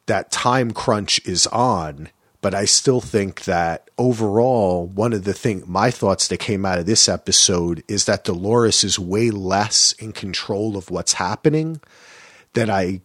that 0.07 0.31
time 0.31 0.71
crunch 0.71 1.25
is 1.25 1.47
on. 1.47 2.09
But 2.41 2.53
I 2.53 2.65
still 2.65 3.01
think 3.01 3.45
that 3.45 3.89
overall, 3.97 4.85
one 4.85 5.13
of 5.13 5.23
the 5.23 5.33
thing, 5.33 5.63
my 5.65 5.91
thoughts 5.91 6.27
that 6.27 6.39
came 6.39 6.65
out 6.65 6.79
of 6.79 6.85
this 6.85 7.09
episode 7.09 7.83
is 7.87 8.05
that 8.05 8.25
Dolores 8.25 8.83
is 8.83 8.99
way 8.99 9.31
less 9.31 9.93
in 9.93 10.11
control 10.11 10.77
of 10.77 10.91
what's 10.91 11.13
happening 11.13 11.81
than 12.53 12.69
I 12.69 13.01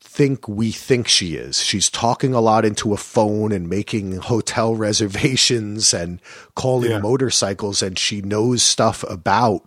think 0.00 0.48
we 0.48 0.72
think 0.72 1.08
she 1.08 1.36
is. 1.36 1.62
She's 1.62 1.88
talking 1.88 2.34
a 2.34 2.40
lot 2.40 2.64
into 2.64 2.92
a 2.92 2.96
phone 2.96 3.52
and 3.52 3.68
making 3.68 4.16
hotel 4.16 4.74
reservations 4.76 5.94
and 5.94 6.20
calling 6.54 6.90
yeah. 6.90 6.98
motorcycles, 6.98 7.82
and 7.82 7.98
she 7.98 8.20
knows 8.20 8.62
stuff 8.62 9.04
about 9.08 9.66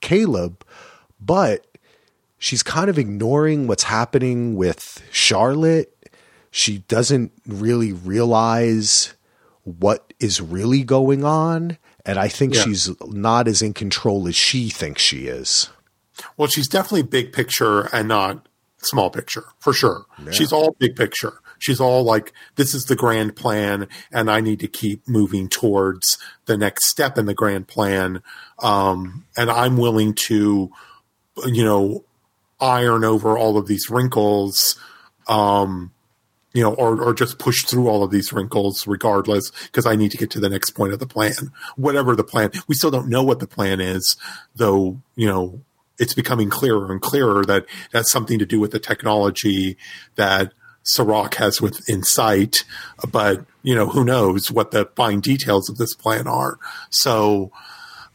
Caleb, 0.00 0.64
but 1.20 1.66
she's 2.40 2.64
kind 2.64 2.90
of 2.90 2.98
ignoring 2.98 3.68
what's 3.68 3.84
happening 3.84 4.56
with 4.56 5.00
Charlotte. 5.12 5.94
She 6.50 6.78
doesn't 6.78 7.30
really 7.46 7.92
realize 7.92 9.14
what 9.62 10.12
is 10.18 10.40
really 10.40 10.82
going 10.82 11.22
on. 11.22 11.78
And 12.04 12.18
I 12.18 12.26
think 12.26 12.54
yeah. 12.54 12.62
she's 12.62 12.90
not 13.06 13.46
as 13.46 13.62
in 13.62 13.74
control 13.74 14.26
as 14.26 14.34
she 14.34 14.70
thinks 14.70 15.02
she 15.02 15.26
is. 15.26 15.68
Well, 16.36 16.48
she's 16.48 16.66
definitely 16.66 17.02
big 17.02 17.32
picture 17.32 17.82
and 17.92 18.08
not 18.08 18.48
small 18.78 19.10
picture 19.10 19.44
for 19.58 19.72
sure. 19.72 20.06
Yeah. 20.24 20.32
She's 20.32 20.52
all 20.52 20.74
big 20.78 20.96
picture. 20.96 21.34
She's 21.58 21.78
all 21.78 22.02
like, 22.04 22.32
this 22.56 22.74
is 22.74 22.86
the 22.86 22.96
grand 22.96 23.36
plan, 23.36 23.86
and 24.10 24.30
I 24.30 24.40
need 24.40 24.60
to 24.60 24.66
keep 24.66 25.06
moving 25.06 25.46
towards 25.46 26.16
the 26.46 26.56
next 26.56 26.88
step 26.88 27.18
in 27.18 27.26
the 27.26 27.34
grand 27.34 27.68
plan. 27.68 28.22
Um, 28.60 29.26
and 29.36 29.50
I'm 29.50 29.76
willing 29.76 30.14
to, 30.26 30.70
you 31.44 31.64
know, 31.64 32.04
iron 32.60 33.04
over 33.04 33.36
all 33.38 33.56
of 33.56 33.66
these 33.66 33.90
wrinkles, 33.90 34.78
um, 35.28 35.92
you 36.52 36.62
know, 36.62 36.74
or, 36.74 37.00
or 37.02 37.14
just 37.14 37.38
push 37.38 37.64
through 37.64 37.88
all 37.88 38.02
of 38.02 38.10
these 38.10 38.32
wrinkles 38.32 38.86
regardless, 38.86 39.50
because 39.66 39.86
I 39.86 39.96
need 39.96 40.10
to 40.10 40.16
get 40.16 40.30
to 40.32 40.40
the 40.40 40.48
next 40.48 40.70
point 40.70 40.92
of 40.92 40.98
the 40.98 41.06
plan. 41.06 41.52
Whatever 41.76 42.16
the 42.16 42.24
plan, 42.24 42.50
we 42.66 42.74
still 42.74 42.90
don't 42.90 43.08
know 43.08 43.22
what 43.22 43.38
the 43.38 43.46
plan 43.46 43.80
is, 43.80 44.16
though, 44.56 45.00
you 45.14 45.28
know, 45.28 45.60
it's 45.98 46.14
becoming 46.14 46.50
clearer 46.50 46.90
and 46.90 47.00
clearer 47.00 47.44
that 47.44 47.66
that's 47.92 48.10
something 48.10 48.38
to 48.38 48.46
do 48.46 48.58
with 48.58 48.72
the 48.72 48.78
technology 48.78 49.76
that 50.16 50.52
Serac 50.82 51.34
has 51.34 51.60
with 51.60 51.80
Incite, 51.88 52.64
but 53.12 53.44
you 53.62 53.74
know, 53.74 53.86
who 53.86 54.02
knows 54.02 54.50
what 54.50 54.70
the 54.70 54.86
fine 54.96 55.20
details 55.20 55.68
of 55.68 55.76
this 55.76 55.94
plan 55.94 56.26
are. 56.26 56.58
So, 56.88 57.52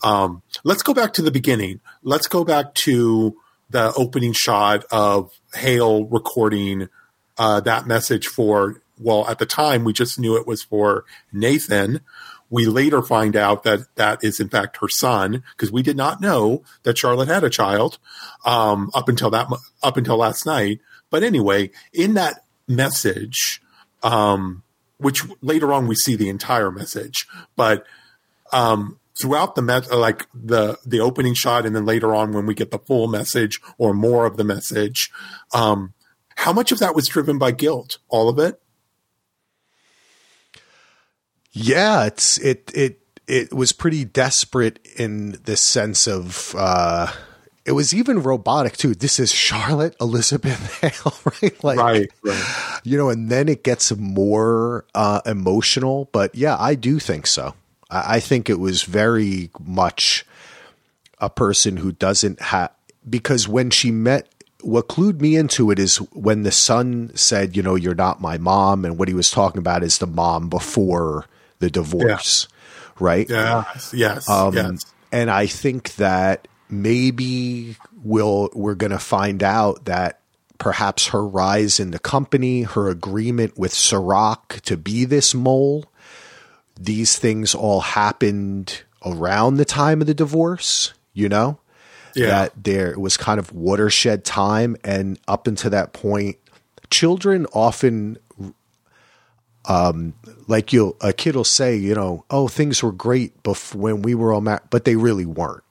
um, 0.03 0.41
let's 0.63 0.81
go 0.81 0.93
back 0.93 1.13
to 1.13 1.21
the 1.21 1.31
beginning. 1.31 1.79
Let's 2.03 2.27
go 2.27 2.43
back 2.43 2.73
to 2.85 3.37
the 3.69 3.93
opening 3.95 4.33
shot 4.33 4.85
of 4.91 5.31
Hale 5.53 6.05
recording 6.05 6.89
uh, 7.37 7.59
that 7.61 7.87
message 7.87 8.27
for, 8.27 8.81
well, 8.99 9.27
at 9.27 9.39
the 9.39 9.45
time, 9.45 9.83
we 9.83 9.93
just 9.93 10.19
knew 10.19 10.37
it 10.37 10.47
was 10.47 10.63
for 10.63 11.05
Nathan. 11.33 12.01
We 12.49 12.65
later 12.65 13.01
find 13.01 13.35
out 13.35 13.63
that 13.63 13.81
that 13.95 14.23
is, 14.23 14.39
in 14.39 14.49
fact, 14.49 14.77
her 14.77 14.87
son, 14.87 15.43
because 15.51 15.71
we 15.71 15.81
did 15.81 15.97
not 15.97 16.21
know 16.21 16.63
that 16.83 16.97
Charlotte 16.97 17.27
had 17.27 17.43
a 17.43 17.49
child 17.49 17.97
um, 18.45 18.91
up 18.93 19.09
until 19.09 19.29
that 19.31 19.47
up 19.81 19.97
until 19.97 20.17
last 20.17 20.45
night. 20.45 20.79
But 21.09 21.23
anyway, 21.23 21.71
in 21.91 22.13
that 22.13 22.45
message, 22.67 23.61
um, 24.03 24.63
which 24.97 25.21
later 25.41 25.73
on 25.73 25.87
we 25.87 25.95
see 25.95 26.15
the 26.15 26.29
entire 26.29 26.71
message, 26.71 27.27
but 27.55 27.85
um, 28.53 28.99
throughout 29.19 29.55
the 29.55 29.61
met 29.61 29.91
like 29.91 30.27
the 30.33 30.77
the 30.85 30.99
opening 30.99 31.33
shot 31.33 31.65
and 31.65 31.75
then 31.75 31.85
later 31.85 32.13
on 32.13 32.31
when 32.31 32.45
we 32.45 32.53
get 32.53 32.71
the 32.71 32.79
full 32.79 33.07
message 33.07 33.59
or 33.77 33.93
more 33.93 34.25
of 34.25 34.37
the 34.37 34.43
message 34.43 35.11
um 35.53 35.93
how 36.35 36.51
much 36.51 36.71
of 36.71 36.79
that 36.79 36.95
was 36.95 37.07
driven 37.07 37.37
by 37.37 37.51
guilt 37.51 37.97
all 38.09 38.27
of 38.27 38.37
it 38.39 38.61
yeah 41.51 42.05
it's 42.05 42.37
it 42.39 42.71
it 42.75 42.99
it 43.27 43.53
was 43.53 43.71
pretty 43.71 44.03
desperate 44.03 44.85
in 44.97 45.31
this 45.43 45.61
sense 45.61 46.07
of 46.07 46.53
uh 46.57 47.11
it 47.65 47.71
was 47.71 47.95
even 47.95 48.21
robotic 48.21 48.77
too. 48.77 48.93
This 48.93 49.19
is 49.19 49.31
Charlotte 49.31 49.95
Elizabeth 49.99 50.81
Hale, 50.81 51.33
right? 51.41 51.63
Like, 51.63 51.79
right, 51.79 52.11
right. 52.23 52.79
You 52.83 52.95
know, 52.95 53.09
and 53.09 53.31
then 53.31 53.49
it 53.49 53.63
gets 53.63 53.95
more 53.95 54.85
uh, 54.93 55.21
emotional. 55.25 56.07
But 56.11 56.35
yeah, 56.35 56.57
I 56.59 56.75
do 56.75 56.99
think 56.99 57.25
so. 57.25 57.55
I 57.89 58.19
think 58.19 58.49
it 58.49 58.59
was 58.59 58.83
very 58.83 59.51
much 59.59 60.25
a 61.19 61.29
person 61.29 61.77
who 61.77 61.91
doesn't 61.91 62.41
have 62.41 62.71
because 63.07 63.47
when 63.47 63.69
she 63.69 63.91
met 63.91 64.27
what 64.61 64.87
clued 64.87 65.21
me 65.21 65.35
into 65.35 65.69
it 65.69 65.77
is 65.77 65.97
when 66.11 66.41
the 66.41 66.51
son 66.51 67.11
said, 67.13 67.55
you 67.55 67.61
know, 67.61 67.75
you're 67.75 67.93
not 67.93 68.19
my 68.19 68.39
mom, 68.39 68.83
and 68.83 68.97
what 68.97 69.07
he 69.07 69.13
was 69.13 69.29
talking 69.29 69.59
about 69.59 69.83
is 69.83 69.99
the 69.99 70.07
mom 70.07 70.49
before 70.49 71.25
the 71.59 71.69
divorce, 71.69 72.47
yeah. 72.49 72.95
right? 72.99 73.29
Yes, 73.29 73.93
yes, 73.95 74.27
um, 74.27 74.55
yes. 74.55 74.85
And 75.11 75.29
I 75.29 75.45
think 75.45 75.95
that 75.95 76.47
maybe 76.67 77.75
we'll 78.03 78.49
we're 78.53 78.75
going 78.75 78.91
to 78.91 78.99
find 78.99 79.43
out 79.43 79.85
that 79.85 80.19
perhaps 80.57 81.07
her 81.09 81.25
rise 81.25 81.79
in 81.79 81.91
the 81.91 81.99
company, 81.99 82.63
her 82.63 82.89
agreement 82.89 83.57
with 83.57 83.73
Serac 83.73 84.61
to 84.61 84.77
be 84.77 85.05
this 85.05 85.35
mole, 85.35 85.85
these 86.79 87.17
things 87.17 87.55
all 87.55 87.81
happened 87.81 88.83
around 89.05 89.55
the 89.55 89.65
time 89.65 90.01
of 90.01 90.07
the 90.07 90.13
divorce, 90.13 90.93
you 91.13 91.29
know? 91.29 91.59
Yeah. 92.15 92.27
That 92.27 92.63
there 92.63 92.97
was 92.97 93.17
kind 93.17 93.39
of 93.39 93.51
watershed 93.51 94.23
time. 94.23 94.77
And 94.83 95.19
up 95.27 95.47
until 95.47 95.71
that 95.71 95.91
point, 95.91 96.37
children 96.89 97.45
often, 97.51 98.17
um, 99.65 100.13
like 100.47 100.71
you, 100.71 100.95
a 101.01 101.11
kid 101.11 101.35
will 101.35 101.43
say, 101.43 101.75
you 101.75 101.93
know, 101.93 102.23
oh, 102.29 102.47
things 102.47 102.81
were 102.81 102.93
great 102.93 103.43
before 103.43 103.81
when 103.81 104.01
we 104.01 104.15
were 104.15 104.31
all 104.31 104.41
married, 104.41 104.61
but 104.69 104.85
they 104.85 104.95
really 104.95 105.25
weren't, 105.25 105.63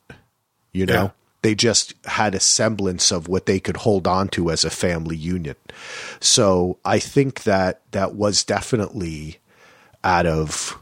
you 0.73 0.85
know? 0.85 0.95
Yeah. 0.95 1.11
They 1.41 1.55
just 1.55 1.95
had 2.07 2.35
a 2.35 2.41
semblance 2.41 3.11
of 3.11 3.29
what 3.29 3.47
they 3.47 3.61
could 3.61 3.77
hold 3.79 4.07
on 4.07 4.29
to 4.29 4.51
as 4.51 4.65
a 4.65 4.71
family 4.71 5.17
unit. 5.17 5.73
So 6.21 6.79
I 6.85 6.99
think 6.99 7.43
that 7.45 7.83
that 7.93 8.15
was 8.15 8.45
definitely 8.45 9.39
out 10.03 10.27
of 10.27 10.79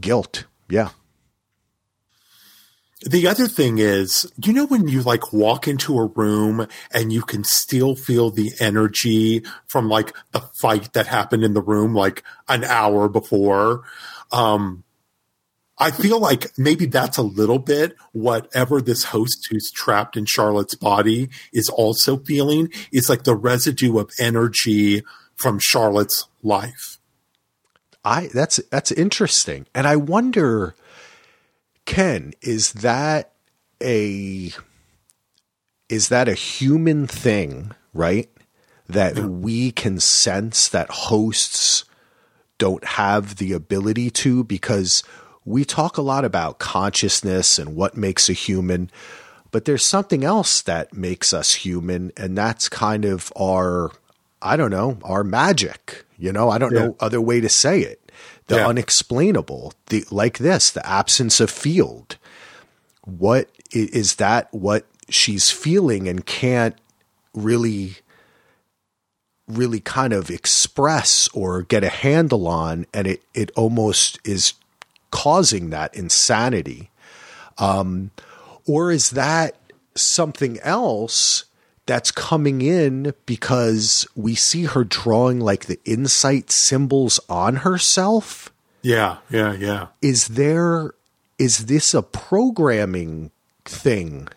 guilt. 0.00 0.44
Yeah. 0.68 0.90
The 3.02 3.28
other 3.28 3.48
thing 3.48 3.78
is, 3.78 4.30
you 4.36 4.52
know, 4.52 4.66
when 4.66 4.86
you 4.86 5.00
like 5.00 5.32
walk 5.32 5.66
into 5.66 5.98
a 5.98 6.06
room 6.06 6.66
and 6.92 7.10
you 7.10 7.22
can 7.22 7.44
still 7.44 7.96
feel 7.96 8.30
the 8.30 8.52
energy 8.60 9.42
from 9.68 9.88
like 9.88 10.14
the 10.32 10.40
fight 10.60 10.92
that 10.92 11.06
happened 11.06 11.42
in 11.42 11.54
the 11.54 11.62
room 11.62 11.94
like 11.94 12.22
an 12.46 12.62
hour 12.62 13.08
before. 13.08 13.84
Um, 14.32 14.84
I 15.78 15.90
feel 15.90 16.20
like 16.20 16.58
maybe 16.58 16.84
that's 16.84 17.16
a 17.16 17.22
little 17.22 17.58
bit 17.58 17.96
whatever 18.12 18.82
this 18.82 19.04
host 19.04 19.48
who's 19.50 19.70
trapped 19.70 20.14
in 20.14 20.26
Charlotte's 20.26 20.74
body 20.74 21.30
is 21.54 21.70
also 21.70 22.18
feeling 22.18 22.70
is 22.92 23.08
like 23.08 23.22
the 23.22 23.34
residue 23.34 23.98
of 23.98 24.10
energy 24.18 25.02
from 25.36 25.58
Charlotte's 25.58 26.28
life. 26.42 26.99
I 28.04 28.28
that's 28.32 28.56
that's 28.70 28.92
interesting. 28.92 29.66
And 29.74 29.86
I 29.86 29.96
wonder 29.96 30.74
Ken, 31.86 32.32
is 32.40 32.72
that 32.74 33.32
a 33.82 34.52
is 35.88 36.08
that 36.08 36.28
a 36.28 36.34
human 36.34 37.06
thing, 37.06 37.72
right? 37.92 38.30
That 38.88 39.18
we 39.18 39.70
can 39.72 40.00
sense 40.00 40.68
that 40.68 40.90
hosts 40.90 41.84
don't 42.58 42.84
have 42.84 43.36
the 43.36 43.52
ability 43.52 44.10
to 44.10 44.44
because 44.44 45.02
we 45.44 45.64
talk 45.64 45.96
a 45.96 46.02
lot 46.02 46.24
about 46.24 46.58
consciousness 46.58 47.58
and 47.58 47.74
what 47.74 47.96
makes 47.96 48.28
a 48.28 48.34
human, 48.34 48.90
but 49.50 49.64
there's 49.64 49.84
something 49.84 50.24
else 50.24 50.62
that 50.62 50.92
makes 50.94 51.32
us 51.32 51.54
human, 51.54 52.12
and 52.16 52.36
that's 52.36 52.68
kind 52.68 53.04
of 53.04 53.32
our, 53.36 53.90
I 54.42 54.56
don't 54.56 54.70
know, 54.70 54.98
our 55.02 55.24
magic. 55.24 56.04
You 56.18 56.32
know, 56.32 56.50
I 56.50 56.58
don't 56.58 56.72
yeah. 56.72 56.80
know 56.80 56.96
other 57.00 57.20
way 57.20 57.40
to 57.40 57.48
say 57.48 57.80
it. 57.80 58.12
The 58.46 58.56
yeah. 58.56 58.68
unexplainable, 58.68 59.74
the 59.86 60.04
like 60.10 60.38
this, 60.38 60.70
the 60.70 60.86
absence 60.86 61.40
of 61.40 61.50
field. 61.50 62.16
What 63.04 63.48
is 63.72 64.16
that? 64.16 64.52
What 64.52 64.86
she's 65.08 65.50
feeling 65.50 66.08
and 66.08 66.26
can't 66.26 66.76
really 67.34 67.96
really 69.46 69.80
kind 69.80 70.12
of 70.12 70.30
express 70.30 71.28
or 71.34 71.62
get 71.62 71.82
a 71.82 71.88
handle 71.88 72.46
on 72.46 72.86
and 72.94 73.06
it 73.06 73.22
it 73.34 73.50
almost 73.56 74.18
is 74.24 74.54
causing 75.10 75.70
that 75.70 75.94
insanity? 75.94 76.90
Um, 77.58 78.10
or 78.66 78.90
is 78.90 79.10
that 79.10 79.56
something 79.94 80.58
else 80.60 81.44
that's 81.90 82.12
coming 82.12 82.62
in 82.62 83.12
because 83.26 84.06
we 84.14 84.36
see 84.36 84.62
her 84.62 84.84
drawing 84.84 85.40
like 85.40 85.66
the 85.66 85.80
Incite 85.84 86.52
symbols 86.52 87.18
on 87.28 87.56
herself? 87.56 88.52
Yeah, 88.80 89.16
yeah, 89.28 89.54
yeah. 89.54 89.88
Is 90.00 90.28
there 90.28 90.94
is 91.36 91.66
this 91.66 91.92
a 91.92 92.02
programming 92.02 93.32
thing 93.64 94.28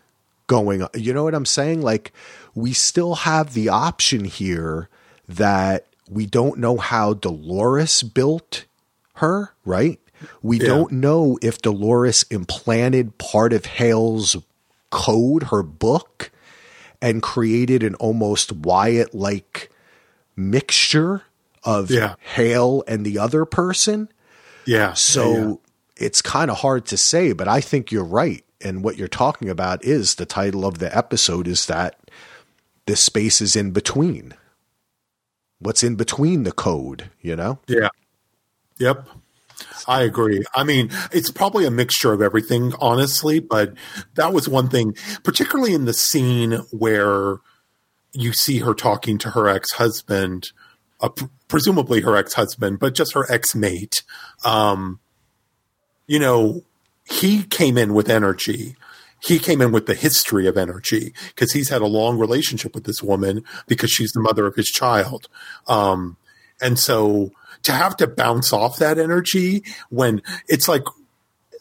going 0.48 0.82
on? 0.82 0.89
You 0.96 1.13
know 1.13 1.26
what 1.26 1.36
I'm 1.36 1.46
saying? 1.46 1.84
Like 1.84 2.12
we 2.56 2.74
still 2.74 3.13
have 3.13 3.54
the 3.54 3.70
option 3.70 4.26
here 4.26 4.89
that 5.30 5.86
we 6.10 6.26
don't 6.26 6.58
know 6.58 6.78
how 6.78 7.13
Dolores 7.13 8.02
built 8.02 8.66
her, 9.18 9.54
right? 9.63 10.00
We 10.42 10.60
yeah. 10.60 10.70
don't 10.70 10.92
know 10.94 11.38
if 11.44 11.62
Dolores 11.62 12.26
implanted 12.32 13.20
part 13.20 13.54
of 13.54 13.66
Hale's 13.66 14.38
code, 14.89 15.44
her 15.44 15.62
book, 15.62 16.32
and 17.04 17.22
created 17.22 17.84
an 17.84 17.96
almost 17.96 18.54
Wyatt 18.54 19.13
like 19.13 19.70
mixture 20.38 21.24
of 21.66 21.92
yeah. 21.92 22.16
Hale 22.20 22.82
and 22.88 23.06
the 23.06 23.20
other 23.20 23.44
person. 23.44 24.08
Yeah. 24.66 24.94
So 24.94 25.34
yeah, 25.34 25.54
it's 25.98 26.22
kind 26.22 26.50
of 26.50 26.60
hard 26.60 26.86
to 26.86 26.98
say, 26.98 27.34
but 27.34 27.50
I 27.50 27.60
think 27.60 27.92
you're 27.92 28.06
right. 28.06 28.46
And 28.62 28.86
what 28.86 28.96
you're 28.96 29.10
talking 29.10 29.50
about 29.50 29.84
is 29.84 30.16
the 30.16 30.26
title 30.26 30.66
of 30.66 30.78
the 30.78 30.96
episode 30.96 31.46
is 31.46 31.66
that 31.66 32.10
the 32.86 32.96
space 32.96 33.42
is 33.42 33.58
in 33.58 33.72
between. 33.72 34.34
What's 35.60 35.84
in 35.84 35.96
between 35.96 36.44
the 36.44 36.54
code, 36.54 37.10
you 37.22 37.36
know? 37.36 37.60
Yeah. 37.68 37.89
Yep. 38.80 39.10
I 39.88 40.04
agree. 40.04 40.43
I 40.56 40.63
mean, 40.63 40.89
it's 41.12 41.32
probably 41.32 41.65
a 41.65 41.71
mixture 41.71 42.13
of 42.13 42.21
everything, 42.21 42.73
honestly, 42.80 43.39
but 43.39 43.73
that 44.15 44.34
was 44.34 44.47
one 44.47 44.69
thing, 44.69 44.95
particularly 45.23 45.73
in 45.73 45.86
the 45.86 45.93
scene 45.93 46.54
where 46.71 47.38
you 48.13 48.34
see 48.34 48.60
her 48.60 48.73
talking 48.73 49.17
to 49.19 49.32
her 49.32 49.47
ex 49.47 49.73
husband, 49.73 50.52
uh, 51.02 51.10
presumably 51.47 52.02
her 52.02 52.15
ex 52.15 52.34
husband, 52.34 52.80
but 52.80 52.95
just 52.95 53.13
her 53.13 53.30
ex 53.32 53.56
mate. 53.56 54.04
Um, 54.45 54.99
you 56.08 56.19
know, 56.19 56.63
he 57.06 57.43
came 57.43 57.78
in 57.78 57.93
with 57.93 58.10
energy. 58.10 58.76
He 59.26 59.39
came 59.39 59.62
in 59.62 59.71
with 59.71 59.86
the 59.86 59.95
history 59.95 60.47
of 60.47 60.58
energy 60.58 61.13
because 61.30 61.54
he's 61.54 61.69
had 61.69 61.82
a 61.82 61.88
long 61.88 62.17
relationship 62.17 62.76
with 62.76 62.84
this 62.84 63.02
woman 63.02 63.43
because 63.67 63.89
she's 63.89 64.12
the 64.12 64.19
mother 64.19 64.45
of 64.45 64.56
his 64.56 64.67
child. 64.67 65.28
Um, 65.67 66.17
and 66.62 66.78
so 66.78 67.32
to 67.63 67.71
have 67.71 67.97
to 67.97 68.08
bounce 68.08 68.54
off 68.54 68.78
that 68.78 68.97
energy 68.97 69.63
when 69.89 70.21
it's 70.47 70.67
like 70.67 70.84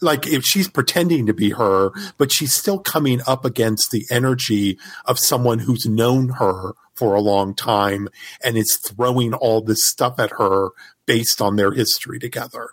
like 0.02 0.26
if 0.26 0.44
she's 0.44 0.68
pretending 0.68 1.26
to 1.26 1.32
be 1.32 1.50
her, 1.50 1.90
but 2.18 2.32
she's 2.32 2.52
still 2.52 2.78
coming 2.78 3.20
up 3.26 3.44
against 3.44 3.90
the 3.90 4.04
energy 4.10 4.78
of 5.04 5.18
someone 5.18 5.60
who's 5.60 5.86
known 5.86 6.30
her 6.30 6.72
for 6.94 7.14
a 7.14 7.20
long 7.20 7.54
time 7.54 8.08
and 8.44 8.56
is 8.56 8.76
throwing 8.76 9.32
all 9.32 9.60
this 9.60 9.86
stuff 9.86 10.18
at 10.18 10.32
her 10.38 10.70
based 11.06 11.40
on 11.40 11.56
their 11.56 11.72
history 11.72 12.18
together. 12.18 12.70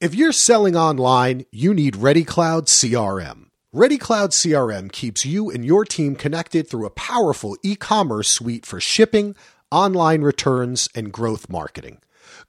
If 0.00 0.14
you're 0.14 0.32
selling 0.32 0.76
online, 0.76 1.46
you 1.50 1.72
need 1.72 1.94
ReadyCloud 1.94 2.66
CRM. 2.66 3.46
ReadyCloud 3.74 4.32
CRM 4.32 4.92
keeps 4.92 5.24
you 5.24 5.48
and 5.50 5.64
your 5.64 5.84
team 5.84 6.14
connected 6.14 6.68
through 6.68 6.86
a 6.86 6.90
powerful 6.90 7.56
e-commerce 7.62 8.28
suite 8.28 8.66
for 8.66 8.80
shipping, 8.80 9.34
online 9.70 10.20
returns, 10.22 10.88
and 10.94 11.12
growth 11.12 11.48
marketing. 11.48 11.98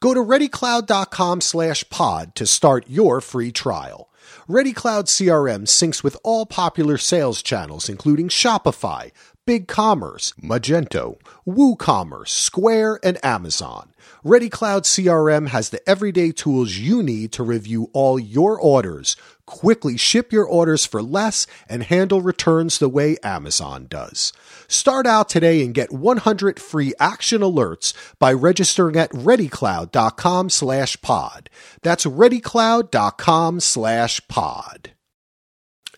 Go 0.04 0.14
to 0.14 0.20
readycloud.com 0.20 1.40
slash 1.40 1.90
pod 1.90 2.36
to 2.36 2.46
start 2.46 2.90
your 2.90 3.22
free 3.22 3.54
trial. 3.54 4.10
ReadyCloud 4.50 5.06
CRM 5.06 5.62
syncs 5.62 6.04
with 6.04 6.18
all 6.26 6.46
popular 6.46 6.98
sales 6.98 7.42
channels, 7.42 7.88
including 7.88 8.28
Shopify, 8.28 9.12
BigCommerce, 9.46 10.34
Magento, 10.40 11.18
WooCommerce, 11.46 12.30
Square, 12.30 13.00
and 13.04 13.24
Amazon. 13.26 13.92
ReadyCloud 14.24 14.84
CRM 14.84 15.50
has 15.50 15.70
the 15.70 15.88
everyday 15.90 16.32
tools 16.32 16.78
you 16.78 17.04
need 17.04 17.34
to 17.34 17.44
review 17.44 17.90
all 17.92 18.18
your 18.18 18.58
orders, 18.58 19.18
quickly 19.46 19.98
ship 19.98 20.32
your 20.32 20.46
orders 20.46 20.86
for 20.86 21.02
less, 21.02 21.46
and 21.68 21.84
handle 21.84 22.22
returns 22.22 22.80
the 22.80 22.88
way 22.88 23.18
Amazon 23.22 23.88
does. 23.90 24.32
Start 24.70 25.06
out 25.06 25.28
today 25.28 25.62
and 25.62 25.74
get 25.74 25.92
100 25.92 26.58
free 26.58 26.94
action 26.98 27.42
alerts 27.42 27.94
by 28.20 28.32
registering 28.32 28.96
at 28.96 29.12
readycloud.com 29.12 30.50
slash 30.50 31.02
pod. 31.02 31.50
That's 31.82 32.06
readycloud.com 32.06 33.60
slash 33.60 34.26
pod. 34.30 34.92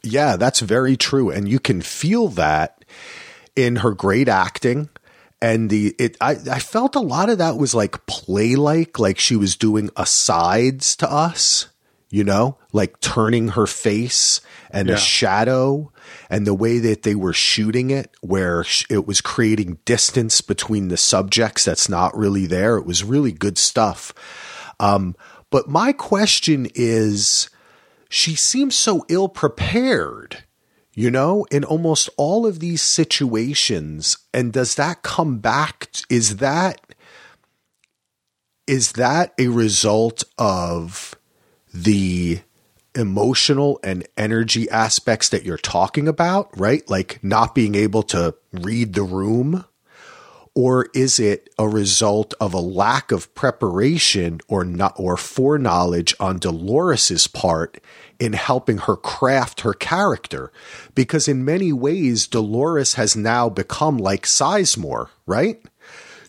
Yeah, 0.02 0.36
that's 0.36 0.60
very 0.60 0.98
true. 0.98 1.30
And 1.30 1.50
you 1.50 1.60
can 1.60 1.82
feel 1.82 2.28
that 2.30 2.85
in 3.56 3.78
her 3.78 3.94
great 3.94 4.28
acting 4.28 4.90
and 5.42 5.70
the 5.70 5.96
it 6.00 6.18
I, 6.22 6.32
I 6.50 6.60
felt 6.60 6.96
a 6.96 7.02
lot 7.02 7.30
of 7.30 7.38
that 7.40 7.58
was 7.58 7.76
like 7.76 8.06
play 8.06 8.56
like 8.56 9.00
like 9.00 9.20
she 9.20 9.36
was 9.36 9.56
doing 9.56 9.90
asides 9.96 10.96
to 10.98 11.12
us 11.12 11.68
you 12.16 12.24
know? 12.24 12.58
Like 12.72 13.02
turning 13.02 13.50
her 13.50 13.68
face 13.68 14.40
and 14.72 14.88
yeah. 14.88 14.96
a 14.96 14.98
shadow 14.98 15.92
and 16.30 16.48
the 16.48 16.54
way 16.54 16.80
that 16.80 17.04
they 17.04 17.14
were 17.14 17.34
shooting 17.34 17.90
it 17.90 18.10
where 18.22 18.64
it 18.90 19.06
was 19.06 19.20
creating 19.20 19.80
distance 19.84 20.40
between 20.40 20.88
the 20.88 20.96
subjects 20.96 21.66
that's 21.66 21.90
not 21.90 22.16
really 22.16 22.46
there. 22.46 22.78
It 22.78 22.86
was 22.86 23.04
really 23.04 23.34
good 23.34 23.58
stuff. 23.58 24.14
Um, 24.80 25.14
but 25.50 25.68
my 25.68 25.92
question 25.92 26.70
is 26.74 27.50
she 28.08 28.34
seems 28.36 28.76
so 28.76 29.06
ill 29.10 29.28
prepared 29.28 30.45
you 30.96 31.12
know, 31.12 31.46
in 31.52 31.64
almost 31.66 32.10
all 32.18 32.48
of 32.48 32.60
these 32.60 32.82
situations. 32.82 34.18
And 34.34 34.52
does 34.52 34.76
that 34.76 35.04
come 35.04 35.38
back? 35.40 35.90
Is 36.10 36.38
that 36.38 36.82
is 38.66 38.94
that 38.94 39.34
a 39.38 39.50
result 39.50 40.24
of 40.40 41.14
the 41.72 42.40
emotional 42.96 43.80
and 43.84 44.08
energy 44.18 44.68
aspects 44.70 45.30
that 45.30 45.44
you're 45.44 45.58
talking 45.58 46.08
about, 46.08 46.58
right? 46.58 46.90
Like 46.90 47.24
not 47.24 47.54
being 47.54 47.76
able 47.76 48.02
to 48.04 48.34
read 48.52 48.94
the 48.94 49.04
room? 49.04 49.66
Or 50.56 50.88
is 50.94 51.20
it 51.20 51.50
a 51.60 51.68
result 51.68 52.34
of 52.40 52.54
a 52.54 52.60
lack 52.60 53.12
of 53.12 53.34
preparation 53.36 54.40
or 54.48 54.64
not 54.64 54.94
or 54.98 55.18
foreknowledge 55.18 56.16
on 56.20 56.40
Dolores's 56.40 57.28
part 57.28 57.80
in 58.20 58.32
helping 58.34 58.78
her 58.78 58.96
craft 58.96 59.62
her 59.62 59.74
character 59.74 60.54
because 60.96 61.28
in 61.28 61.44
many 61.44 61.74
ways 61.74 62.26
Dolores 62.28 62.94
has 62.94 63.18
now 63.18 63.50
become 63.50 63.98
like 63.98 64.24
Sizemore, 64.24 65.10
right? 65.26 65.62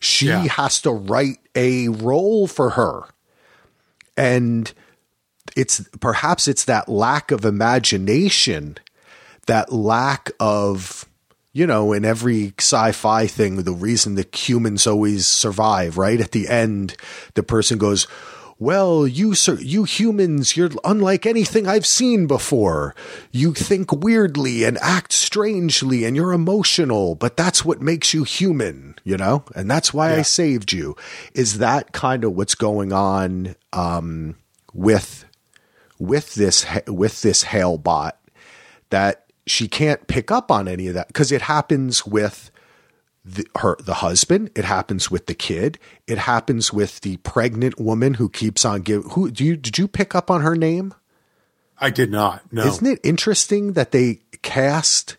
She 0.00 0.26
yeah. 0.26 0.42
has 0.42 0.80
to 0.82 0.90
write 0.90 1.38
a 1.54 1.88
role 1.88 2.48
for 2.48 2.70
her. 2.70 3.04
and 4.16 4.72
it's 5.56 5.80
perhaps 6.00 6.48
it's 6.48 6.64
that 6.64 6.88
lack 6.88 7.30
of 7.30 7.44
imagination, 7.44 8.76
that 9.46 9.72
lack 9.72 10.30
of 10.38 11.06
you 11.56 11.66
know, 11.66 11.94
in 11.94 12.04
every 12.04 12.52
sci-fi 12.58 13.26
thing, 13.26 13.56
the 13.56 13.72
reason 13.72 14.14
that 14.16 14.36
humans 14.36 14.86
always 14.86 15.26
survive, 15.26 15.96
right? 15.96 16.20
At 16.20 16.32
the 16.32 16.48
end, 16.48 16.94
the 17.32 17.42
person 17.42 17.78
goes, 17.78 18.06
well, 18.58 19.06
you 19.06 19.34
you 19.60 19.84
humans, 19.84 20.54
you're 20.54 20.68
unlike 20.84 21.24
anything 21.24 21.66
I've 21.66 21.86
seen 21.86 22.26
before. 22.26 22.94
You 23.32 23.54
think 23.54 23.90
weirdly 23.90 24.64
and 24.64 24.76
act 24.82 25.14
strangely 25.14 26.04
and 26.04 26.14
you're 26.14 26.34
emotional, 26.34 27.14
but 27.14 27.38
that's 27.38 27.64
what 27.64 27.80
makes 27.80 28.12
you 28.12 28.24
human, 28.24 28.94
you 29.02 29.16
know? 29.16 29.42
And 29.54 29.70
that's 29.70 29.94
why 29.94 30.12
yeah. 30.12 30.18
I 30.18 30.22
saved 30.22 30.74
you. 30.74 30.94
Is 31.32 31.56
that 31.56 31.92
kind 31.92 32.22
of 32.22 32.34
what's 32.34 32.54
going 32.54 32.92
on 32.92 33.56
um, 33.72 34.36
with 34.74 35.24
with 35.98 36.34
this 36.34 36.66
with 36.86 37.22
this 37.22 37.44
Hale 37.44 37.78
bot 37.78 38.18
that 38.90 39.25
she 39.46 39.68
can't 39.68 40.06
pick 40.06 40.30
up 40.30 40.50
on 40.50 40.68
any 40.68 40.88
of 40.88 40.94
that 40.94 41.08
because 41.08 41.30
it 41.30 41.42
happens 41.42 42.04
with 42.06 42.50
the, 43.24 43.46
her 43.58 43.76
the 43.80 43.94
husband 43.94 44.50
it 44.54 44.64
happens 44.64 45.10
with 45.10 45.26
the 45.26 45.34
kid 45.34 45.78
it 46.06 46.18
happens 46.18 46.72
with 46.72 47.00
the 47.00 47.16
pregnant 47.18 47.78
woman 47.80 48.14
who 48.14 48.28
keeps 48.28 48.64
on 48.64 48.82
give 48.82 49.04
who 49.12 49.30
do 49.30 49.44
you 49.44 49.56
did 49.56 49.78
you 49.78 49.88
pick 49.88 50.14
up 50.14 50.30
on 50.30 50.42
her 50.42 50.54
name? 50.54 50.94
I 51.78 51.90
did 51.90 52.10
not 52.10 52.52
no. 52.52 52.64
Isn't 52.64 52.86
it 52.86 53.00
interesting 53.02 53.72
that 53.72 53.90
they 53.90 54.20
cast 54.42 55.16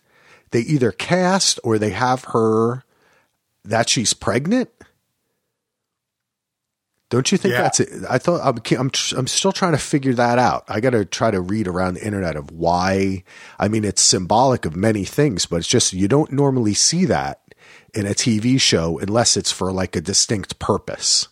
they 0.50 0.60
either 0.60 0.90
cast 0.90 1.60
or 1.62 1.78
they 1.78 1.90
have 1.90 2.24
her 2.24 2.84
that 3.64 3.88
she's 3.88 4.14
pregnant 4.14 4.70
don't 7.10 7.32
you 7.32 7.38
think 7.38 7.52
yeah. 7.52 7.62
that's 7.62 7.80
it? 7.80 7.88
I 8.08 8.18
thought 8.18 8.40
I'm, 8.44 8.60
I'm 8.78 8.90
I'm 9.16 9.26
still 9.26 9.52
trying 9.52 9.72
to 9.72 9.78
figure 9.78 10.12
that 10.14 10.38
out. 10.38 10.64
I 10.68 10.80
got 10.80 10.90
to 10.90 11.04
try 11.04 11.30
to 11.30 11.40
read 11.40 11.66
around 11.66 11.94
the 11.94 12.04
internet 12.04 12.36
of 12.36 12.50
why. 12.50 13.24
I 13.58 13.68
mean, 13.68 13.84
it's 13.84 14.02
symbolic 14.02 14.66
of 14.66 14.76
many 14.76 15.04
things, 15.04 15.46
but 15.46 15.56
it's 15.56 15.68
just 15.68 15.92
you 15.92 16.06
don't 16.06 16.32
normally 16.32 16.74
see 16.74 17.06
that 17.06 17.40
in 17.94 18.06
a 18.06 18.10
TV 18.10 18.60
show 18.60 18.98
unless 18.98 19.36
it's 19.36 19.50
for 19.50 19.72
like 19.72 19.96
a 19.96 20.00
distinct 20.00 20.58
purpose. 20.58 21.28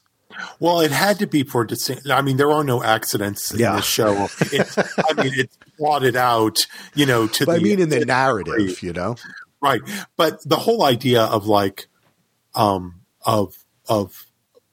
Well, 0.61 0.81
it 0.81 0.91
had 0.91 1.19
to 1.19 1.27
be 1.27 1.43
for 1.45 1.65
distinct. 1.65 2.09
I 2.11 2.23
mean, 2.23 2.37
there 2.37 2.53
are 2.53 2.65
no 2.65 2.83
accidents 2.83 3.53
in 3.53 3.61
yeah. 3.61 3.77
the 3.77 3.83
show. 3.83 4.29
It's, 4.41 4.79
I 4.79 5.23
mean, 5.23 5.33
it's 5.35 5.57
plotted 5.79 6.17
out, 6.17 6.59
you 6.95 7.07
know. 7.07 7.27
To 7.27 7.47
but 7.47 7.53
the, 7.53 7.61
I 7.61 7.63
mean, 7.63 7.81
in 7.81 7.89
the 7.89 8.05
narrative, 8.05 8.83
you 8.83 8.93
know, 8.93 9.17
right? 9.63 9.81
But 10.17 10.47
the 10.49 10.57
whole 10.57 10.85
idea 10.85 11.23
of 11.23 11.47
like, 11.47 11.87
um, 12.55 13.03
of 13.25 13.55
of 13.89 14.26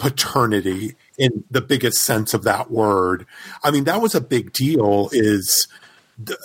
paternity 0.03 0.95
in 1.17 1.45
the 1.49 1.61
biggest 1.61 1.99
sense 1.99 2.33
of 2.33 2.43
that 2.43 2.69
word. 2.69 3.25
I 3.63 3.71
mean, 3.71 3.85
that 3.85 4.01
was 4.01 4.13
a 4.13 4.19
big 4.19 4.51
deal. 4.51 5.09
Is 5.13 5.69
the, 6.21 6.37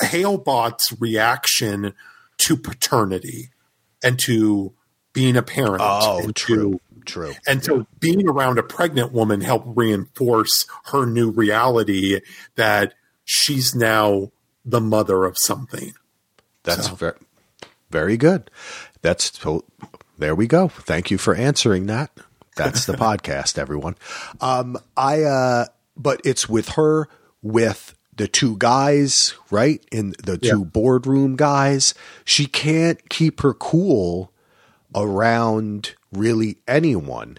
Halebot's 0.00 0.98
reaction 0.98 1.92
to 2.38 2.56
paternity 2.56 3.50
and 4.02 4.18
to 4.20 4.72
being 5.12 5.36
a 5.36 5.42
parent. 5.42 5.82
Oh, 5.82 6.30
true. 6.34 6.80
To, 6.94 7.02
true. 7.04 7.34
And 7.46 7.62
so 7.62 7.86
being 8.00 8.26
around 8.26 8.58
a 8.58 8.62
pregnant 8.62 9.12
woman 9.12 9.42
helped 9.42 9.76
reinforce 9.76 10.66
her 10.86 11.04
new 11.04 11.30
reality 11.30 12.20
that 12.54 12.94
she's 13.26 13.74
now 13.74 14.32
the 14.64 14.80
mother 14.80 15.24
of 15.24 15.36
something. 15.38 15.92
That's 16.62 16.86
so. 16.88 16.94
very, 16.94 17.18
very 17.90 18.16
good. 18.16 18.50
That's 19.02 19.38
there 20.16 20.34
we 20.34 20.46
go. 20.46 20.68
Thank 20.68 21.10
you 21.10 21.18
for 21.18 21.34
answering 21.34 21.84
that. 21.86 22.10
That's 22.56 22.86
the 22.86 22.94
podcast, 22.94 23.58
everyone. 23.58 23.96
Um, 24.40 24.78
I, 24.96 25.22
uh, 25.22 25.66
but 25.96 26.20
it's 26.24 26.48
with 26.48 26.70
her, 26.70 27.08
with 27.42 27.94
the 28.16 28.26
two 28.26 28.56
guys, 28.56 29.34
right? 29.50 29.84
In 29.92 30.14
the 30.24 30.38
two 30.38 30.60
yeah. 30.60 30.64
boardroom 30.64 31.36
guys. 31.36 31.94
She 32.24 32.46
can't 32.46 33.08
keep 33.10 33.40
her 33.42 33.52
cool 33.52 34.32
around 34.94 35.94
really 36.12 36.56
anyone. 36.66 37.38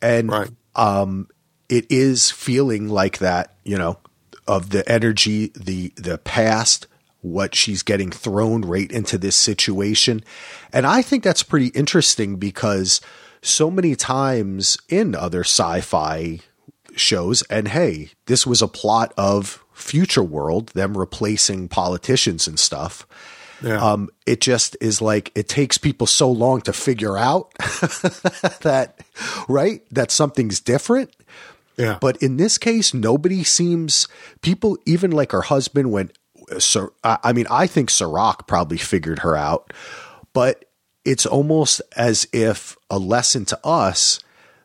And, 0.00 0.30
right. 0.30 0.50
um, 0.74 1.28
it 1.68 1.86
is 1.90 2.30
feeling 2.30 2.88
like 2.88 3.18
that, 3.18 3.54
you 3.64 3.76
know, 3.76 3.98
of 4.46 4.70
the 4.70 4.86
energy, 4.90 5.52
the, 5.54 5.92
the 5.96 6.18
past, 6.18 6.86
what 7.20 7.54
she's 7.54 7.82
getting 7.82 8.10
thrown 8.10 8.62
right 8.62 8.90
into 8.90 9.16
this 9.18 9.36
situation. 9.36 10.24
And 10.72 10.86
I 10.86 11.02
think 11.02 11.22
that's 11.22 11.42
pretty 11.42 11.68
interesting 11.68 12.36
because, 12.36 13.00
so 13.42 13.70
many 13.70 13.94
times 13.94 14.78
in 14.88 15.14
other 15.14 15.40
sci-fi 15.40 16.40
shows 16.94 17.42
and 17.44 17.68
hey 17.68 18.10
this 18.26 18.46
was 18.46 18.62
a 18.62 18.68
plot 18.68 19.12
of 19.16 19.64
future 19.72 20.22
world 20.22 20.68
them 20.68 20.96
replacing 20.96 21.68
politicians 21.68 22.46
and 22.46 22.58
stuff. 22.58 23.06
Yeah. 23.62 23.76
um, 23.76 24.10
it 24.26 24.40
just 24.40 24.76
is 24.80 25.00
like 25.00 25.30
it 25.36 25.48
takes 25.48 25.78
people 25.78 26.08
so 26.08 26.28
long 26.30 26.62
to 26.62 26.72
figure 26.72 27.16
out 27.16 27.54
that 28.62 28.98
right 29.48 29.82
that 29.92 30.10
something's 30.10 30.58
different. 30.58 31.14
Yeah. 31.76 31.98
But 32.00 32.20
in 32.22 32.36
this 32.38 32.58
case 32.58 32.92
nobody 32.92 33.44
seems 33.44 34.08
people 34.40 34.78
even 34.84 35.10
like 35.12 35.32
her 35.32 35.42
husband 35.42 35.92
went 35.92 36.16
so 36.58 36.92
i 37.02 37.32
mean 37.32 37.46
i 37.50 37.66
think 37.66 37.88
Serac 37.88 38.46
probably 38.46 38.76
figured 38.76 39.20
her 39.20 39.36
out 39.36 39.72
but 40.32 40.64
it's 41.04 41.26
almost 41.26 41.82
as 41.96 42.26
if 42.32 42.76
a 42.90 42.98
lesson 42.98 43.44
to 43.46 43.58
us 43.64 44.20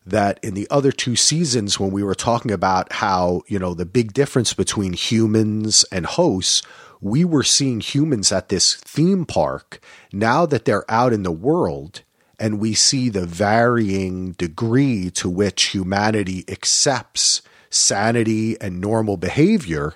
that 0.06 0.40
in 0.42 0.54
the 0.54 0.68
other 0.70 0.92
two 0.92 1.16
seasons 1.16 1.80
when 1.80 1.92
we 1.92 2.04
were 2.04 2.16
talking 2.16 2.52
about 2.52 2.94
how 2.94 3.42
you 3.48 3.60
know 3.60 3.74
the 3.74 3.86
big 3.86 4.14
difference 4.14 4.54
between 4.54 4.94
humans 4.94 5.86
and 5.92 6.06
hosts 6.06 6.62
we 7.02 7.24
were 7.24 7.44
seeing 7.44 7.80
humans 7.80 8.32
at 8.32 8.50
this 8.50 8.76
theme 8.76 9.24
park. 9.24 9.80
Now 10.12 10.48
that 10.48 10.66
they're 10.66 10.90
out 10.90 11.14
in 11.14 11.22
the 11.22 11.32
world 11.32 12.02
and 12.40 12.60
we 12.60 12.74
see 12.74 13.10
the 13.10 13.26
varying 13.26 14.32
degree 14.34 15.12
to 15.12 15.30
which 15.30 15.66
humanity 15.66 16.44
accepts 16.48 17.42
sanity 17.70 18.60
and 18.62 18.80
normal 18.80 19.18
behavior 19.18 19.96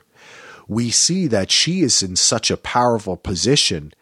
we 0.68 0.90
see 0.90 1.28
that 1.28 1.52
she 1.52 1.82
is 1.82 2.02
in 2.02 2.16
such 2.16 2.50
a 2.50 2.56
powerful 2.56 3.18
position 3.18 3.94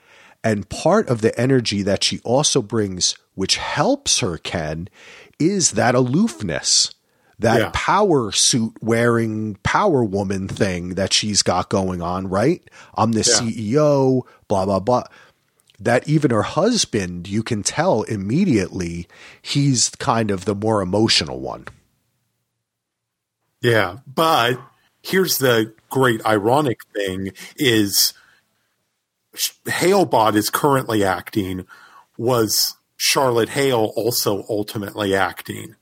and 0.43 0.69
part 0.69 1.09
of 1.09 1.21
the 1.21 1.37
energy 1.39 1.81
that 1.83 2.03
she 2.03 2.19
also 2.23 2.61
brings, 2.61 3.15
which 3.35 3.57
helps 3.57 4.19
her, 4.19 4.37
Ken, 4.37 4.87
is 5.39 5.71
that 5.71 5.95
aloofness, 5.95 6.93
that 7.39 7.59
yeah. 7.59 7.71
power 7.73 8.31
suit 8.31 8.73
wearing 8.81 9.55
power 9.63 10.03
woman 10.03 10.47
thing 10.47 10.95
that 10.95 11.13
she's 11.13 11.41
got 11.41 11.69
going 11.69 12.01
on, 12.01 12.27
right? 12.27 12.61
I'm 12.95 13.13
the 13.13 13.19
yeah. 13.19 13.49
CEO, 13.49 14.23
blah, 14.47 14.65
blah, 14.65 14.79
blah. 14.79 15.03
That 15.79 16.07
even 16.07 16.31
her 16.31 16.41
husband, 16.43 17.27
you 17.27 17.41
can 17.41 17.63
tell 17.63 18.03
immediately 18.03 19.07
he's 19.41 19.89
kind 19.91 20.31
of 20.31 20.43
the 20.43 20.55
more 20.55 20.81
emotional 20.81 21.39
one. 21.39 21.65
Yeah. 23.61 23.99
But 24.05 24.59
here's 25.01 25.37
the 25.37 25.73
great 25.89 26.25
ironic 26.25 26.79
thing 26.93 27.31
is 27.55 28.13
Halebot 29.65 30.35
is 30.35 30.49
currently 30.49 31.03
acting. 31.03 31.65
Was 32.17 32.75
Charlotte 32.97 33.49
Hale 33.49 33.93
also 33.95 34.45
ultimately 34.49 35.15
acting? 35.15 35.75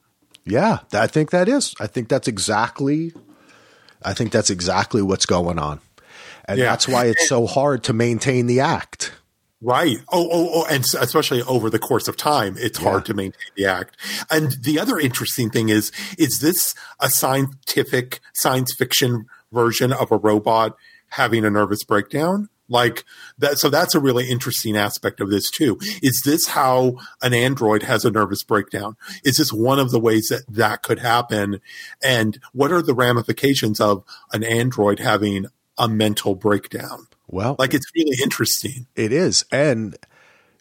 Yeah, 0.46 0.80
I 0.94 1.08
think 1.08 1.32
that 1.32 1.50
is. 1.50 1.74
I 1.80 1.88
think 1.88 2.08
that's 2.10 2.28
exactly. 2.28 3.14
I 4.04 4.14
think 4.14 4.32
that's 4.32 4.50
exactly 4.50 5.02
what's 5.02 5.26
going 5.26 5.60
on, 5.60 5.82
and 6.46 6.60
yeah. 6.60 6.66
that's 6.66 6.88
why 6.88 7.06
it's 7.06 7.28
so 7.28 7.48
hard 7.48 7.84
to 7.86 7.94
maintain 7.94 8.46
the 8.46 8.60
act. 8.60 9.12
Right. 9.60 9.98
Oh, 10.10 10.30
oh, 10.32 10.50
oh, 10.54 10.66
and 10.70 10.84
especially 10.84 11.42
over 11.42 11.70
the 11.70 11.80
course 11.80 12.08
of 12.08 12.16
time, 12.16 12.56
it's 12.60 12.80
yeah. 12.80 12.90
hard 12.90 13.06
to 13.06 13.16
maintain 13.16 13.52
the 13.56 13.66
act. 13.66 13.98
And 14.30 14.52
the 14.62 14.80
other 14.80 15.00
interesting 15.00 15.50
thing 15.50 15.70
is, 15.70 15.92
is 16.18 16.40
this 16.40 16.76
a 17.00 17.10
scientific 17.10 18.20
science 18.36 18.76
fiction 18.78 19.26
version 19.52 19.92
of 19.92 20.12
a 20.12 20.18
robot 20.18 20.78
having 21.10 21.44
a 21.44 21.50
nervous 21.50 21.84
breakdown? 21.84 22.50
Like 22.70 23.06
that. 23.38 23.60
So 23.60 23.70
that's 23.70 23.96
a 23.96 24.00
really 24.00 24.30
interesting 24.30 24.76
aspect 24.76 25.22
of 25.22 25.30
this 25.30 25.50
too. 25.50 25.78
Is 26.02 26.22
this 26.26 26.48
how 26.48 26.98
an 27.22 27.34
android 27.34 27.84
has 27.84 28.04
a 28.04 28.12
nervous 28.12 28.44
breakdown? 28.44 28.98
Is 29.24 29.38
this 29.38 29.54
one 29.54 29.80
of 29.80 29.92
the 29.92 30.00
ways 30.00 30.28
that 30.30 30.44
that 30.50 30.84
could 30.84 31.00
happen? 31.00 31.62
And 32.04 32.40
what 32.52 32.72
are 32.72 32.82
the 32.82 32.94
ramifications 32.94 33.80
of 33.80 34.04
an 34.34 34.44
android 34.44 35.00
having 35.00 35.46
a 35.78 35.88
mental 35.88 36.36
breakdown? 36.36 37.08
Well, 37.28 37.56
like 37.58 37.74
it's 37.74 37.90
really 37.96 38.18
interesting. 38.22 38.88
It 38.96 39.12
is. 39.12 39.46
And 39.52 39.98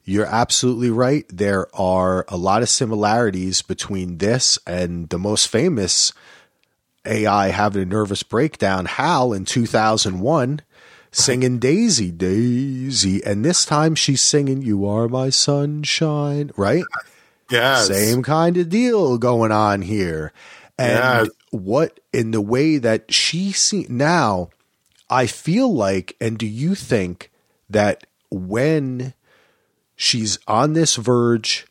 you're 0.04 0.26
absolutely 0.26 0.90
right. 0.90 1.24
There 1.28 1.66
are 1.74 2.24
a 2.28 2.36
lot 2.36 2.62
of 2.62 2.68
similarities 2.68 3.62
between 3.62 4.18
this 4.18 4.58
and 4.64 5.08
the 5.08 5.18
most 5.18 5.48
famous 5.48 6.12
AI 7.04 7.48
having 7.48 7.82
a 7.82 7.86
nervous 7.86 8.22
breakdown, 8.22 8.84
HAL 8.84 9.32
in 9.32 9.44
2001 9.44 10.60
singing 11.16 11.58
Daisy, 11.58 12.10
Daisy. 12.10 13.24
And 13.24 13.44
this 13.44 13.64
time 13.64 13.94
she's 13.94 14.22
singing 14.22 14.62
You 14.62 14.86
Are 14.86 15.08
My 15.08 15.30
Sunshine, 15.30 16.50
right? 16.56 16.84
Yeah. 17.50 17.76
Same 17.82 18.22
kind 18.22 18.56
of 18.56 18.68
deal 18.68 19.18
going 19.18 19.52
on 19.52 19.82
here. 19.82 20.32
And 20.78 21.30
what 21.50 22.00
in 22.12 22.30
the 22.30 22.40
way 22.40 22.78
that 22.78 23.12
she 23.12 23.52
see 23.52 23.86
now 23.88 24.50
I 25.08 25.26
feel 25.26 25.72
like 25.72 26.16
and 26.20 26.38
do 26.38 26.46
you 26.46 26.74
think 26.74 27.30
that 27.70 28.06
when 28.30 29.14
she's 29.94 30.38
on 30.46 30.74
this 30.74 30.96
verge 30.96 31.66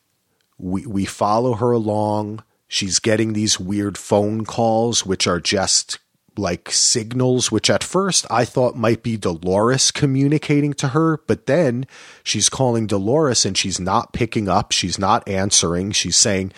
we 0.58 0.86
we 0.86 1.06
follow 1.06 1.56
her 1.56 1.72
along 1.72 2.44
she's 2.68 3.00
getting 3.00 3.34
these 3.34 3.60
weird 3.60 3.98
phone 3.98 4.46
calls 4.46 5.06
which 5.06 5.28
are 5.28 5.40
just 5.40 6.00
like 6.38 6.70
signals 6.72 7.52
which 7.52 7.70
at 7.70 7.84
first 7.84 8.26
I 8.30 8.46
thought 8.46 8.76
might 8.76 9.04
be 9.04 9.18
Dolores 9.18 9.92
communicating 9.92 10.74
to 10.76 10.90
her 10.90 11.18
but 11.28 11.46
then 11.46 11.86
she's 12.24 12.50
calling 12.50 12.88
Dolores 12.88 13.46
and 13.46 13.58
she's 13.58 13.80
not 13.80 14.14
picking 14.14 14.48
up 14.50 14.72
she's 14.72 15.00
not 15.00 15.28
answering 15.28 15.92
she's 15.92 16.18
saying 16.18 16.52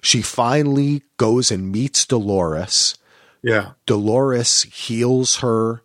she 0.00 0.20
finally 0.22 1.02
goes 1.16 1.50
and 1.50 1.70
meets 1.72 2.04
Dolores 2.06 2.96
Yeah. 3.42 3.72
Dolores 3.86 4.62
heals 4.64 5.36
her. 5.36 5.82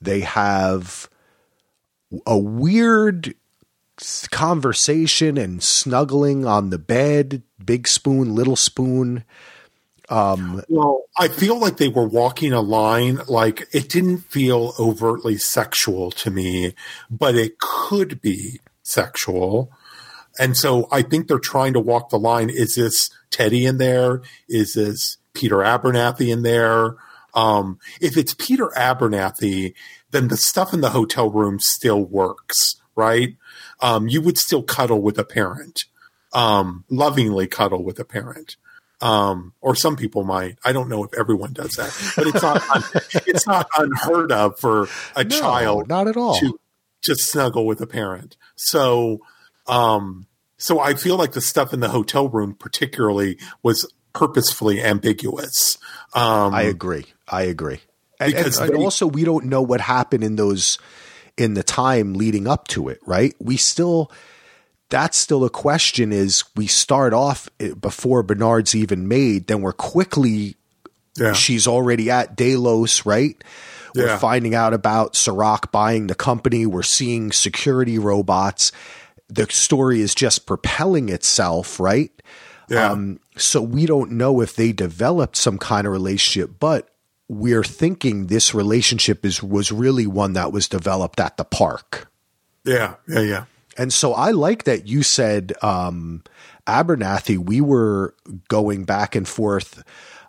They 0.00 0.20
have 0.20 1.08
a 2.26 2.38
weird 2.38 3.34
conversation 4.30 5.36
and 5.36 5.62
snuggling 5.62 6.46
on 6.46 6.70
the 6.70 6.78
bed, 6.78 7.42
big 7.64 7.88
spoon, 7.88 8.34
little 8.34 8.56
spoon. 8.56 9.24
Well, 10.68 11.04
I 11.18 11.28
feel 11.28 11.58
like 11.58 11.76
they 11.76 11.88
were 11.88 12.06
walking 12.06 12.52
a 12.52 12.60
line. 12.60 13.20
Like 13.28 13.68
it 13.72 13.88
didn't 13.88 14.18
feel 14.18 14.72
overtly 14.78 15.36
sexual 15.36 16.10
to 16.12 16.30
me, 16.30 16.74
but 17.10 17.34
it 17.34 17.58
could 17.58 18.20
be 18.20 18.60
sexual. 18.82 19.70
And 20.38 20.56
so 20.56 20.88
I 20.90 21.02
think 21.02 21.26
they're 21.26 21.38
trying 21.38 21.74
to 21.74 21.80
walk 21.80 22.10
the 22.10 22.18
line. 22.18 22.48
Is 22.48 22.76
this 22.76 23.10
Teddy 23.30 23.66
in 23.66 23.78
there? 23.78 24.22
Is 24.48 24.74
this 24.74 25.18
Peter 25.34 25.56
Abernathy 25.56 26.32
in 26.32 26.42
there? 26.42 26.96
Um, 27.34 27.78
if 28.00 28.16
it's 28.16 28.34
Peter 28.34 28.68
Abernathy, 28.76 29.74
then 30.10 30.28
the 30.28 30.36
stuff 30.36 30.72
in 30.72 30.80
the 30.80 30.90
hotel 30.90 31.28
room 31.30 31.58
still 31.60 32.02
works, 32.02 32.76
right? 32.96 33.36
Um, 33.80 34.08
you 34.08 34.22
would 34.22 34.38
still 34.38 34.62
cuddle 34.62 35.02
with 35.02 35.18
a 35.18 35.24
parent, 35.24 35.80
um, 36.32 36.84
lovingly 36.88 37.46
cuddle 37.46 37.84
with 37.84 37.98
a 37.98 38.04
parent 38.04 38.56
um, 39.00 39.52
or 39.60 39.74
some 39.74 39.96
people 39.96 40.24
might. 40.24 40.58
I 40.64 40.72
don't 40.72 40.88
know 40.88 41.04
if 41.04 41.14
everyone 41.18 41.52
does 41.52 41.70
that, 41.72 41.96
but 42.16 42.26
it's 42.26 42.42
not 42.42 42.68
un- 42.70 43.02
it's 43.26 43.46
not 43.46 43.68
unheard 43.78 44.32
of 44.32 44.58
for 44.58 44.88
a 45.14 45.24
No, 45.24 45.40
child 45.40 45.88
not 45.88 46.08
at 46.08 46.16
all. 46.16 46.38
to 46.40 46.58
to 47.04 47.14
snuggle 47.14 47.64
with 47.66 47.80
a 47.80 47.86
parent. 47.86 48.36
So, 48.56 49.20
um, 49.66 50.26
so 50.56 50.80
I 50.80 50.94
feel 50.94 51.16
like 51.16 51.32
the 51.32 51.40
stuff 51.40 51.72
in 51.72 51.80
the 51.80 51.90
hotel 51.90 52.28
room, 52.28 52.54
particularly, 52.54 53.38
was 53.62 53.90
purposefully 54.12 54.82
ambiguous. 54.82 55.78
Um, 56.12 56.52
I 56.52 56.62
agree. 56.62 57.06
I 57.28 57.42
agree. 57.42 57.80
And, 58.18 58.34
and, 58.34 58.44
Because 58.44 58.58
and 58.58 58.74
also, 58.76 59.06
we 59.06 59.22
don't 59.24 59.44
know 59.46 59.62
what 59.62 59.80
happened 59.80 60.24
in 60.24 60.34
those 60.34 60.78
in 61.36 61.54
the 61.54 61.62
time 61.62 62.14
leading 62.14 62.48
up 62.48 62.66
to 62.68 62.88
it, 62.88 62.98
right? 63.06 63.32
We 63.38 63.56
still 63.56 64.10
that's 64.88 65.16
still 65.18 65.44
a 65.44 65.50
question. 65.50 66.12
Is 66.12 66.44
we 66.56 66.66
start 66.66 67.12
off 67.12 67.48
before 67.80 68.22
Bernard's 68.22 68.74
even 68.74 69.08
made, 69.08 69.46
then 69.46 69.60
we're 69.60 69.72
quickly 69.72 70.56
yeah, 71.16 71.32
she's 71.32 71.66
already 71.66 72.10
at 72.10 72.36
Delos, 72.36 73.04
right? 73.04 73.42
We're 73.94 74.18
finding 74.18 74.54
out 74.54 74.74
about 74.74 75.16
Serac 75.16 75.72
buying 75.72 76.06
the 76.06 76.14
company. 76.14 76.66
We're 76.66 76.82
seeing 76.84 77.32
security 77.32 77.98
robots. 77.98 78.70
The 79.28 79.46
story 79.50 80.00
is 80.00 80.14
just 80.14 80.46
propelling 80.46 81.08
itself, 81.08 81.80
right? 81.80 82.12
yeah, 82.68 82.92
Um, 82.92 83.18
so 83.36 83.60
we 83.60 83.86
don't 83.86 84.12
know 84.12 84.40
if 84.40 84.54
they 84.54 84.72
developed 84.72 85.36
some 85.36 85.58
kind 85.58 85.86
of 85.86 85.92
relationship, 85.92 86.60
but 86.60 86.88
we're 87.28 87.64
thinking 87.64 88.26
this 88.26 88.54
relationship 88.54 89.24
is 89.24 89.42
was 89.42 89.72
really 89.72 90.06
one 90.06 90.34
that 90.34 90.52
was 90.52 90.68
developed 90.68 91.18
at 91.18 91.36
the 91.36 91.44
park. 91.44 92.10
yeah, 92.64 92.94
yeah, 93.08 93.20
yeah. 93.20 93.44
And 93.78 93.92
so 93.92 94.12
I 94.12 94.32
like 94.32 94.64
that 94.64 94.86
you 94.88 95.02
said 95.02 95.52
um, 95.62 96.22
Abernathy. 96.66 97.38
We 97.38 97.60
were 97.60 98.14
going 98.48 98.84
back 98.84 99.14
and 99.14 99.26
forth 99.26 99.82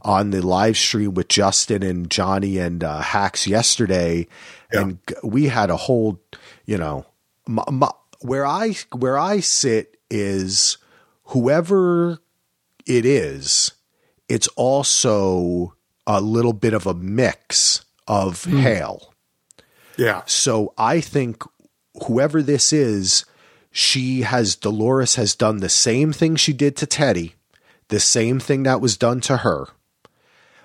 on 0.03 0.29
the 0.29 0.41
live 0.45 0.77
stream 0.77 1.13
with 1.15 1.27
Justin 1.27 1.83
and 1.83 2.09
Johnny 2.09 2.57
and 2.57 2.83
uh, 2.83 2.99
Hacks 3.01 3.47
yesterday, 3.47 4.27
Yeah. 4.71 4.81
and 4.81 4.99
we 5.23 5.47
had 5.47 5.69
a 5.69 5.75
whole, 5.75 6.21
you 6.65 6.77
know, 6.77 7.05
m- 7.47 7.59
m- 7.67 7.83
where 8.21 8.45
I 8.45 8.75
where 8.93 9.17
I 9.17 9.39
sit 9.41 9.97
is 10.09 10.77
whoever 11.25 12.19
it 12.85 13.05
is, 13.05 13.71
it's 14.29 14.47
also 14.55 15.73
a 16.07 16.21
little 16.21 16.53
bit 16.53 16.73
of 16.73 16.87
a 16.87 16.93
mix 16.93 17.83
of 18.07 18.45
Hale. 18.45 19.13
yeah. 19.97 20.21
So 20.25 20.73
I 20.77 21.01
think 21.01 21.43
whoever 22.07 22.41
this 22.41 22.71
is, 22.73 23.25
she 23.71 24.21
has 24.21 24.55
Dolores 24.55 25.15
has 25.15 25.35
done 25.35 25.57
the 25.57 25.69
same 25.69 26.11
thing 26.13 26.35
she 26.35 26.53
did 26.53 26.75
to 26.77 26.85
Teddy, 26.85 27.35
the 27.89 27.99
same 27.99 28.39
thing 28.39 28.63
that 28.63 28.81
was 28.81 28.97
done 28.97 29.19
to 29.21 29.37
her 29.37 29.67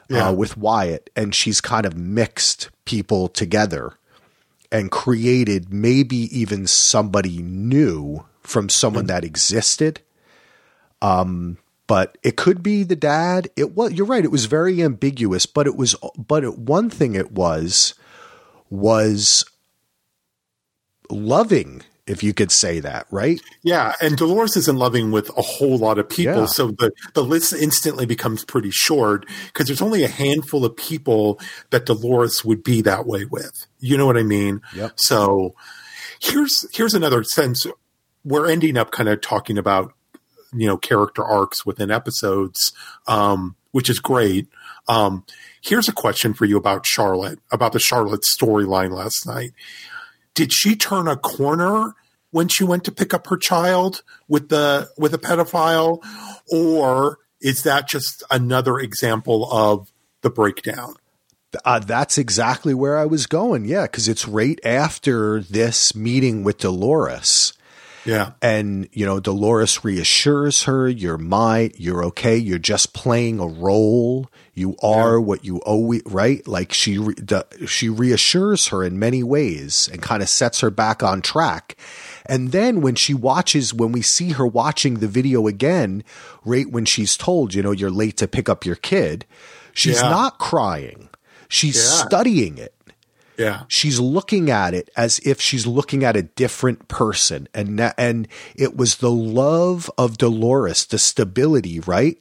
Yeah. 0.09 0.29
uh, 0.29 0.33
with 0.33 0.57
Wyatt, 0.57 1.11
and 1.17 1.35
she's 1.35 1.61
kind 1.61 1.87
of 1.87 1.97
mixed 1.97 2.71
people 2.85 3.29
together 3.29 3.99
and 4.73 4.91
created 4.91 5.73
maybe 5.73 6.17
even 6.39 6.67
somebody 6.67 7.43
new 7.43 8.25
from 8.43 8.69
someone 8.69 9.07
that 9.07 9.25
existed. 9.25 10.01
Um, 11.01 11.59
but 11.87 12.17
it 12.23 12.37
could 12.37 12.63
be 12.63 12.83
the 12.83 12.97
dad. 12.97 13.49
It 13.57 13.75
was. 13.77 13.93
You're 13.93 14.07
right. 14.07 14.25
It 14.25 14.31
was 14.33 14.47
very 14.47 14.83
ambiguous, 14.83 15.45
but 15.47 15.67
it 15.67 15.77
was. 15.77 15.95
But 16.17 16.43
it, 16.45 16.59
one 16.59 16.89
thing 16.89 17.15
it 17.15 17.33
was 17.33 17.95
was 18.71 19.45
loving, 21.11 21.83
if 22.07 22.23
you 22.23 22.35
could 22.35 22.51
say 22.53 22.81
that, 22.81 23.07
right? 23.11 23.41
Yeah, 23.63 23.95
and 24.03 24.17
Dolores 24.17 24.57
isn't 24.59 24.77
loving 24.79 25.11
with 25.11 25.31
a 25.39 25.43
whole 25.43 25.79
lot 25.79 25.99
of 25.99 26.09
people, 26.09 26.41
Yeah. 26.41 26.47
so 26.47 26.69
the, 26.69 26.93
the 27.15 27.25
list 27.25 27.53
instantly 27.55 28.05
becomes 28.05 28.45
pretty 28.45 28.71
short 28.71 29.25
because 29.47 29.67
there's 29.69 29.81
only 29.83 30.05
a 30.05 30.09
handful 30.09 30.65
of 30.67 30.77
people 30.77 31.41
that 31.71 31.87
Dolores 31.87 32.45
would 32.45 32.63
be 32.63 32.83
that 32.83 33.07
way 33.07 33.25
with. 33.25 33.67
You 33.81 33.97
know 33.97 34.05
what 34.07 34.19
I 34.19 34.23
mean? 34.23 34.61
Yep. 34.77 34.93
So 34.97 35.55
here's 36.21 36.67
here's 36.77 36.95
another 36.95 37.25
sense. 37.25 37.67
We're 38.25 38.49
ending 38.51 38.77
up 38.77 38.91
kind 38.91 39.09
of 39.09 39.21
talking 39.21 39.57
about 39.59 39.93
you 40.53 40.67
know 40.67 40.77
character 40.77 41.25
arcs 41.25 41.65
within 41.65 41.91
episodes, 41.91 42.73
um, 43.07 43.57
which 43.73 43.89
is 43.89 43.99
great. 43.99 44.47
Um, 44.89 45.25
here's 45.63 45.89
a 45.89 45.93
question 45.93 46.35
for 46.35 46.45
you 46.45 46.59
about 46.59 46.85
Charlotte, 46.85 47.39
about 47.51 47.73
the 47.73 47.79
Charlotte 47.81 48.25
storyline 48.31 48.91
last 48.91 49.27
night 49.27 49.53
did 50.35 50.53
she 50.53 50.77
turn 50.77 51.09
a 51.09 51.17
corner 51.17 51.95
when 52.31 52.49
she 52.49 52.65
went 52.65 52.85
to 52.85 52.93
pick 52.93 53.15
up 53.15 53.27
her 53.29 53.37
child 53.37 54.03
with 54.29 54.49
the 54.49 54.89
with 54.99 55.15
a 55.15 55.19
pedophile 55.19 56.03
or 56.53 57.19
is 57.41 57.63
that 57.63 57.89
just 57.89 58.23
another 58.31 58.79
example 58.79 59.51
of 59.53 59.93
the 60.23 60.31
breakdown 60.31 60.95
Uh, 61.65 61.79
that's 61.79 62.19
exactly 62.19 62.75
where 62.75 62.99
I 62.99 63.05
was 63.05 63.27
going. 63.27 63.65
Yeah, 63.65 63.83
because 63.83 64.09
it's 64.09 64.27
right 64.27 64.59
after 64.65 65.41
this 65.41 65.95
meeting 65.95 66.43
with 66.43 66.59
Dolores. 66.59 67.53
Yeah 68.05 68.33
And, 68.43 68.89
you 68.93 69.07
know, 69.07 69.21
Dolores 69.21 69.85
reassures 69.85 70.65
her, 70.65 70.89
you're 70.89 71.19
my, 71.19 71.71
you're 71.77 72.05
okay, 72.07 72.37
you're 72.37 72.59
just 72.59 72.93
playing 72.93 73.41
a 73.41 73.47
role. 73.47 74.29
You 74.55 74.77
are 74.83 75.21
what 75.21 75.45
you 75.45 75.59
always, 75.63 76.03
right? 76.07 76.47
Like 76.47 76.73
she, 76.73 76.99
re, 76.99 77.15
the, 77.15 77.45
she 77.67 77.89
reassures 77.89 78.69
her 78.69 78.85
in 78.85 78.99
many 78.99 79.23
ways 79.23 79.89
and 79.93 80.01
kind 80.03 80.23
of 80.23 80.29
sets 80.29 80.61
her 80.61 80.71
back 80.71 81.03
on 81.03 81.23
track. 81.23 81.77
And 82.27 82.53
then 82.53 82.81
when 82.81 82.95
she 82.95 83.15
watches, 83.15 83.75
when 83.75 83.91
we 83.93 84.03
see 84.03 84.31
her 84.33 84.47
watching 84.47 84.95
the 84.95 85.09
video 85.09 85.47
again, 85.47 86.05
right 86.45 86.71
when 86.71 86.85
she's 86.85 87.17
told, 87.17 87.53
you 87.55 87.63
know, 87.63 87.73
you're 87.73 87.91
late 87.91 88.17
to 88.19 88.29
pick 88.29 88.49
up 88.49 88.65
your 88.65 88.77
kid, 88.77 89.27
she's 89.73 90.01
Yeah. 90.01 90.11
not 90.11 90.39
crying. 90.39 91.09
She's 91.49 91.77
Yeah. 91.77 92.07
studying 92.07 92.59
it 92.59 92.74
yeah. 93.37 93.63
She's 93.69 93.99
looking 93.99 94.51
at 94.51 94.75
it 94.75 94.91
as 94.97 95.19
if 95.21 95.41
she's 95.41 95.67
looking 95.67 96.05
at 96.05 96.17
a 96.17 96.23
different 96.23 96.89
person. 96.89 97.49
And 97.55 97.81
and 97.99 98.29
it 98.55 98.77
was 98.77 98.97
the 98.97 99.11
love 99.11 99.91
of 99.99 100.19
Dolores 100.19 100.87
the 100.87 100.99
stability 100.99 101.81
right? 101.81 102.19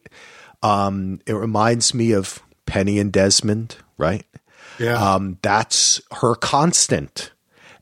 Um 0.61 1.19
it 1.25 1.33
reminds 1.33 1.93
me 1.93 2.11
of 2.11 2.41
Penny 2.65 2.99
and 2.99 3.11
Desmond 3.11 3.77
right? 3.97 4.25
Yeah. 4.79 4.95
Um 4.95 5.37
that's 5.41 6.01
her 6.19 6.35
constant. 6.35 7.31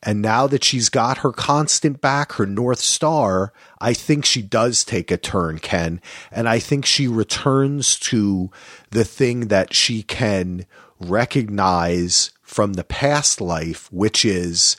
And 0.04 0.20
now 0.20 0.48
that 0.48 0.64
she's 0.64 0.90
got 0.90 1.20
her 1.20 1.32
constant 1.32 2.02
back 2.02 2.34
her 2.34 2.48
north 2.48 2.80
star 2.80 3.54
i 3.80 3.94
think 3.94 4.26
she 4.26 4.42
does 4.42 4.84
take 4.84 5.12
a 5.12 5.18
turn 5.18 5.60
ken. 5.60 6.02
And 6.32 6.50
i 6.50 6.60
think 6.60 6.86
she 6.86 7.08
returns 7.08 7.98
to 8.00 8.50
the 8.90 9.06
thing 9.06 9.48
that 9.48 9.74
she 9.74 10.04
can 10.04 10.66
recognize 11.00 12.32
from 12.52 12.74
the 12.74 12.84
past 12.84 13.40
life 13.40 13.92
which 13.92 14.26
is 14.26 14.78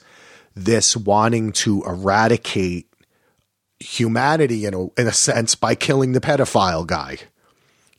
this 0.54 0.96
wanting 0.96 1.52
to 1.52 1.82
eradicate 1.84 2.86
humanity 3.80 4.64
in 4.64 4.74
a, 4.74 4.82
in 5.00 5.06
a 5.06 5.12
sense 5.12 5.54
by 5.54 5.74
killing 5.74 6.12
the 6.12 6.20
pedophile 6.20 6.86
guy 6.86 7.18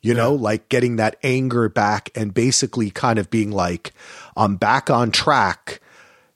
you 0.04 0.12
know, 0.12 0.34
like 0.34 0.68
getting 0.68 0.96
that 0.96 1.16
anger 1.22 1.70
back 1.70 2.10
and 2.14 2.34
basically 2.34 2.90
kind 2.90 3.18
of 3.18 3.30
being 3.30 3.50
like, 3.50 3.94
I'm 4.36 4.56
back 4.56 4.90
on 4.90 5.10
track. 5.10 5.80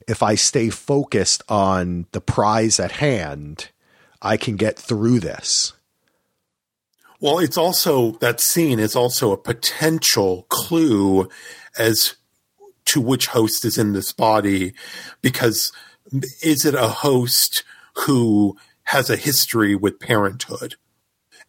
If 0.07 0.23
I 0.23 0.33
stay 0.33 0.71
focused 0.71 1.43
on 1.47 2.07
the 2.11 2.19
prize 2.19 2.79
at 2.79 2.93
hand, 2.93 3.69
I 4.23 4.37
can 4.37 4.55
get 4.55 4.79
through 4.79 5.19
this. 5.19 5.73
Well, 7.21 7.37
it's 7.37 7.59
also 7.59 8.13
that 8.13 8.41
scene 8.41 8.79
is 8.79 8.95
also 8.95 9.31
a 9.31 9.37
potential 9.37 10.47
clue 10.49 11.29
as 11.77 12.15
to 12.85 13.01
which 13.01 13.27
host 13.27 13.65
is 13.65 13.77
in 13.77 13.93
this 13.93 14.11
body 14.11 14.73
because 15.21 15.71
is 16.41 16.65
it 16.65 16.75
a 16.75 16.87
host 16.87 17.63
who 18.05 18.57
has 18.85 19.09
a 19.09 19.15
history 19.15 19.75
with 19.75 19.99
parenthood 19.99 20.75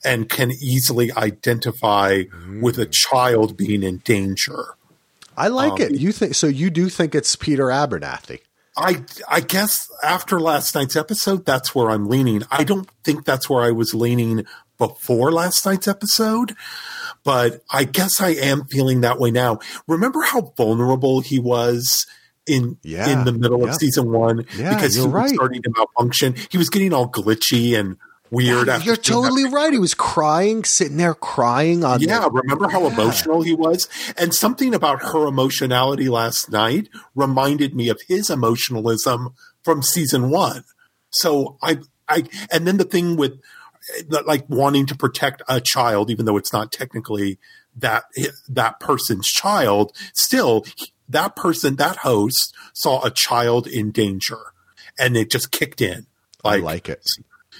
and 0.05 0.29
can 0.29 0.51
easily 0.51 1.13
identify 1.13 2.23
mm. 2.23 2.61
with 2.61 2.79
a 2.79 2.87
child 2.87 3.57
being 3.57 3.83
in 3.83 3.99
danger? 3.99 4.75
I 5.37 5.49
like 5.49 5.73
um, 5.73 5.81
it. 5.81 5.93
You 5.93 6.13
think 6.13 6.35
so? 6.35 6.47
You 6.47 6.71
do 6.71 6.89
think 6.89 7.15
it's 7.15 7.37
Peter 7.37 7.67
Abernathy? 7.67 8.41
I 8.77 9.05
I 9.29 9.41
guess 9.41 9.91
after 10.03 10.41
last 10.41 10.75
night's 10.75 10.97
episode, 10.97 11.45
that's 11.45 11.75
where 11.75 11.91
I'm 11.91 12.07
leaning. 12.07 12.43
I 12.51 12.65
don't 12.65 12.89
think 13.05 13.25
that's 13.25 13.49
where 13.49 13.63
I 13.63 13.71
was 13.71 13.95
leaning 13.95 14.45
before 14.79 15.31
last 15.33 15.65
night's 15.67 15.89
episode, 15.89 16.55
but 17.25 17.63
I 17.71 17.85
guess 17.85 18.21
I 18.21 18.31
am 18.31 18.65
feeling 18.71 19.03
that 19.03 19.19
way 19.19 19.31
now. 19.31 19.59
Remember 19.87 20.23
how 20.23 20.53
vulnerable 20.57 21.21
he 21.21 21.39
was 21.39 22.07
in 22.47 22.79
yeah, 22.83 23.09
in 23.11 23.25
the 23.25 23.33
middle 23.33 23.61
yeah. 23.61 23.69
of 23.69 23.75
season 23.77 24.11
one 24.11 24.47
yeah, 24.57 24.75
because 24.75 24.95
he 24.95 25.03
was 25.03 25.11
right. 25.11 25.31
starting 25.31 25.63
to 25.63 25.71
malfunction. 25.77 26.35
He 26.51 26.59
was 26.59 26.71
getting 26.71 26.93
all 26.93 27.09
glitchy 27.09 27.79
and 27.79 27.97
weird. 28.31 28.69
You're 28.85 28.97
totally 28.97 29.45
right. 29.45 29.73
He 29.73 29.79
was 29.79 29.95
crying, 29.95 30.65
sitting 30.65 30.97
there 30.97 31.15
crying 31.15 31.85
on. 31.85 32.01
Yeah, 32.01 32.21
the, 32.21 32.31
remember 32.31 32.69
how 32.69 32.87
emotional 32.87 33.43
he 33.43 33.55
was, 33.55 33.89
and 34.17 34.35
something 34.35 34.75
about 34.75 35.03
her 35.03 35.27
emotionality 35.27 36.09
last 36.09 36.51
night 36.51 36.89
reminded 37.15 37.75
me 37.75 37.89
of 37.89 38.01
his 38.09 38.31
emotionalism 38.31 39.35
from 39.63 39.83
season 39.83 40.31
one. 40.31 40.65
So 41.11 41.59
I, 41.63 41.79
I, 42.09 42.25
and 42.53 42.67
then 42.67 42.77
the 42.77 42.85
thing 42.85 43.17
with 43.17 43.41
like 44.09 44.45
wanting 44.49 44.87
to 44.87 44.97
protect 44.97 45.43
a 45.49 45.61
child, 45.61 46.11
even 46.11 46.27
though 46.27 46.37
it's 46.37 46.53
not 46.53 46.73
technically 46.73 47.39
that 47.77 48.05
that 48.49 48.81
person's 48.81 49.27
child, 49.27 49.97
still 50.15 50.65
that 51.09 51.37
person, 51.37 51.77
that 51.77 51.97
host 51.97 52.55
saw 52.75 53.05
a 53.05 53.11
child 53.11 53.67
in 53.67 53.91
danger, 53.91 54.39
and 54.99 55.17
it 55.17 55.31
just 55.31 55.51
kicked 55.51 55.81
in. 55.81 56.07
Like, 56.43 56.61
I 56.61 56.65
like 56.65 56.89
it. 56.89 57.05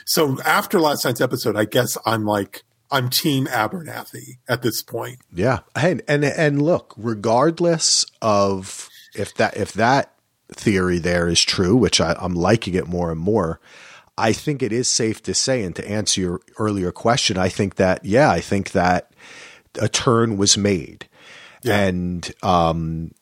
So 0.07 0.41
after 0.45 0.81
last 0.81 1.05
night's 1.05 1.21
episode, 1.21 1.57
I 1.57 1.65
guess 1.65 1.97
I'm 2.07 2.25
like 2.25 2.63
I'm 2.91 3.09
Team 3.09 3.47
Abernathy 3.47 4.39
at 4.49 4.63
this 4.63 4.83
point. 4.83 5.21
Yeah, 5.33 5.61
and 5.77 6.03
and 6.09 6.25
and 6.25 6.63
look, 6.63 6.95
regardless 6.97 8.05
of 8.21 8.89
if 9.15 9.35
that 9.35 9.57
if 9.57 9.73
that 9.75 10.13
theory 10.53 10.99
there 10.99 11.29
is 11.29 11.41
true, 11.41 11.77
which 11.77 12.01
I, 12.01 12.17
I'm 12.19 12.35
liking 12.35 12.75
it 12.75 12.89
more 12.89 13.13
and 13.13 13.21
more. 13.21 13.61
I 14.21 14.33
think 14.33 14.63
it 14.63 14.73
is 14.73 14.89
safe 14.89 15.23
to 15.25 15.35
say, 15.35 15.63
and 15.65 15.75
to 15.77 15.89
answer 15.89 16.21
your 16.21 16.41
earlier 16.59 16.93
question, 16.93 17.39
I 17.39 17.49
think 17.49 17.77
that 17.77 18.05
yeah, 18.05 18.31
I 18.31 18.41
think 18.41 18.73
that 18.73 19.13
a 19.81 19.89
turn 19.89 20.37
was 20.37 20.59
made, 20.59 21.09
yeah. 21.63 21.81
and 21.81 22.31
um, 22.43 23.13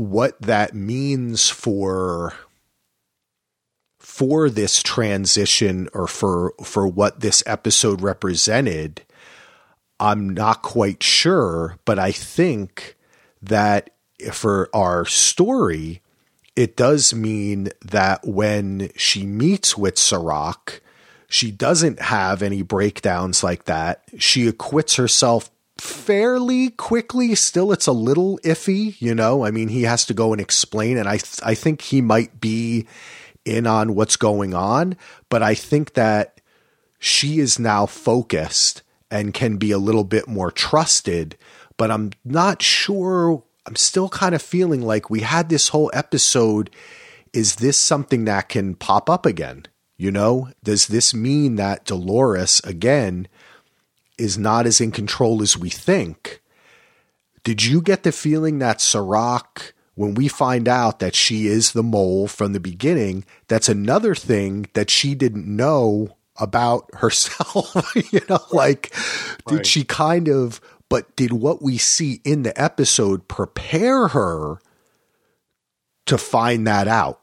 what 0.00 0.40
that 0.40 0.74
means 0.74 1.50
for 1.50 2.32
for 3.98 4.48
this 4.48 4.82
transition 4.82 5.88
or 5.92 6.06
for 6.06 6.54
for 6.64 6.88
what 6.88 7.20
this 7.20 7.42
episode 7.46 8.00
represented 8.00 9.02
i'm 10.00 10.28
not 10.28 10.62
quite 10.62 11.02
sure 11.02 11.78
but 11.84 11.98
i 11.98 12.10
think 12.10 12.96
that 13.42 13.90
for 14.32 14.68
our 14.74 15.04
story 15.04 16.02
it 16.56 16.76
does 16.76 17.14
mean 17.14 17.68
that 17.82 18.26
when 18.26 18.90
she 18.96 19.24
meets 19.24 19.76
with 19.76 19.98
Serac, 19.98 20.80
she 21.28 21.50
doesn't 21.50 22.00
have 22.00 22.42
any 22.42 22.62
breakdowns 22.62 23.44
like 23.44 23.64
that. 23.64 24.02
She 24.18 24.48
acquits 24.48 24.96
herself 24.96 25.50
fairly 25.78 26.70
quickly. 26.70 27.34
Still, 27.34 27.72
it's 27.72 27.86
a 27.86 27.92
little 27.92 28.38
iffy, 28.44 29.00
you 29.00 29.14
know. 29.14 29.44
I 29.44 29.50
mean, 29.50 29.68
he 29.68 29.82
has 29.82 30.04
to 30.06 30.14
go 30.14 30.32
and 30.32 30.40
explain, 30.40 30.98
and 30.98 31.08
I 31.08 31.18
th- 31.18 31.40
I 31.42 31.54
think 31.54 31.82
he 31.82 32.00
might 32.00 32.40
be 32.40 32.86
in 33.44 33.66
on 33.66 33.94
what's 33.94 34.16
going 34.16 34.54
on, 34.54 34.96
but 35.28 35.42
I 35.42 35.54
think 35.54 35.94
that 35.94 36.40
she 36.98 37.38
is 37.38 37.58
now 37.58 37.86
focused 37.86 38.82
and 39.10 39.32
can 39.34 39.56
be 39.56 39.70
a 39.70 39.78
little 39.78 40.04
bit 40.04 40.28
more 40.28 40.50
trusted. 40.50 41.36
But 41.76 41.90
I'm 41.90 42.10
not 42.24 42.60
sure. 42.60 43.42
I'm 43.66 43.76
still 43.76 44.08
kind 44.08 44.34
of 44.34 44.42
feeling 44.42 44.82
like 44.82 45.10
we 45.10 45.20
had 45.20 45.48
this 45.48 45.68
whole 45.68 45.90
episode. 45.94 46.70
Is 47.32 47.56
this 47.56 47.78
something 47.78 48.24
that 48.24 48.48
can 48.48 48.74
pop 48.74 49.08
up 49.08 49.26
again? 49.26 49.66
You 49.96 50.10
know, 50.10 50.50
does 50.64 50.86
this 50.86 51.12
mean 51.12 51.56
that 51.56 51.84
Dolores 51.84 52.60
again 52.64 53.28
is 54.18 54.38
not 54.38 54.66
as 54.66 54.80
in 54.80 54.92
control 54.92 55.42
as 55.42 55.58
we 55.58 55.68
think? 55.70 56.40
Did 57.44 57.64
you 57.64 57.82
get 57.82 58.02
the 58.02 58.12
feeling 58.12 58.58
that 58.58 58.80
Serac 58.80 59.74
when 60.00 60.14
we 60.14 60.28
find 60.28 60.66
out 60.66 60.98
that 61.00 61.14
she 61.14 61.46
is 61.46 61.72
the 61.72 61.82
mole 61.82 62.26
from 62.26 62.54
the 62.54 62.58
beginning, 62.58 63.22
that's 63.48 63.68
another 63.68 64.14
thing 64.14 64.66
that 64.72 64.88
she 64.88 65.14
didn't 65.14 65.46
know 65.46 66.16
about 66.36 66.88
herself. 66.94 67.94
you 68.10 68.20
know, 68.26 68.38
like, 68.50 68.94
right. 68.94 69.58
did 69.58 69.66
she 69.66 69.84
kind 69.84 70.26
of, 70.28 70.58
but 70.90 71.16
did 71.16 71.32
what 71.32 71.62
we 71.62 71.78
see 71.78 72.20
in 72.22 72.42
the 72.42 72.60
episode 72.60 73.26
prepare 73.28 74.08
her 74.08 74.58
to 76.04 76.18
find 76.18 76.66
that 76.66 76.86
out? 76.86 77.20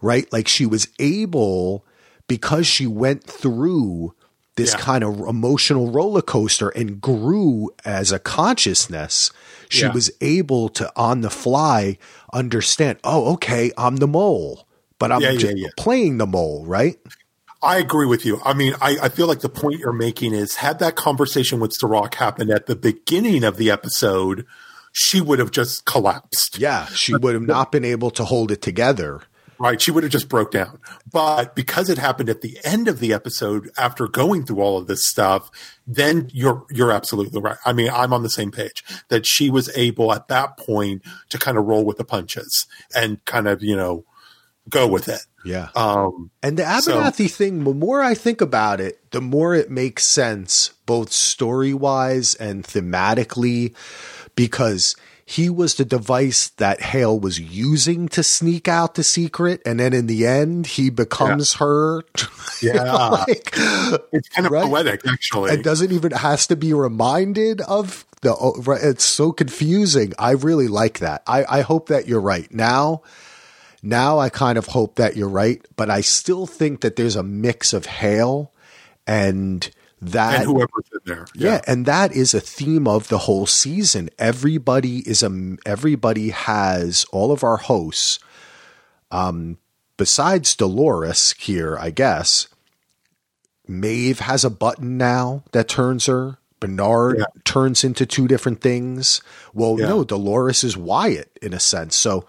Right? 0.00 0.30
Like, 0.32 0.48
she 0.48 0.66
was 0.66 0.88
able, 0.98 1.86
because 2.26 2.66
she 2.66 2.88
went 2.88 3.22
through 3.22 4.14
this 4.56 4.72
yeah. 4.72 4.80
kind 4.80 5.04
of 5.04 5.20
emotional 5.20 5.90
roller 5.90 6.22
coaster 6.22 6.68
and 6.70 7.00
grew 7.00 7.70
as 7.84 8.12
a 8.12 8.18
consciousness 8.18 9.30
she 9.68 9.82
yeah. 9.82 9.92
was 9.92 10.10
able 10.20 10.68
to 10.70 10.92
on 10.96 11.22
the 11.22 11.30
fly 11.30 11.96
understand, 12.32 12.98
oh, 13.04 13.32
okay, 13.34 13.72
I'm 13.78 13.96
the 13.96 14.06
mole, 14.06 14.66
but 14.98 15.10
I'm 15.10 15.22
yeah, 15.22 15.32
just 15.32 15.76
playing 15.78 16.18
the 16.18 16.26
mole, 16.26 16.66
right? 16.66 16.98
I 17.62 17.78
agree 17.78 18.06
with 18.06 18.26
you. 18.26 18.40
I 18.44 18.54
mean, 18.54 18.74
I, 18.80 18.96
I, 19.02 19.08
feel 19.08 19.28
like 19.28 19.40
the 19.40 19.48
point 19.48 19.78
you're 19.78 19.92
making 19.92 20.34
is 20.34 20.56
had 20.56 20.80
that 20.80 20.96
conversation 20.96 21.60
with 21.60 21.72
Serac 21.72 22.14
happened 22.16 22.50
at 22.50 22.66
the 22.66 22.74
beginning 22.74 23.44
of 23.44 23.56
the 23.56 23.70
episode, 23.70 24.44
she 24.92 25.20
would 25.20 25.38
have 25.38 25.52
just 25.52 25.84
collapsed. 25.84 26.58
Yeah, 26.58 26.86
she 26.86 27.14
would 27.14 27.34
have 27.34 27.46
not 27.46 27.70
been 27.70 27.84
able 27.84 28.10
to 28.12 28.24
hold 28.24 28.50
it 28.50 28.62
together. 28.62 29.22
Right. 29.62 29.80
She 29.80 29.92
would 29.92 30.02
have 30.02 30.10
just 30.10 30.28
broke 30.28 30.50
down. 30.50 30.80
But 31.12 31.54
because 31.54 31.88
it 31.88 31.96
happened 31.96 32.28
at 32.28 32.40
the 32.40 32.58
end 32.64 32.88
of 32.88 32.98
the 32.98 33.12
episode 33.12 33.70
after 33.78 34.08
going 34.08 34.44
through 34.44 34.60
all 34.60 34.76
of 34.76 34.88
this 34.88 35.06
stuff, 35.06 35.52
then 35.86 36.28
you're 36.32 36.66
you're 36.68 36.90
absolutely 36.90 37.40
right. 37.40 37.58
I 37.64 37.72
mean, 37.72 37.88
I'm 37.88 38.12
on 38.12 38.24
the 38.24 38.30
same 38.30 38.50
page 38.50 38.82
that 39.08 39.24
she 39.24 39.50
was 39.50 39.70
able 39.76 40.12
at 40.12 40.26
that 40.26 40.56
point 40.56 41.02
to 41.28 41.38
kind 41.38 41.56
of 41.56 41.66
roll 41.66 41.84
with 41.84 41.96
the 41.96 42.04
punches 42.04 42.66
and 42.92 43.24
kind 43.24 43.46
of, 43.46 43.62
you 43.62 43.76
know, 43.76 44.04
go 44.68 44.86
with 44.86 45.08
it. 45.08 45.20
Yeah. 45.44 45.68
Um, 45.74 46.30
and 46.42 46.56
the 46.56 46.62
Abernathy 46.62 47.28
so, 47.28 47.36
thing, 47.36 47.64
the 47.64 47.74
more 47.74 48.02
I 48.02 48.14
think 48.14 48.40
about 48.40 48.80
it, 48.80 49.10
the 49.10 49.20
more 49.20 49.54
it 49.54 49.70
makes 49.70 50.06
sense, 50.06 50.72
both 50.86 51.12
story 51.12 51.74
wise 51.74 52.34
and 52.34 52.64
thematically, 52.64 53.74
because– 54.34 54.96
he 55.24 55.48
was 55.48 55.76
the 55.76 55.84
device 55.84 56.50
that 56.58 56.80
Hale 56.80 57.18
was 57.18 57.40
using 57.40 58.08
to 58.08 58.22
sneak 58.22 58.68
out 58.68 58.96
the 58.96 59.04
secret, 59.04 59.62
and 59.64 59.80
then 59.80 59.92
in 59.92 60.06
the 60.06 60.26
end, 60.26 60.66
he 60.66 60.90
becomes 60.90 61.54
yeah. 61.54 61.58
her. 61.58 62.02
Yeah, 62.60 63.08
like, 63.08 63.50
it's 64.12 64.28
kind 64.28 64.46
of 64.46 64.52
right? 64.52 64.68
poetic, 64.68 65.06
actually. 65.08 65.52
It 65.52 65.62
doesn't 65.62 65.90
even 65.90 66.12
has 66.12 66.46
to 66.48 66.56
be 66.56 66.74
reminded 66.74 67.60
of 67.62 68.04
the. 68.20 68.34
It's 68.82 69.04
so 69.04 69.32
confusing. 69.32 70.12
I 70.18 70.32
really 70.32 70.68
like 70.68 70.98
that. 70.98 71.22
I, 71.26 71.44
I 71.48 71.60
hope 71.62 71.88
that 71.88 72.06
you're 72.06 72.20
right 72.20 72.52
now. 72.52 73.02
Now 73.82 74.18
I 74.18 74.28
kind 74.28 74.58
of 74.58 74.66
hope 74.66 74.96
that 74.96 75.16
you're 75.16 75.28
right, 75.28 75.64
but 75.76 75.90
I 75.90 76.00
still 76.02 76.46
think 76.46 76.82
that 76.82 76.96
there's 76.96 77.16
a 77.16 77.22
mix 77.22 77.72
of 77.72 77.86
Hale 77.86 78.52
and 79.06 79.68
that 80.00 80.40
and 80.40 80.44
whoever's 80.44 80.90
in 80.92 81.00
there. 81.04 81.26
Yeah. 81.34 81.50
yeah. 81.50 81.60
and 81.66 81.86
that 81.86 82.12
is 82.12 82.34
a 82.34 82.40
theme 82.40 82.86
of 82.86 83.08
the 83.08 83.18
whole 83.18 83.46
season. 83.46 84.10
Everybody 84.18 84.98
is 84.98 85.22
a 85.22 85.56
everybody 85.66 86.30
has 86.30 87.04
all 87.12 87.32
of 87.32 87.42
our 87.42 87.56
hosts. 87.56 88.18
Um, 89.10 89.58
besides 89.96 90.56
Dolores 90.56 91.34
here, 91.38 91.76
I 91.78 91.90
guess. 91.90 92.48
Maeve 93.68 94.18
has 94.20 94.44
a 94.44 94.50
button 94.50 94.98
now 94.98 95.44
that 95.52 95.68
turns 95.68 96.06
her. 96.06 96.38
Bernard 96.60 97.18
yeah. 97.18 97.24
turns 97.44 97.82
into 97.82 98.06
two 98.06 98.28
different 98.28 98.60
things. 98.60 99.20
Well, 99.52 99.78
yeah. 99.78 99.88
no, 99.88 100.04
Dolores 100.04 100.62
is 100.62 100.76
Wyatt 100.76 101.36
in 101.42 101.52
a 101.52 101.60
sense. 101.60 101.96
So 101.96 102.26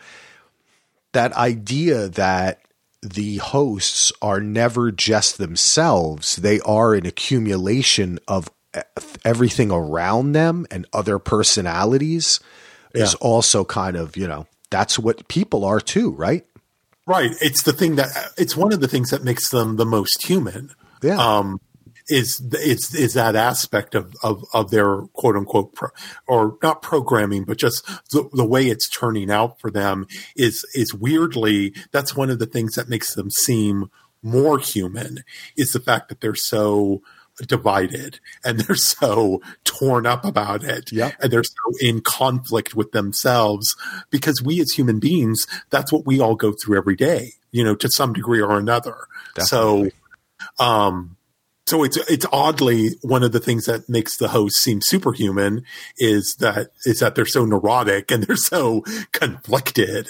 that 1.14 1.34
idea 1.34 2.08
that 2.10 2.62
the 3.02 3.38
hosts 3.38 4.12
are 4.22 4.40
never 4.40 4.92
just 4.92 5.38
themselves. 5.38 6.38
They 6.38 6.60
are 6.62 6.94
an 6.94 7.06
accumulation 7.06 8.20
of 8.28 8.50
everything 9.24 9.72
around 9.72 10.32
them 10.34 10.66
and 10.72 10.86
other 10.94 11.20
personalities 11.20 12.40
Yeah. 12.96 13.04
is 13.04 13.16
also 13.16 13.66
kind 13.66 13.96
of, 13.98 14.16
you 14.18 14.28
know, 14.28 14.48
that's 14.70 14.98
what 14.98 15.28
people 15.28 15.64
are 15.66 15.80
too, 15.80 16.12
right? 16.12 16.46
Right. 17.06 17.32
It's 17.42 17.64
the 17.64 17.74
thing 17.74 17.98
that 17.98 18.08
it's 18.38 18.56
one 18.56 18.72
of 18.74 18.80
the 18.80 18.88
things 18.88 19.10
that 19.10 19.24
makes 19.24 19.50
them 19.50 19.76
the 19.76 19.86
most 19.86 20.26
human. 20.26 20.72
Yeah. 21.02 21.18
Um, 21.18 21.60
is 22.10 22.42
is 22.54 22.94
is 22.94 23.14
that 23.14 23.36
aspect 23.36 23.96
of 23.96 24.16
of, 24.24 24.44
of 24.54 24.72
their 24.72 25.02
quote 25.14 25.36
unquote 25.36 25.74
pro, 25.74 25.90
or 26.28 26.58
not 26.62 26.82
programming, 26.82 27.44
but 27.44 27.58
just 27.58 27.86
the, 28.12 28.30
the 28.34 28.46
way 28.46 28.68
it's 28.68 28.90
turning 28.90 29.32
out 29.32 29.60
for 29.60 29.72
them 29.72 30.08
is 30.36 30.66
is 30.74 30.94
weirdly 30.94 31.74
that's 31.92 32.16
one 32.16 32.30
of 32.30 32.40
the 32.40 32.46
things 32.46 32.76
that 32.76 32.90
makes 32.90 33.16
them 33.16 33.30
seem 33.30 33.90
more 34.22 34.58
human 34.58 35.20
is 35.58 35.72
the 35.72 35.80
fact 35.80 36.10
that 36.10 36.22
they're 36.22 36.36
so 36.36 37.02
divided 37.48 38.20
and 38.46 38.60
they're 38.62 38.76
so 38.76 39.42
torn 39.64 40.06
up 40.06 40.24
about 40.24 40.64
it. 40.64 40.92
Yep. 40.92 41.16
and 41.22 41.32
they're 41.32 41.44
so 41.44 41.74
in 41.82 42.02
conflict 42.02 42.76
with 42.76 42.92
themselves 42.92 43.76
because 44.10 44.42
we 44.42 44.62
as 44.62 44.72
human 44.72 45.00
beings 45.00 45.46
that's 45.70 45.92
what 45.92 46.06
we 46.06 46.20
all 46.20 46.36
go 46.36 46.54
through 46.54 46.78
every 46.78 46.96
day 46.96 47.32
you 47.52 47.64
know 47.64 47.76
to 47.76 47.90
some 47.90 48.14
degree 48.14 48.42
or 48.42 48.58
another. 48.58 49.08
So 49.40 49.90
um 50.60 51.18
so 51.66 51.84
it's 51.84 51.98
it's 52.10 52.26
oddly 52.32 52.92
one 53.02 53.24
of 53.24 53.32
the 53.32 53.40
things 53.40 53.66
that 53.66 53.88
makes 53.88 54.18
the 54.18 54.30
host 54.30 54.58
seem 54.58 54.82
superhuman 54.82 55.64
is 55.98 56.36
that 56.40 56.72
is 56.86 57.00
that 57.00 57.16
they're 57.16 57.26
so 57.26 57.46
neurotic 57.46 58.12
and 58.12 58.24
they're 58.24 58.36
so 58.36 58.82
conflicted. 59.12 60.08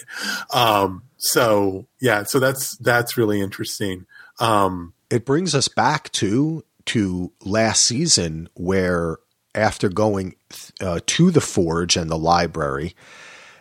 Um 0.53 1.03
so 1.17 1.87
yeah 2.01 2.23
so 2.23 2.39
that's 2.39 2.75
that's 2.77 3.17
really 3.17 3.39
interesting. 3.39 4.05
Um 4.39 4.93
it 5.09 5.25
brings 5.25 5.53
us 5.53 5.67
back 5.67 6.11
to 6.13 6.65
to 6.85 7.31
last 7.45 7.83
season 7.83 8.49
where 8.55 9.17
after 9.55 9.89
going 9.89 10.35
uh, 10.81 10.99
to 11.05 11.29
the 11.29 11.41
forge 11.41 11.95
and 11.95 12.09
the 12.09 12.17
library 12.17 12.95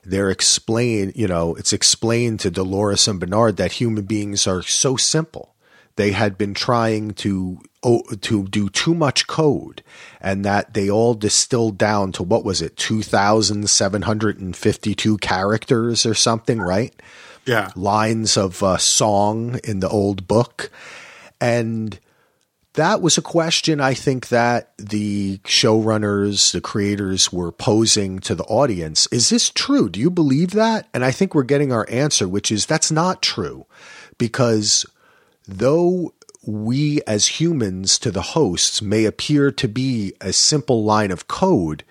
they're 0.04 0.30
explain 0.30 1.12
you 1.14 1.28
know 1.28 1.54
it's 1.54 1.72
explained 1.72 2.40
to 2.40 2.50
dolores 2.50 3.06
and 3.06 3.20
bernard 3.20 3.56
that 3.58 3.72
human 3.72 4.04
beings 4.04 4.46
are 4.46 4.62
so 4.62 4.96
simple 4.96 5.51
they 5.96 6.12
had 6.12 6.38
been 6.38 6.54
trying 6.54 7.10
to 7.12 7.60
oh, 7.82 8.02
to 8.20 8.46
do 8.48 8.68
too 8.68 8.94
much 8.94 9.26
code 9.26 9.82
and 10.20 10.44
that 10.44 10.74
they 10.74 10.90
all 10.90 11.14
distilled 11.14 11.78
down 11.78 12.12
to 12.12 12.22
what 12.22 12.44
was 12.44 12.62
it 12.62 12.76
2752 12.76 15.18
characters 15.18 16.06
or 16.06 16.14
something 16.14 16.60
right 16.60 16.94
yeah 17.46 17.70
lines 17.76 18.36
of 18.36 18.62
uh, 18.62 18.76
song 18.76 19.58
in 19.64 19.80
the 19.80 19.88
old 19.88 20.26
book. 20.26 20.70
And 21.40 21.98
that 22.74 23.02
was 23.02 23.18
a 23.18 23.22
question 23.22 23.80
I 23.80 23.94
think 23.94 24.28
that 24.28 24.72
the 24.78 25.38
showrunners, 25.38 26.52
the 26.52 26.60
creators 26.60 27.32
were 27.32 27.52
posing 27.52 28.18
to 28.20 28.34
the 28.34 28.44
audience. 28.44 29.06
Is 29.08 29.28
this 29.28 29.50
true? 29.50 29.88
Do 29.88 30.00
you 30.00 30.10
believe 30.10 30.52
that? 30.52 30.88
And 30.94 31.04
I 31.04 31.10
think 31.10 31.34
we're 31.34 31.42
getting 31.42 31.72
our 31.72 31.86
answer, 31.90 32.28
which 32.28 32.50
is 32.50 32.64
that's 32.64 32.90
not 32.90 33.20
true. 33.20 33.66
Because 34.18 34.86
though 35.46 36.14
we 36.44 37.00
as 37.06 37.40
humans 37.40 37.98
to 38.00 38.10
the 38.10 38.22
hosts 38.22 38.82
may 38.82 39.04
appear 39.04 39.50
to 39.52 39.68
be 39.68 40.12
a 40.20 40.32
simple 40.32 40.84
line 40.84 41.10
of 41.10 41.28
code, 41.28 41.84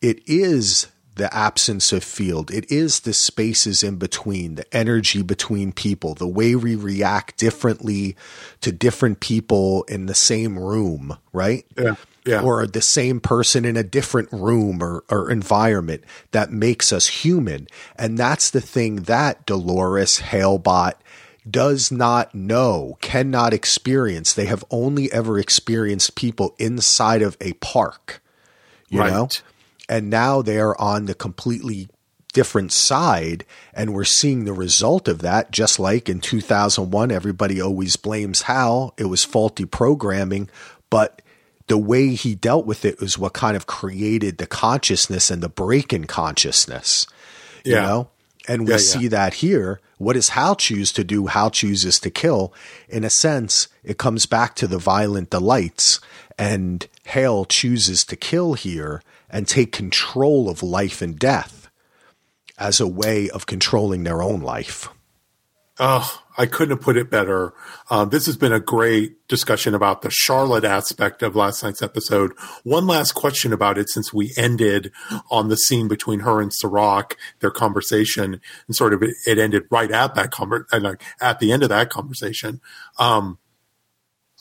it 0.00 0.20
is 0.26 0.88
the 1.16 1.32
absence 1.34 1.92
of 1.92 2.02
field. 2.02 2.50
It 2.50 2.70
is 2.70 3.00
the 3.00 3.12
spaces 3.12 3.82
in 3.82 3.96
between, 3.96 4.56
the 4.56 4.76
energy 4.76 5.22
between 5.22 5.72
people, 5.72 6.14
the 6.14 6.26
way 6.26 6.56
we 6.56 6.74
react 6.74 7.36
differently 7.38 8.16
to 8.60 8.72
different 8.72 9.20
people 9.20 9.84
in 9.84 10.06
the 10.06 10.14
same 10.14 10.58
room, 10.58 11.16
right? 11.32 11.64
yeah 11.78 11.94
yeah 12.26 12.42
Or 12.42 12.66
the 12.66 12.80
same 12.80 13.20
person 13.20 13.64
in 13.64 13.76
a 13.76 13.84
different 13.84 14.32
room 14.32 14.82
or, 14.82 15.04
or 15.10 15.30
environment 15.30 16.04
that 16.32 16.50
makes 16.50 16.92
us 16.92 17.06
human. 17.06 17.68
And 17.96 18.18
that's 18.18 18.50
the 18.50 18.62
thing 18.62 19.02
that 19.02 19.46
Dolores 19.46 20.20
Halebot 20.20 20.94
does 21.48 21.92
not 21.92 22.34
know, 22.34 22.96
cannot 23.00 23.52
experience. 23.52 24.32
They 24.32 24.46
have 24.46 24.64
only 24.70 25.12
ever 25.12 25.38
experienced 25.38 26.14
people 26.14 26.54
inside 26.58 27.22
of 27.22 27.36
a 27.40 27.52
park, 27.54 28.22
you 28.88 29.00
Right. 29.00 29.12
know? 29.12 29.28
And 29.88 30.08
now 30.08 30.40
they 30.40 30.58
are 30.58 30.78
on 30.80 31.04
the 31.06 31.14
completely 31.14 31.88
different 32.32 32.72
side, 32.72 33.44
and 33.74 33.92
we're 33.92 34.04
seeing 34.04 34.44
the 34.44 34.52
result 34.52 35.06
of 35.06 35.20
that. 35.20 35.50
Just 35.52 35.78
like 35.78 36.08
in 36.08 36.20
2001, 36.20 37.10
everybody 37.12 37.60
always 37.60 37.96
blames 37.96 38.42
Hal. 38.42 38.94
It 38.96 39.04
was 39.04 39.24
faulty 39.24 39.66
programming, 39.66 40.48
but 40.90 41.22
the 41.68 41.78
way 41.78 42.14
he 42.14 42.34
dealt 42.34 42.66
with 42.66 42.84
it 42.84 43.00
was 43.00 43.16
what 43.18 43.34
kind 43.34 43.56
of 43.56 43.66
created 43.66 44.38
the 44.38 44.46
consciousness 44.46 45.30
and 45.30 45.42
the 45.42 45.48
break 45.48 45.92
in 45.92 46.06
consciousness. 46.06 47.06
You 47.64 47.74
Yeah. 47.74 47.82
know? 47.82 48.08
And 48.46 48.62
we 48.62 48.70
Yeah, 48.72 48.76
yeah. 48.76 48.78
see 48.82 49.08
that 49.08 49.34
here. 49.34 49.80
What 49.98 50.14
does 50.14 50.30
Hal 50.30 50.56
choose 50.56 50.92
to 50.92 51.04
do? 51.04 51.26
Hal 51.26 51.50
chooses 51.50 51.98
to 52.00 52.10
kill. 52.10 52.52
In 52.88 53.04
a 53.04 53.10
sense, 53.10 53.68
it 53.82 53.96
comes 53.98 54.26
back 54.26 54.54
to 54.56 54.66
the 54.66 54.78
violent 54.78 55.30
delights, 55.30 56.00
and 56.38 56.86
Hale 57.04 57.44
chooses 57.46 58.04
to 58.06 58.16
kill 58.16 58.54
here 58.54 59.02
and 59.30 59.48
take 59.48 59.72
control 59.72 60.48
of 60.50 60.62
life 60.62 61.00
and 61.00 61.18
death 61.18 61.70
as 62.58 62.80
a 62.80 62.86
way 62.86 63.30
of 63.30 63.46
controlling 63.46 64.04
their 64.04 64.22
own 64.22 64.40
life. 64.40 64.88
Oh, 65.78 66.22
I 66.36 66.46
couldn't 66.46 66.76
have 66.76 66.84
put 66.84 66.96
it 66.96 67.10
better. 67.10 67.54
Um, 67.90 68.10
this 68.10 68.26
has 68.26 68.36
been 68.36 68.52
a 68.52 68.60
great 68.60 69.26
discussion 69.28 69.74
about 69.74 70.02
the 70.02 70.10
Charlotte 70.10 70.64
aspect 70.64 71.22
of 71.22 71.36
last 71.36 71.62
night's 71.62 71.82
episode. 71.82 72.32
One 72.64 72.86
last 72.86 73.12
question 73.12 73.52
about 73.52 73.78
it 73.78 73.88
since 73.88 74.12
we 74.12 74.32
ended 74.36 74.90
on 75.30 75.48
the 75.48 75.56
scene 75.56 75.86
between 75.86 76.20
her 76.20 76.40
and 76.40 76.52
Serac, 76.52 77.16
their 77.40 77.50
conversation, 77.50 78.40
and 78.66 78.76
sort 78.76 78.92
of 78.92 79.02
it, 79.02 79.14
it 79.26 79.38
ended 79.38 79.64
right 79.70 79.90
at 79.90 80.14
that 80.14 80.30
conver- 80.30 80.66
like 80.82 81.02
at 81.20 81.38
the 81.38 81.52
end 81.52 81.62
of 81.62 81.68
that 81.68 81.90
conversation. 81.90 82.60
Um, 82.98 83.38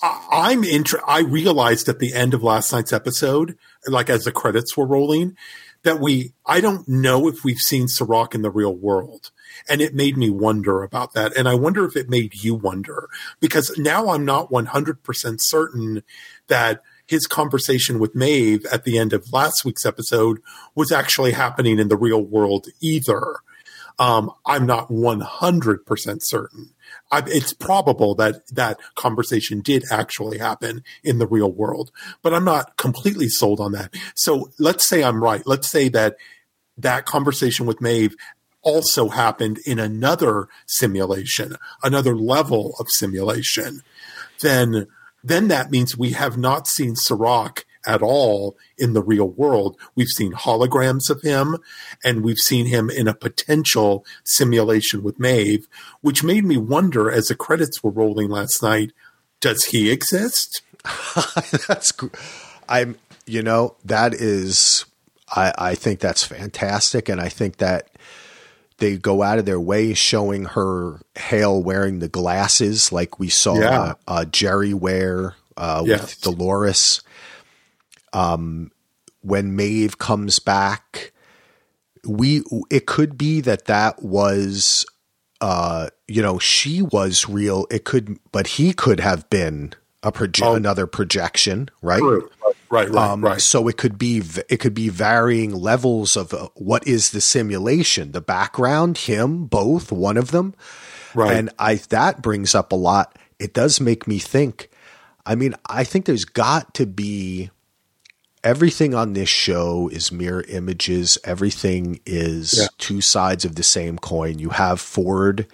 I'm 0.01 0.63
inter- 0.63 1.01
I 1.07 1.21
realized 1.21 1.87
at 1.87 1.99
the 1.99 2.13
end 2.13 2.33
of 2.33 2.43
last 2.43 2.73
night's 2.73 2.91
episode, 2.91 3.57
like 3.87 4.09
as 4.09 4.23
the 4.23 4.31
credits 4.31 4.75
were 4.75 4.87
rolling, 4.87 5.37
that 5.83 5.99
we 5.99 6.33
I 6.45 6.59
don't 6.59 6.87
know 6.87 7.27
if 7.27 7.43
we've 7.43 7.59
seen 7.59 7.87
Serac 7.87 8.33
in 8.33 8.41
the 8.41 8.51
real 8.51 8.75
world. 8.75 9.31
And 9.69 9.81
it 9.81 9.93
made 9.93 10.17
me 10.17 10.29
wonder 10.29 10.83
about 10.83 11.13
that. 11.13 11.35
And 11.37 11.47
I 11.47 11.55
wonder 11.55 11.85
if 11.85 11.95
it 11.95 12.09
made 12.09 12.43
you 12.43 12.55
wonder 12.55 13.09
because 13.39 13.75
now 13.77 14.09
I'm 14.09 14.25
not 14.25 14.49
100% 14.49 15.35
certain 15.39 16.03
that 16.47 16.81
his 17.05 17.27
conversation 17.27 17.99
with 17.99 18.15
Maeve 18.15 18.65
at 18.71 18.85
the 18.85 18.97
end 18.97 19.13
of 19.13 19.31
last 19.33 19.65
week's 19.65 19.85
episode 19.85 20.39
was 20.75 20.91
actually 20.91 21.31
happening 21.31 21.79
in 21.79 21.89
the 21.89 21.97
real 21.97 22.23
world 22.23 22.67
either. 22.81 23.37
Um, 23.99 24.31
I'm 24.45 24.65
not 24.65 24.89
100% 24.89 26.17
certain. 26.21 26.73
I, 27.11 27.21
it's 27.27 27.53
probable 27.53 28.15
that 28.15 28.47
that 28.51 28.79
conversation 28.95 29.61
did 29.61 29.83
actually 29.91 30.39
happen 30.39 30.83
in 31.03 31.19
the 31.19 31.27
real 31.27 31.51
world, 31.51 31.91
but 32.21 32.33
I'm 32.33 32.45
not 32.45 32.77
completely 32.77 33.29
sold 33.29 33.59
on 33.59 33.73
that. 33.73 33.93
So 34.15 34.51
let's 34.57 34.87
say 34.87 35.03
I'm 35.03 35.23
right. 35.23 35.45
Let's 35.45 35.69
say 35.69 35.89
that 35.89 36.15
that 36.77 37.05
conversation 37.05 37.65
with 37.65 37.81
Maeve 37.81 38.15
also 38.63 39.09
happened 39.09 39.59
in 39.65 39.79
another 39.79 40.47
simulation, 40.65 41.57
another 41.83 42.15
level 42.15 42.75
of 42.79 42.89
simulation. 42.89 43.81
Then, 44.41 44.87
then 45.23 45.47
that 45.49 45.71
means 45.71 45.97
we 45.97 46.11
have 46.11 46.37
not 46.37 46.67
seen 46.67 46.95
Serac 46.95 47.65
at 47.85 48.01
all 48.01 48.55
in 48.77 48.93
the 48.93 49.03
real 49.03 49.29
world. 49.29 49.77
We've 49.95 50.07
seen 50.07 50.33
holograms 50.33 51.09
of 51.09 51.21
him 51.21 51.57
and 52.03 52.23
we've 52.23 52.37
seen 52.37 52.67
him 52.67 52.89
in 52.89 53.07
a 53.07 53.13
potential 53.13 54.05
simulation 54.23 55.03
with 55.03 55.19
Maeve, 55.19 55.67
which 56.01 56.23
made 56.23 56.45
me 56.45 56.57
wonder 56.57 57.11
as 57.11 57.27
the 57.27 57.35
credits 57.35 57.83
were 57.83 57.91
rolling 57.91 58.29
last 58.29 58.63
night, 58.63 58.91
does 59.41 59.65
he 59.65 59.91
exist? 59.91 60.61
that's 61.67 61.93
I'm 62.67 62.97
you 63.25 63.41
know 63.41 63.75
that 63.85 64.13
is 64.13 64.85
I 65.29 65.53
I 65.57 65.75
think 65.75 65.99
that's 65.99 66.25
fantastic 66.25 67.09
and 67.09 67.21
I 67.21 67.29
think 67.29 67.57
that 67.57 67.89
they 68.83 68.97
go 68.97 69.23
out 69.23 69.39
of 69.39 69.45
their 69.45 69.59
way 69.59 69.93
showing 69.93 70.43
her 70.45 70.99
Hale 71.15 71.63
wearing 71.63 71.99
the 71.99 72.09
glasses 72.09 72.91
like 72.91 73.17
we 73.19 73.29
saw 73.29 73.55
Yeah. 73.57 73.93
uh, 74.07 74.25
Jerry 74.25 74.73
wear 74.73 75.35
uh, 75.57 75.83
Yes. 75.85 76.01
with 76.01 76.21
Dolores. 76.21 77.01
Um, 78.11 78.71
when 79.21 79.55
Maeve 79.55 79.97
comes 79.97 80.39
back, 80.39 81.11
we 82.05 82.43
it 82.69 82.85
could 82.85 83.17
be 83.17 83.39
that 83.41 83.65
that 83.65 84.03
was 84.03 84.85
uh 85.39 85.87
you 86.07 86.21
know 86.21 86.37
she 86.37 86.81
was 86.81 87.27
real 87.29 87.65
it 87.71 87.85
could 87.85 88.17
but 88.33 88.45
he 88.47 88.73
could 88.73 88.99
have 88.99 89.29
been 89.29 89.73
a 90.03 90.11
proje- 90.11 90.45
Oh. 90.45 90.55
another 90.55 90.85
projection 90.85 91.69
right 91.81 91.99
True. 92.01 92.29
Right, 92.73 92.89
right, 92.89 93.09
um, 93.11 93.23
right. 93.23 93.39
so 93.39 93.67
it 93.67 93.77
could 93.77 93.97
be 93.99 94.21
it 94.49 94.57
could 94.57 94.73
be 94.73 94.89
varying 94.89 95.51
levels 95.53 96.17
of 96.17 96.33
uh, 96.33 96.47
what 96.55 96.87
is 96.87 97.11
the 97.11 97.21
simulation 97.21 98.11
the 98.13 98.21
background 98.21 98.97
him 98.97 99.45
both 99.45 99.91
one 99.91 100.17
of 100.17 100.31
them 100.31 100.55
Right. 101.13 101.35
and 101.37 101.49
i 101.59 101.75
that 101.75 102.21
brings 102.23 102.55
up 102.55 102.71
a 102.71 102.75
lot 102.75 103.17
it 103.37 103.53
does 103.53 103.79
make 103.79 104.07
me 104.07 104.17
think 104.17 104.69
i 105.25 105.35
mean 105.35 105.53
i 105.69 105.83
think 105.83 106.05
there's 106.05 106.25
got 106.25 106.73
to 106.73 106.87
be 106.87 107.51
everything 108.43 108.93
on 108.95 109.13
this 109.13 109.29
show 109.29 109.87
is 109.89 110.11
mirror 110.11 110.43
images. 110.49 111.17
Everything 111.23 111.99
is 112.05 112.55
Yeah. 112.59 112.67
two 112.77 112.99
sides 113.01 113.45
of 113.45 113.55
the 113.55 113.63
same 113.63 113.97
coin. 113.97 114.37
You 114.39 114.49
have 114.49 114.81
Ford 114.81 115.47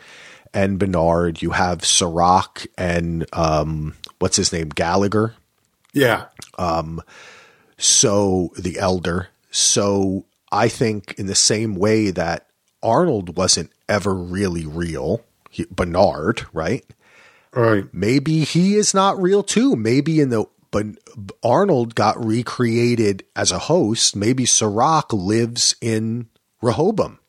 and 0.56 0.80
Bernard. 0.80 1.42
You 1.44 1.52
have 1.52 1.86
Serac 1.86 2.66
and 2.80 3.28
um, 3.34 3.94
what's 4.18 4.38
his 4.38 4.52
name 4.52 4.70
Gallagher. 4.70 5.36
Yeah. 5.94 6.26
Um, 6.58 7.02
so 7.78 8.52
the 8.58 8.80
elder. 8.80 9.30
So 9.52 10.26
I 10.52 10.68
think 10.68 11.14
in 11.18 11.26
the 11.28 11.36
same 11.36 11.76
way 11.76 12.12
that 12.12 12.48
Arnold 12.84 13.38
wasn't 13.38 13.72
ever 13.88 14.14
really 14.14 14.66
real, 14.66 15.24
he, 15.50 15.66
Bernard, 15.70 16.46
right? 16.54 16.86
Right. 17.52 17.86
maybe 17.92 18.44
he 18.44 18.76
is 18.76 18.94
not 18.94 19.20
real 19.20 19.42
too. 19.42 19.76
Maybe 19.76 20.20
in 20.20 20.30
the 20.30 20.46
but 20.72 20.86
Arnold 21.44 21.96
got 21.96 22.24
recreated 22.24 23.24
as 23.36 23.52
a 23.52 23.60
host. 23.60 24.16
Maybe 24.16 24.46
Serac 24.46 25.12
lives 25.12 25.76
in 25.82 26.28
Rehoboam. 26.62 27.20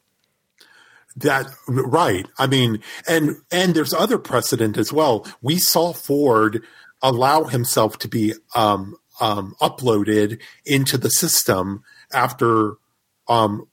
That 1.16 1.46
right. 1.66 2.26
I 2.38 2.46
mean, 2.46 2.82
and 3.08 3.36
and 3.50 3.74
there's 3.74 3.92
other 3.92 4.18
precedent 4.18 4.76
as 4.78 4.92
well. 4.92 5.26
We 5.42 5.58
saw 5.58 5.92
Ford 5.92 6.62
allow 7.02 7.44
himself 7.44 7.98
to 7.98 8.08
be 8.08 8.34
um, 8.54 8.96
um, 9.20 9.54
uploaded 9.60 10.40
into 10.64 10.98
the 10.98 11.10
system 11.10 11.82
after, 12.12 12.74
um, 13.28 13.66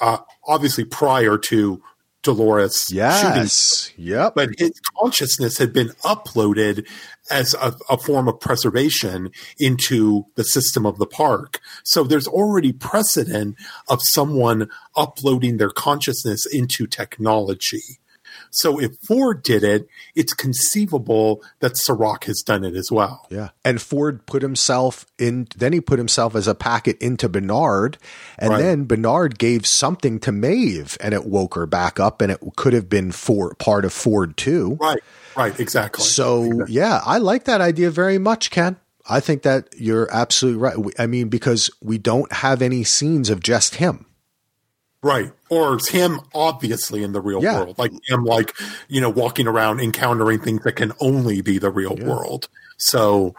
uh, 0.00 0.18
obviously 0.46 0.84
prior 0.84 1.38
to 1.38 1.82
Dolores 2.22 2.86
shooting 2.88 2.96
Yes. 2.98 3.92
Yep. 3.96 4.34
but 4.34 4.50
his 4.58 4.72
consciousness 4.98 5.58
had 5.58 5.72
been 5.72 5.90
uploaded 6.04 6.86
as 7.30 7.54
a, 7.54 7.74
a 7.88 7.96
form 7.96 8.26
of 8.26 8.40
preservation 8.40 9.30
into 9.58 10.26
the 10.34 10.42
system 10.42 10.84
of 10.84 10.98
the 10.98 11.06
park. 11.06 11.60
So 11.84 12.02
there's 12.02 12.26
already 12.26 12.72
precedent 12.72 13.56
of 13.88 14.02
someone 14.02 14.68
uploading 14.96 15.58
their 15.58 15.70
consciousness 15.70 16.44
into 16.44 16.86
technology. 16.86 18.00
So 18.50 18.80
if 18.80 18.92
Ford 19.06 19.42
did 19.42 19.62
it, 19.64 19.88
it's 20.14 20.32
conceivable 20.32 21.42
that 21.60 21.76
Serac 21.76 22.24
has 22.24 22.42
done 22.42 22.64
it 22.64 22.74
as 22.74 22.90
well. 22.90 23.26
Yeah. 23.30 23.50
And 23.64 23.80
Ford 23.80 24.26
put 24.26 24.42
himself 24.42 25.06
in, 25.18 25.48
then 25.56 25.72
he 25.72 25.80
put 25.80 25.98
himself 25.98 26.34
as 26.34 26.46
a 26.48 26.54
packet 26.54 26.96
into 27.00 27.28
Bernard. 27.28 27.98
And 28.38 28.50
Right. 28.50 28.62
then 28.62 28.84
Bernard 28.84 29.38
gave 29.38 29.66
something 29.66 30.18
to 30.20 30.32
Maeve 30.32 30.96
and 31.00 31.14
it 31.14 31.26
woke 31.26 31.54
her 31.54 31.66
back 31.66 32.00
up 32.00 32.20
and 32.20 32.32
it 32.32 32.40
could 32.56 32.72
have 32.72 32.88
been 32.88 33.12
for 33.12 33.54
part 33.54 33.84
of 33.84 33.92
Ford 33.92 34.36
too. 34.36 34.76
Right, 34.80 35.02
right, 35.36 35.58
exactly. 35.58 36.04
So 36.04 36.66
yeah, 36.66 37.00
I 37.04 37.18
like 37.18 37.44
that 37.44 37.60
idea 37.60 37.90
very 37.90 38.18
much, 38.18 38.50
Ken. 38.50 38.76
I 39.10 39.20
think 39.20 39.42
that 39.42 39.68
you're 39.76 40.08
absolutely 40.12 40.60
right. 40.60 40.76
I 40.98 41.06
mean, 41.06 41.28
because 41.28 41.70
we 41.80 41.96
don't 41.96 42.30
have 42.30 42.60
any 42.60 42.84
scenes 42.84 43.30
of 43.30 43.42
just 43.42 43.76
him. 43.76 44.04
Right. 45.02 45.32
Or 45.48 45.74
it's 45.74 45.88
him 45.90 46.20
obviously 46.34 47.04
in 47.04 47.12
the 47.12 47.20
real 47.20 47.42
Yeah. 47.42 47.60
world. 47.60 47.78
Like 47.78 47.92
him 48.08 48.24
like, 48.24 48.54
you 48.88 49.00
know, 49.00 49.10
walking 49.10 49.46
around 49.46 49.80
encountering 49.80 50.40
things 50.40 50.62
that 50.64 50.72
can 50.76 50.92
only 51.00 51.40
be 51.40 51.58
the 51.58 51.70
real 51.70 51.94
world. 51.96 52.48
So 52.78 53.34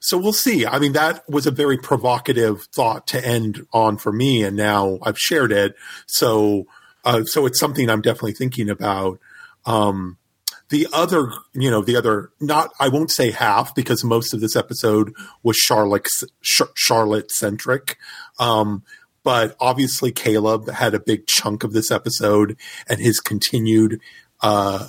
so 0.00 0.16
we'll 0.18 0.32
see. 0.32 0.66
I 0.66 0.78
mean, 0.78 0.92
that 0.92 1.28
was 1.28 1.46
a 1.46 1.50
very 1.50 1.76
provocative 1.78 2.62
thought 2.74 3.06
to 3.08 3.26
end 3.26 3.66
on 3.72 3.96
for 3.98 4.12
me, 4.12 4.42
and 4.44 4.56
now 4.56 4.98
I've 5.02 5.18
shared 5.18 5.52
it. 5.52 5.74
So 6.06 6.66
uh, 7.04 7.24
so 7.24 7.46
it's 7.46 7.60
something 7.60 7.88
I'm 7.90 8.02
definitely 8.02 8.32
thinking 8.34 8.70
about. 8.70 9.18
Um 9.66 10.16
the 10.70 10.86
other, 10.92 11.32
you 11.54 11.70
know, 11.70 11.80
the 11.80 11.96
other, 11.96 12.28
not, 12.40 12.70
I 12.78 12.88
won't 12.88 13.10
say 13.10 13.30
half 13.30 13.74
because 13.74 14.04
most 14.04 14.34
of 14.34 14.40
this 14.42 14.54
episode 14.54 15.14
was 15.42 15.56
Charlotte, 15.56 16.06
Charlotte 16.74 17.30
centric. 17.30 17.96
Um, 18.38 18.82
but 19.28 19.54
obviously 19.60 20.10
Caleb 20.10 20.70
had 20.70 20.94
a 20.94 20.98
big 20.98 21.26
chunk 21.26 21.62
of 21.62 21.74
this 21.74 21.90
episode 21.90 22.56
and 22.88 22.98
his 22.98 23.20
continued, 23.20 24.00
uh, 24.40 24.88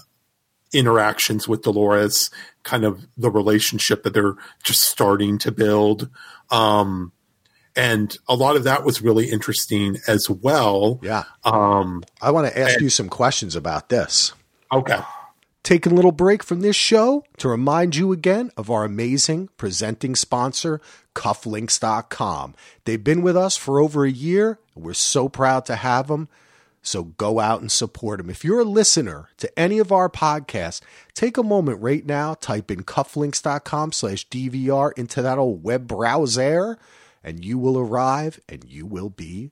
interactions 0.71 1.45
with 1.45 1.63
Dolores, 1.63 2.29
kind 2.63 2.85
of 2.85 3.05
the 3.17 3.29
relationship 3.29 4.03
that 4.03 4.13
they're 4.13 4.37
just 4.63 4.83
starting 4.83 5.39
to 5.39 5.51
build. 5.51 6.07
Um, 6.51 7.11
and 7.75 8.17
a 8.29 8.35
lot 8.35 8.55
of 8.55 8.63
that 8.63 8.85
was 8.85 9.01
really 9.01 9.29
interesting 9.29 9.97
as 10.07 10.29
well. 10.29 11.01
Yeah. 11.03 11.25
Um, 11.43 12.05
I 12.21 12.31
want 12.31 12.47
to 12.47 12.57
ask 12.57 12.79
you 12.79 12.89
some 12.89 13.09
questions 13.09 13.57
about 13.57 13.89
this. 13.89 14.31
okay. 14.71 15.01
Taking 15.63 15.91
a 15.91 15.95
little 15.95 16.11
break 16.11 16.41
from 16.41 16.61
this 16.61 16.75
show 16.75 17.23
to 17.37 17.49
remind 17.49 17.95
you 17.95 18.11
again 18.11 18.49
of 18.55 18.71
our 18.71 18.85
amazing 18.85 19.49
presenting 19.57 20.15
sponsor, 20.15 20.79
cufflinks.com. 21.15 22.55
They've 22.85 23.03
been 23.03 23.21
with 23.21 23.35
us 23.35 23.57
for 23.57 23.79
over 23.79 24.05
a 24.05 24.11
year. 24.11 24.59
and 24.73 24.83
We're 24.83 24.93
so 24.93 25.27
proud 25.29 25.65
to 25.65 25.75
have 25.75 26.07
them. 26.07 26.29
So 26.81 27.03
go 27.03 27.39
out 27.39 27.59
and 27.61 27.71
support 27.71 28.19
them. 28.19 28.29
If 28.29 28.43
you're 28.45 28.61
a 28.61 28.65
listener 28.65 29.29
to 29.37 29.59
any 29.59 29.79
of 29.79 29.91
our 29.91 30.09
podcasts, 30.09 30.81
take 31.13 31.37
a 31.37 31.43
moment 31.43 31.81
right 31.81 32.05
now, 32.05 32.35
type 32.35 32.71
in 32.71 32.83
cufflinks.com 32.83 33.91
slash 33.91 34.27
DVR 34.29 34.91
into 34.97 35.21
that 35.21 35.37
old 35.37 35.61
web 35.61 35.87
browser, 35.87 36.77
and 37.21 37.43
you 37.43 37.57
will 37.57 37.77
arrive 37.77 38.39
and 38.47 38.63
you 38.63 38.85
will 38.85 39.09
be 39.09 39.51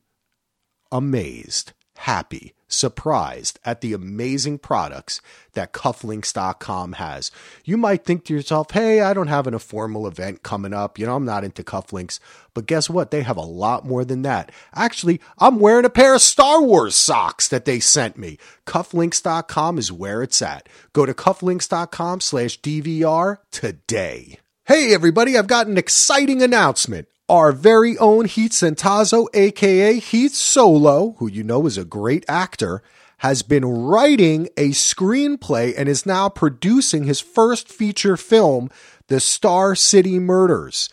amazed, 0.90 1.74
happy, 1.98 2.54
surprised 2.68 3.60
at 3.66 3.82
the 3.82 3.94
amazing 3.94 4.60
products 4.60 5.22
that 5.54 5.74
cufflinks.com 5.74 6.94
has. 6.94 7.32
You 7.64 7.78
might 7.78 8.06
think 8.06 8.26
to 8.26 8.34
yourself, 8.34 8.72
hey, 8.72 9.02
I 9.02 9.14
don't 9.14 9.28
have 9.28 9.48
an, 9.48 9.54
a 9.54 9.60
formal 9.60 10.08
event 10.08 10.44
coming 10.44 10.74
up. 10.74 11.00
You 11.00 11.06
know, 11.06 11.16
I'm 11.16 11.26
not 11.26 11.44
into 11.44 11.64
cufflinks. 11.64 12.20
But 12.54 12.66
guess 12.66 12.90
what? 12.90 13.12
They 13.12 13.22
have 13.22 13.38
a 13.38 13.42
lot 13.42 13.86
more 13.86 14.04
than 14.04 14.24
that. 14.24 14.52
Actually, 14.74 15.22
I'm 15.38 15.60
wearing 15.60 15.86
a 15.86 15.90
pair 15.90 16.16
of 16.16 16.22
Star 16.22 16.62
Wars 16.62 16.96
socks 16.96 17.48
that 17.48 17.66
they 17.66 17.80
sent 17.80 18.18
me. 18.18 18.38
Cufflinks.com 18.66 19.78
is 19.78 19.92
where 19.92 20.24
it's 20.24 20.42
at. 20.42 20.68
Go 20.94 21.06
to 21.06 21.14
cufflinks.com 21.14 22.22
slash 22.22 22.60
DVR 22.62 23.38
today. 23.52 24.40
Hey, 24.66 24.94
everybody, 24.94 25.38
I've 25.38 25.48
got 25.48 25.68
an 25.68 25.78
exciting 25.78 26.42
announcement. 26.42 27.08
Our 27.30 27.52
very 27.52 27.98
own 27.98 28.24
Heath 28.24 28.54
Centazzo, 28.54 29.28
aka 29.34 30.00
Heath 30.00 30.34
Solo, 30.34 31.16
who 31.18 31.28
you 31.30 31.44
know 31.44 31.66
is 31.66 31.78
a 31.78 31.84
great 31.84 32.24
actor, 32.30 32.82
has 33.18 33.42
been 33.42 33.66
writing 33.66 34.48
a 34.56 34.70
screenplay 34.70 35.74
and 35.78 35.90
is 35.90 36.06
now 36.06 36.30
producing 36.30 37.04
his 37.04 37.20
first 37.20 37.68
feature 37.68 38.16
film, 38.16 38.70
The 39.08 39.20
Star 39.20 39.76
City 39.76 40.20
Murders. 40.20 40.88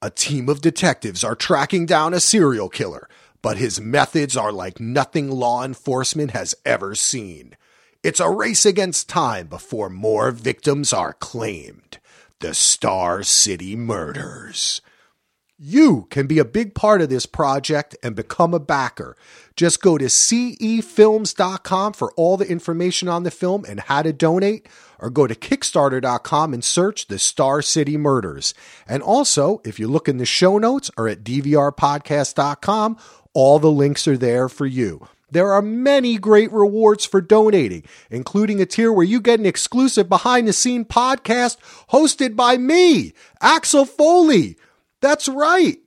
A 0.00 0.10
team 0.10 0.48
of 0.48 0.60
detectives 0.60 1.24
are 1.24 1.34
tracking 1.34 1.86
down 1.86 2.14
a 2.14 2.20
serial 2.20 2.68
killer, 2.68 3.08
but 3.42 3.56
his 3.56 3.80
methods 3.80 4.36
are 4.36 4.52
like 4.52 4.78
nothing 4.78 5.28
law 5.28 5.64
enforcement 5.64 6.30
has 6.30 6.54
ever 6.64 6.94
seen. 6.94 7.56
It's 8.04 8.20
a 8.20 8.30
race 8.30 8.64
against 8.64 9.08
time 9.08 9.48
before 9.48 9.90
more 9.90 10.30
victims 10.30 10.92
are 10.92 11.14
claimed. 11.14 11.98
The 12.38 12.54
Star 12.54 13.24
City 13.24 13.74
Murders. 13.74 14.80
You 15.62 16.06
can 16.08 16.26
be 16.26 16.38
a 16.38 16.44
big 16.46 16.74
part 16.74 17.02
of 17.02 17.10
this 17.10 17.26
project 17.26 17.94
and 18.02 18.16
become 18.16 18.54
a 18.54 18.58
backer. 18.58 19.14
Just 19.56 19.82
go 19.82 19.98
to 19.98 20.06
cefilms.com 20.06 21.92
for 21.92 22.12
all 22.12 22.38
the 22.38 22.50
information 22.50 23.08
on 23.10 23.24
the 23.24 23.30
film 23.30 23.66
and 23.68 23.80
how 23.80 24.00
to 24.00 24.10
donate, 24.10 24.66
or 24.98 25.10
go 25.10 25.26
to 25.26 25.34
kickstarter.com 25.34 26.54
and 26.54 26.64
search 26.64 27.08
the 27.08 27.18
Star 27.18 27.60
City 27.60 27.98
Murders. 27.98 28.54
And 28.88 29.02
also, 29.02 29.60
if 29.62 29.78
you 29.78 29.86
look 29.86 30.08
in 30.08 30.16
the 30.16 30.24
show 30.24 30.56
notes 30.56 30.90
or 30.96 31.08
at 31.08 31.24
dvrpodcast.com, 31.24 32.96
all 33.34 33.58
the 33.58 33.70
links 33.70 34.08
are 34.08 34.16
there 34.16 34.48
for 34.48 34.64
you. 34.64 35.08
There 35.30 35.52
are 35.52 35.60
many 35.60 36.16
great 36.16 36.50
rewards 36.52 37.04
for 37.04 37.20
donating, 37.20 37.84
including 38.08 38.62
a 38.62 38.66
tier 38.66 38.90
where 38.90 39.04
you 39.04 39.20
get 39.20 39.38
an 39.38 39.44
exclusive 39.44 40.08
behind 40.08 40.48
the 40.48 40.54
scene 40.54 40.86
podcast 40.86 41.58
hosted 41.90 42.34
by 42.34 42.56
me, 42.56 43.12
Axel 43.42 43.84
Foley. 43.84 44.56
That's 45.00 45.28
right. 45.28 45.78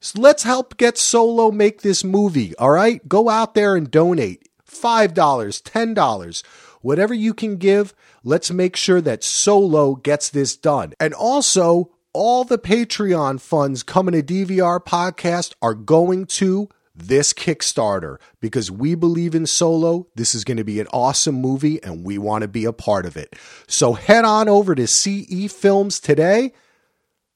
So 0.00 0.20
let's 0.20 0.44
help 0.44 0.76
get 0.76 0.96
Solo 0.96 1.50
make 1.50 1.82
this 1.82 2.04
movie, 2.04 2.54
all 2.56 2.70
right? 2.70 3.06
Go 3.08 3.28
out 3.28 3.54
there 3.54 3.74
and 3.74 3.90
donate 3.90 4.48
$5, 4.70 5.12
$10, 5.12 6.42
whatever 6.82 7.14
you 7.14 7.34
can 7.34 7.56
give. 7.56 7.94
Let's 8.22 8.50
make 8.50 8.76
sure 8.76 9.00
that 9.00 9.24
Solo 9.24 9.96
gets 9.96 10.28
this 10.30 10.56
done. 10.56 10.92
And 11.00 11.14
also, 11.14 11.90
all 12.12 12.44
the 12.44 12.58
Patreon 12.58 13.40
funds 13.40 13.82
coming 13.82 14.14
to 14.14 14.22
DVR 14.22 14.78
podcast 14.84 15.54
are 15.60 15.74
going 15.74 16.26
to 16.26 16.68
this 16.94 17.32
Kickstarter 17.32 18.18
because 18.40 18.70
we 18.70 18.94
believe 18.94 19.34
in 19.34 19.46
Solo. 19.46 20.08
This 20.14 20.34
is 20.34 20.44
going 20.44 20.56
to 20.56 20.64
be 20.64 20.80
an 20.80 20.88
awesome 20.92 21.36
movie 21.36 21.82
and 21.82 22.04
we 22.04 22.18
want 22.18 22.42
to 22.42 22.48
be 22.48 22.64
a 22.64 22.72
part 22.72 23.06
of 23.06 23.16
it. 23.16 23.36
So 23.66 23.92
head 23.92 24.24
on 24.24 24.48
over 24.48 24.74
to 24.74 24.86
CE 24.86 25.52
Films 25.52 26.00
today. 26.00 26.52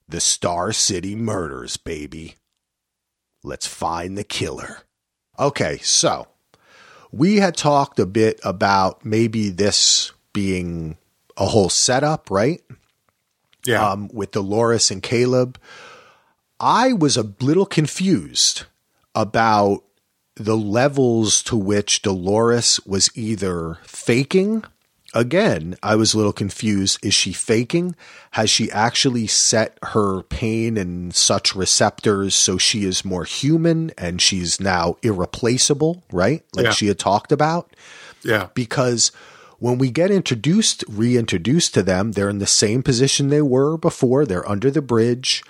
The 0.09 0.20
Star 0.20 0.72
City 0.72 1.14
Murders, 1.14 1.76
baby. 1.76 2.36
Let's 3.42 3.66
find 3.66 4.16
the 4.16 4.24
killer. 4.24 4.82
Okay, 5.38 5.78
so 5.78 6.28
we 7.11 7.36
had 7.36 7.57
talked 7.57 7.98
a 7.98 8.07
bit 8.07 8.40
about 8.44 9.05
maybe 9.05 9.48
this 9.48 10.12
being 10.32 10.96
a 11.36 11.46
whole 11.46 11.68
setup, 11.68 12.30
right? 12.30 12.62
Yeah. 13.64 13.90
Um, 13.90 14.09
with 14.12 14.32
Dolores 14.32 14.90
and 14.90 15.03
Caleb. 15.03 15.59
I 16.59 16.92
was 16.92 17.16
a 17.16 17.32
little 17.40 17.66
confused 17.66 18.64
about 19.14 19.84
the 20.36 20.57
levels 20.57 21.42
to 21.44 21.57
which 21.57 22.03
Dolores 22.03 22.80
was 22.86 23.11
either 23.14 23.78
faking. 23.84 24.64
Again, 25.14 25.76
I 25.82 25.94
was 25.96 26.14
a 26.14 26.16
little 26.16 26.32
confused. 26.32 26.98
Is 27.04 27.12
she 27.12 27.32
faking? 27.32 27.94
Has 28.32 28.48
she 28.48 28.70
actually 28.72 29.26
set 29.26 29.78
her 29.82 30.22
pain 30.22 30.76
and 30.78 31.14
such 31.14 31.54
receptors 31.54 32.34
so 32.34 32.56
she 32.56 32.84
is 32.84 33.04
more 33.04 33.24
human 33.24 33.90
and 33.98 34.22
she's 34.22 34.58
now 34.58 34.96
irreplaceable, 35.02 36.02
right? 36.10 36.42
Like 36.54 36.66
Yeah. 36.66 36.72
she 36.72 36.86
had 36.86 36.98
talked 36.98 37.30
about? 37.32 37.74
Yeah. 38.24 38.48
because 38.54 39.10
when 39.58 39.78
we 39.78 39.90
get 39.90 40.10
introduced, 40.10 40.84
reintroduced 40.88 41.74
to 41.74 41.82
them, 41.82 42.12
they're 42.12 42.28
in 42.30 42.38
the 42.38 42.46
same 42.46 42.82
position 42.82 43.28
they 43.28 43.42
were 43.42 43.76
before. 43.76 44.24
They're 44.24 44.48
under 44.48 44.70
the 44.70 44.82
bridge. 44.82 45.42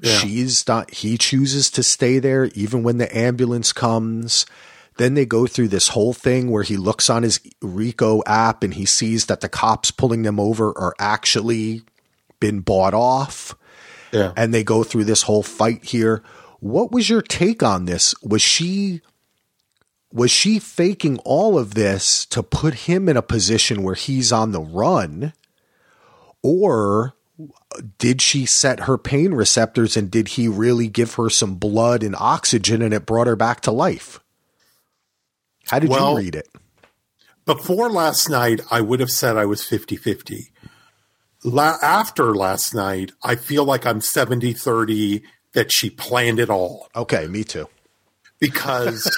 Yeah. 0.00 0.12
She's 0.18 0.66
not, 0.68 0.92
he 0.94 1.18
chooses 1.18 1.70
to 1.72 1.82
stay 1.82 2.18
there 2.18 2.46
even 2.54 2.82
when 2.82 2.98
the 2.98 3.14
ambulance 3.16 3.72
comes. 3.72 4.46
Then 4.98 5.14
they 5.14 5.24
go 5.26 5.46
through 5.46 5.68
this 5.68 5.88
whole 5.88 6.12
thing 6.12 6.50
where 6.50 6.64
he 6.64 6.76
looks 6.76 7.08
on 7.08 7.22
his 7.22 7.40
Rico 7.62 8.22
app 8.26 8.62
and 8.62 8.74
he 8.74 8.84
sees 8.84 9.26
that 9.26 9.40
the 9.40 9.48
cops 9.48 9.90
pulling 9.90 10.22
them 10.22 10.38
over 10.38 10.76
are 10.76 10.94
actually 10.98 11.82
been 12.40 12.60
bought 12.60 12.94
off 12.94 13.54
Yeah. 14.12 14.32
and 14.36 14.52
they 14.52 14.64
go 14.64 14.82
through 14.84 15.04
this 15.04 15.22
whole 15.22 15.42
fight 15.42 15.84
here. 15.84 16.22
What 16.60 16.90
was 16.92 17.08
your 17.08 17.22
take 17.22 17.62
on 17.62 17.84
this? 17.86 18.14
Was 18.22 18.42
she 18.42 19.00
was 20.12 20.30
she 20.30 20.58
faking 20.58 21.18
all 21.24 21.58
of 21.58 21.74
this 21.74 22.24
to 22.26 22.42
put 22.42 22.74
him 22.74 23.08
in 23.08 23.16
a 23.16 23.22
position 23.22 23.82
where 23.82 23.94
he's 23.94 24.32
on 24.32 24.52
the 24.52 24.60
run 24.60 25.32
or 26.42 27.14
did 27.98 28.20
she 28.22 28.46
set 28.46 28.80
her 28.80 28.96
pain 28.98 29.32
receptors 29.32 29.96
and 29.96 30.10
did 30.10 30.28
he 30.28 30.48
really 30.48 30.88
give 30.88 31.14
her 31.14 31.28
some 31.30 31.54
blood 31.56 32.02
and 32.02 32.16
oxygen 32.18 32.80
and 32.82 32.94
it 32.94 33.06
brought 33.06 33.26
her 33.26 33.36
back 33.36 33.60
to 33.60 33.70
life? 33.70 34.18
How 35.70 35.78
did 35.78 35.90
Well- 35.90 36.12
you 36.12 36.18
read 36.26 36.34
it? 36.34 36.48
Before 37.46 37.88
last 37.90 38.28
night, 38.28 38.60
I 38.70 38.80
would 38.82 39.00
have 39.00 39.10
said 39.10 39.36
I 39.38 39.46
was 39.46 39.64
50 39.64 39.96
50. 39.96 40.52
La- 41.44 41.78
after 41.82 42.34
last 42.34 42.74
night, 42.74 43.12
I 43.22 43.36
feel 43.36 43.64
like 43.64 43.86
I'm 43.86 44.00
70 44.02 44.52
30 44.52 45.22
that 45.54 45.72
she 45.72 45.88
planned 45.88 46.40
it 46.40 46.50
all 46.50 46.88
Okay, 46.94 47.26
me 47.26 47.44
too. 47.44 47.68
because 48.38 49.10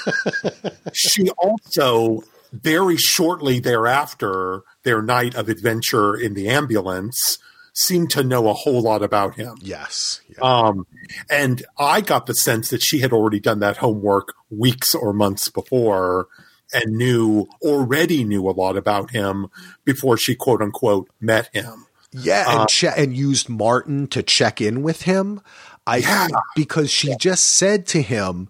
she 0.92 1.28
also, 1.30 2.22
very 2.52 2.96
shortly 2.96 3.58
thereafter, 3.58 4.62
their 4.84 5.02
night 5.02 5.34
of 5.34 5.48
adventure 5.48 6.14
in 6.14 6.34
the 6.34 6.48
ambulance, 6.48 7.38
seemed 7.80 8.10
to 8.10 8.22
know 8.22 8.48
a 8.48 8.52
whole 8.54 8.82
lot 8.82 9.02
about 9.02 9.36
him. 9.36 9.56
Yes. 9.60 10.20
Yeah. 10.28 10.38
Um, 10.42 10.86
and 11.30 11.64
I 11.78 12.00
got 12.00 12.26
the 12.26 12.34
sense 12.34 12.70
that 12.70 12.82
she 12.82 12.98
had 13.00 13.12
already 13.12 13.40
done 13.40 13.60
that 13.60 13.78
homework 13.78 14.34
weeks 14.50 14.94
or 14.94 15.12
months 15.12 15.48
before 15.48 16.28
and 16.72 16.92
knew 16.96 17.48
already 17.62 18.22
knew 18.24 18.48
a 18.48 18.52
lot 18.52 18.76
about 18.76 19.10
him 19.10 19.48
before 19.84 20.16
she 20.16 20.34
quote 20.34 20.60
unquote 20.62 21.08
met 21.20 21.48
him. 21.52 21.86
Yeah, 22.12 22.60
and 22.60 22.68
che- 22.68 22.92
and 22.96 23.16
used 23.16 23.48
Martin 23.48 24.06
to 24.08 24.22
check 24.22 24.60
in 24.60 24.82
with 24.82 25.02
him. 25.02 25.40
I 25.86 25.98
Yeah. 25.98 26.28
because 26.56 26.90
she 26.90 27.14
just 27.16 27.44
said 27.46 27.86
to 27.88 28.02
him 28.02 28.48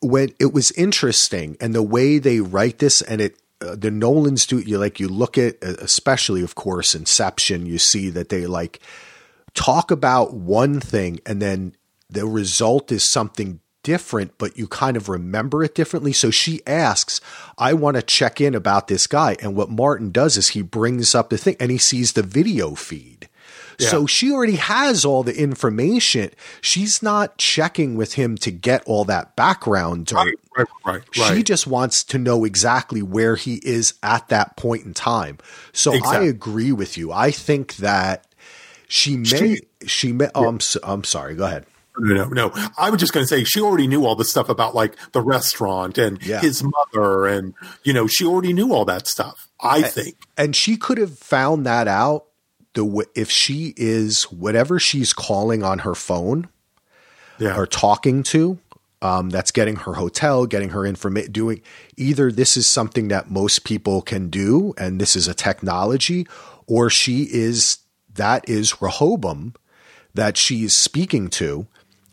when 0.00 0.32
it 0.38 0.52
was 0.52 0.70
interesting 0.72 1.56
and 1.60 1.74
the 1.74 1.82
way 1.82 2.18
they 2.18 2.40
write 2.40 2.78
this 2.78 3.02
and 3.02 3.20
it 3.20 3.36
uh, 3.60 3.76
the 3.76 3.90
Nolans 3.90 4.46
do 4.46 4.58
you 4.58 4.78
like 4.78 5.00
you 5.00 5.08
look 5.08 5.36
at 5.38 5.62
uh, 5.62 5.74
especially 5.80 6.42
of 6.42 6.54
course 6.54 6.94
Inception 6.94 7.66
you 7.66 7.78
see 7.78 8.10
that 8.10 8.28
they 8.28 8.46
like 8.46 8.80
talk 9.54 9.90
about 9.90 10.34
one 10.34 10.80
thing 10.80 11.20
and 11.26 11.42
then 11.42 11.74
the 12.10 12.26
result 12.26 12.90
is 12.90 13.08
something 13.08 13.60
different, 13.82 14.36
but 14.38 14.58
you 14.58 14.66
kind 14.66 14.96
of 14.96 15.08
remember 15.08 15.62
it 15.62 15.74
differently. 15.74 16.12
So 16.12 16.30
she 16.30 16.60
asks, 16.66 17.20
I 17.56 17.72
want 17.72 17.96
to 17.96 18.02
check 18.02 18.40
in 18.40 18.54
about 18.54 18.88
this 18.88 19.06
guy. 19.06 19.36
And 19.40 19.54
what 19.54 19.70
Martin 19.70 20.10
does 20.10 20.36
is 20.36 20.48
he 20.48 20.62
brings 20.62 21.14
up 21.14 21.30
the 21.30 21.38
thing 21.38 21.56
and 21.58 21.70
he 21.70 21.78
sees 21.78 22.12
the 22.12 22.22
video 22.22 22.74
feed. 22.74 23.28
So 23.80 24.06
she 24.06 24.32
already 24.32 24.56
has 24.56 25.04
all 25.04 25.22
the 25.22 25.40
information. 25.40 26.30
She's 26.60 27.02
not 27.02 27.38
checking 27.38 27.94
with 27.94 28.14
him 28.14 28.36
to 28.38 28.50
get 28.50 28.82
all 28.86 29.04
that 29.04 29.36
background 29.36 30.06
dirt. 30.06 30.16
Right, 30.16 30.34
right, 30.56 30.68
right. 30.84 31.36
She 31.36 31.42
just 31.44 31.66
wants 31.66 32.02
to 32.04 32.18
know 32.18 32.44
exactly 32.44 33.02
where 33.02 33.36
he 33.36 33.60
is 33.62 33.94
at 34.02 34.28
that 34.28 34.56
point 34.56 34.84
in 34.84 34.94
time. 34.94 35.38
So 35.72 35.94
I 36.04 36.22
agree 36.24 36.72
with 36.72 36.98
you. 36.98 37.12
I 37.12 37.30
think 37.30 37.76
that 37.76 38.26
she 38.88 39.16
may, 39.16 39.24
She- 39.24 39.60
she 39.86 40.12
may, 40.12 40.28
oh, 40.34 40.48
I'm, 40.48 40.58
I'm 40.82 41.04
sorry. 41.04 41.36
Go 41.36 41.44
ahead. 41.44 41.64
no, 41.98 42.24
no, 42.24 42.48
no. 42.48 42.52
I 42.78 42.90
was 42.90 42.98
just 43.00 43.12
going 43.12 43.24
to 43.24 43.28
say 43.28 43.44
she 43.44 43.60
already 43.60 43.86
knew 43.86 44.04
all 44.06 44.16
the 44.16 44.24
stuff 44.24 44.48
about 44.48 44.74
like 44.74 44.96
the 45.12 45.20
restaurant 45.20 45.98
and 45.98 46.20
Yeah. 46.24 46.40
his 46.40 46.64
mother, 46.64 47.26
and 47.26 47.54
you 47.84 47.92
know 47.92 48.06
she 48.08 48.24
already 48.24 48.52
knew 48.52 48.72
all 48.72 48.84
that 48.86 49.06
stuff. 49.06 49.46
I 49.60 49.82
think. 49.82 50.16
And 50.36 50.54
she 50.56 50.76
could 50.76 50.98
have 50.98 51.18
found 51.18 51.66
that 51.66 51.86
out 51.88 52.26
the 52.78 53.06
if 53.14 53.30
she 53.30 53.74
is 53.76 54.24
whatever 54.24 54.78
she's 54.78 55.12
calling 55.12 55.62
on 55.62 55.80
her 55.80 55.94
phone 55.94 56.48
Yeah. 57.38 57.56
or 57.56 57.66
talking 57.66 58.22
to. 58.24 58.58
Um, 59.00 59.30
that's 59.30 59.52
getting 59.52 59.76
her 59.76 59.94
hotel, 59.94 60.44
getting 60.46 60.70
her 60.70 60.84
information, 60.84 61.30
doing 61.30 61.62
either 61.96 62.32
this 62.32 62.56
is 62.56 62.68
something 62.68 63.06
that 63.08 63.30
most 63.30 63.62
people 63.62 64.02
can 64.02 64.28
do, 64.28 64.74
and 64.76 65.00
this 65.00 65.14
is 65.14 65.28
a 65.28 65.34
technology, 65.34 66.26
or 66.66 66.90
she 66.90 67.28
is 67.30 67.78
that 68.12 68.48
is 68.48 68.82
Rehoboam 68.82 69.54
that 70.14 70.36
she's 70.36 70.76
speaking 70.76 71.28
to, 71.28 71.68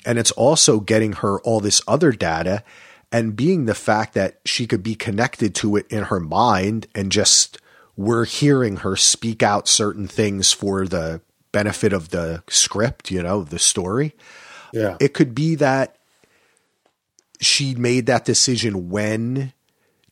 and 0.05 0.20
it's 0.20 0.30
also 0.34 0.80
getting 0.80 1.13
her 1.13 1.41
all 1.41 1.59
this 1.59 1.82
other 1.88 2.11
data, 2.11 2.63
and 3.11 3.36
being 3.36 3.66
the 3.66 3.74
fact 3.74 4.13
that 4.13 4.39
she 4.45 4.68
could 4.68 4.84
be 4.84 4.93
connected 4.93 5.55
to 5.55 5.76
it 5.78 5.88
in 5.89 6.03
her 6.03 6.20
mind, 6.20 6.86
and 6.93 7.11
just 7.11 7.57
we're 7.98 8.26
hearing 8.26 8.78
her 8.78 8.96
speak 8.96 9.41
out 9.41 9.68
certain 9.68 10.08
things 10.08 10.52
for 10.52 10.88
the 10.88 11.22
benefit 11.52 11.93
of 11.93 12.10
the 12.10 12.43
script, 12.50 13.12
you 13.12 13.24
know, 13.24 13.43
the 13.43 13.60
story 13.60 14.14
yeah. 14.76 14.98
it 15.00 15.14
could 15.14 15.34
be 15.34 15.56
that 15.56 15.96
she 17.39 17.74
made 17.76 18.06
that 18.06 18.26
decision 18.26 18.89
when 18.89 19.54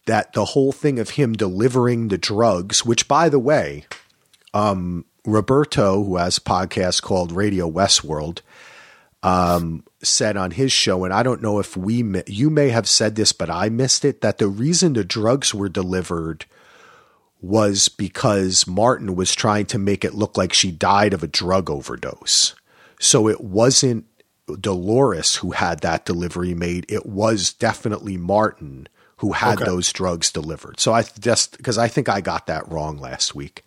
that 0.06 0.34
the 0.34 0.46
whole 0.46 0.72
thing 0.72 1.00
of 1.00 1.12
him 1.12 1.34
delivering 1.34 2.08
the 2.08 2.18
drugs, 2.18 2.86
which 2.86 3.08
by 3.08 3.30
the 3.30 3.40
way, 3.40 3.86
um, 4.54 5.06
Roberto, 5.26 6.04
who 6.04 6.18
has 6.18 6.38
a 6.38 6.42
podcast 6.42 7.02
called 7.02 7.32
Radio 7.32 7.70
Westworld, 7.70 8.42
um, 9.22 9.86
said 10.02 10.36
on 10.36 10.52
his 10.52 10.72
show, 10.72 11.06
and 11.06 11.14
I 11.14 11.24
don't 11.24 11.42
know 11.42 11.60
if 11.60 11.78
we, 11.78 12.04
mi- 12.04 12.24
you 12.28 12.50
may 12.50 12.70
have 12.70 12.90
said 12.90 13.16
this, 13.16 13.32
but 13.32 13.50
I 13.50 13.70
missed 13.70 14.04
it, 14.04 14.20
that 14.20 14.38
the 14.38 14.50
reason 14.50 14.94
the 14.94 15.06
drugs 15.06 15.54
were 15.54 15.70
delivered 15.70 16.46
was 17.44 17.90
because 17.90 18.66
Martin 18.66 19.16
was 19.16 19.36
trying 19.36 19.66
to 19.66 19.78
make 19.78 20.06
it 20.06 20.14
look 20.16 20.38
like 20.38 20.54
she 20.54 20.72
died 20.72 21.14
of 21.14 21.22
a 21.24 21.28
drug 21.28 21.70
overdose. 21.70 22.56
So 23.02 23.28
it 23.28 23.42
wasn't 23.42 24.06
Dolores 24.62 25.36
who 25.36 25.52
had 25.52 25.82
that 25.82 26.06
delivery 26.06 26.54
made. 26.54 26.86
It 26.88 27.06
was 27.06 27.52
definitely 27.52 28.16
Martin 28.16 28.88
who 29.18 29.34
had 29.34 29.58
Okay. 29.58 29.66
those 29.66 29.92
drugs 29.92 30.32
delivered. 30.32 30.80
So 30.80 30.94
I 30.94 31.04
just 31.20 31.58
because 31.58 31.78
I 31.78 31.90
think 31.90 32.08
I 32.08 32.22
got 32.22 32.48
that 32.48 32.70
wrong 32.72 32.98
last 32.98 33.36
week. 33.36 33.64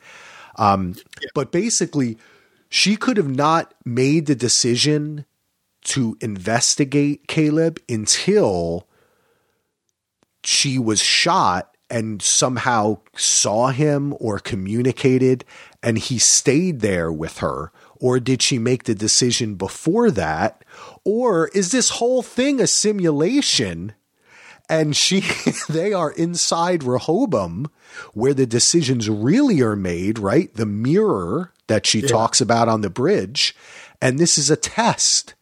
Um, 0.57 0.95
But 1.35 1.53
basically, 1.53 2.17
she 2.71 2.97
could 2.97 3.19
have 3.19 3.29
not 3.29 3.75
made 3.85 4.25
the 4.27 4.35
decision 4.35 5.27
to 5.85 6.17
investigate 6.23 7.29
Caleb 7.29 7.79
until 7.91 8.87
she 10.43 10.79
was 10.79 11.01
shot 11.01 11.76
and 11.89 12.21
somehow 12.21 12.99
saw 13.15 13.69
him 13.69 14.15
or 14.19 14.39
communicated 14.39 15.45
and 15.83 15.99
he 15.99 16.19
stayed 16.19 16.81
there 16.81 17.13
with 17.13 17.39
her? 17.39 17.73
Or 17.99 18.21
did 18.21 18.43
she 18.43 18.59
make 18.59 18.85
the 18.85 18.95
decision 18.95 19.55
before 19.55 20.11
that? 20.11 20.65
Or 21.05 21.49
is 21.49 21.71
this 21.71 21.91
whole 21.91 22.23
thing 22.23 22.61
a 22.61 22.67
simulation? 22.67 23.93
And 24.69 24.97
she, 24.97 25.23
they 25.69 25.93
are 25.93 26.11
inside 26.13 26.83
Rehoboam 26.83 27.71
where 28.15 28.35
the 28.35 28.47
decisions 28.47 29.09
really 29.09 29.61
are 29.63 29.77
made, 29.77 30.19
right? 30.19 30.53
The 30.55 30.67
mirror 30.67 31.53
that 31.69 31.87
she 31.87 32.03
talks 32.03 32.41
about 32.41 32.69
on 32.69 32.81
the 32.81 32.91
bridge. 32.91 33.55
And 34.01 34.19
this 34.19 34.39
is 34.39 34.51
a 34.51 34.57
test 34.57 35.35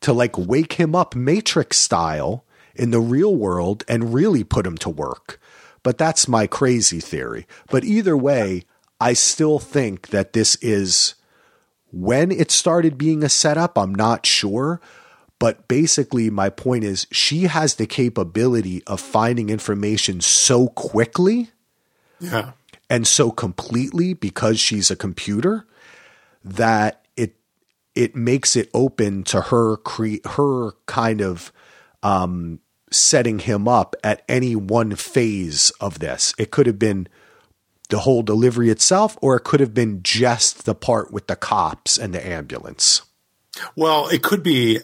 to 0.00 0.12
like 0.12 0.36
wake 0.36 0.74
him 0.74 0.94
up 0.94 1.14
Matrix 1.14 1.78
style 1.78 2.44
in 2.74 2.90
the 2.90 3.00
real 3.00 3.34
world 3.34 3.84
and 3.88 4.12
really 4.12 4.44
put 4.44 4.66
him 4.66 4.76
to 4.78 4.90
work. 4.90 5.40
But 5.84 5.96
that's 5.98 6.26
my 6.26 6.48
crazy 6.48 6.98
theory. 6.98 7.46
But 7.70 7.84
either 7.84 8.16
way, 8.16 8.64
I 9.00 9.12
still 9.12 9.60
think 9.60 10.08
that 10.08 10.32
this 10.32 10.56
is 10.56 11.14
when 11.92 12.32
it 12.32 12.50
started 12.50 12.98
being 12.98 13.22
a 13.22 13.28
setup, 13.28 13.78
I'm 13.78 13.94
not 13.94 14.26
sure. 14.26 14.80
But 15.38 15.68
basically, 15.68 16.30
my 16.30 16.48
point 16.48 16.84
is 16.84 17.06
she 17.12 17.42
has 17.44 17.74
the 17.74 17.86
capability 17.86 18.82
of 18.86 19.00
finding 19.00 19.50
information 19.50 20.20
so 20.20 20.68
quickly 20.68 21.50
Yeah. 22.18 22.52
and 22.88 23.06
so 23.06 23.30
completely 23.30 24.14
because 24.14 24.58
she's 24.58 24.90
a 24.90 24.96
computer 24.96 25.66
that 26.44 27.04
it 27.16 27.36
it 27.94 28.16
makes 28.16 28.56
it 28.56 28.70
open 28.72 29.22
to 29.24 29.40
her 29.42 29.76
cre- 29.78 30.26
her 30.30 30.72
kind 30.86 31.20
of 31.20 31.52
um, 32.02 32.60
setting 32.94 33.40
him 33.40 33.68
up 33.68 33.96
at 34.02 34.22
any 34.28 34.56
one 34.56 34.94
phase 34.94 35.70
of 35.80 35.98
this. 35.98 36.34
It 36.38 36.50
could 36.50 36.66
have 36.66 36.78
been 36.78 37.08
the 37.90 38.00
whole 38.00 38.22
delivery 38.22 38.70
itself, 38.70 39.18
or 39.20 39.36
it 39.36 39.44
could 39.44 39.60
have 39.60 39.74
been 39.74 40.02
just 40.02 40.64
the 40.64 40.74
part 40.74 41.12
with 41.12 41.26
the 41.26 41.36
cops 41.36 41.98
and 41.98 42.14
the 42.14 42.26
ambulance. 42.26 43.02
Well, 43.76 44.08
it 44.08 44.22
could 44.22 44.42
be. 44.42 44.80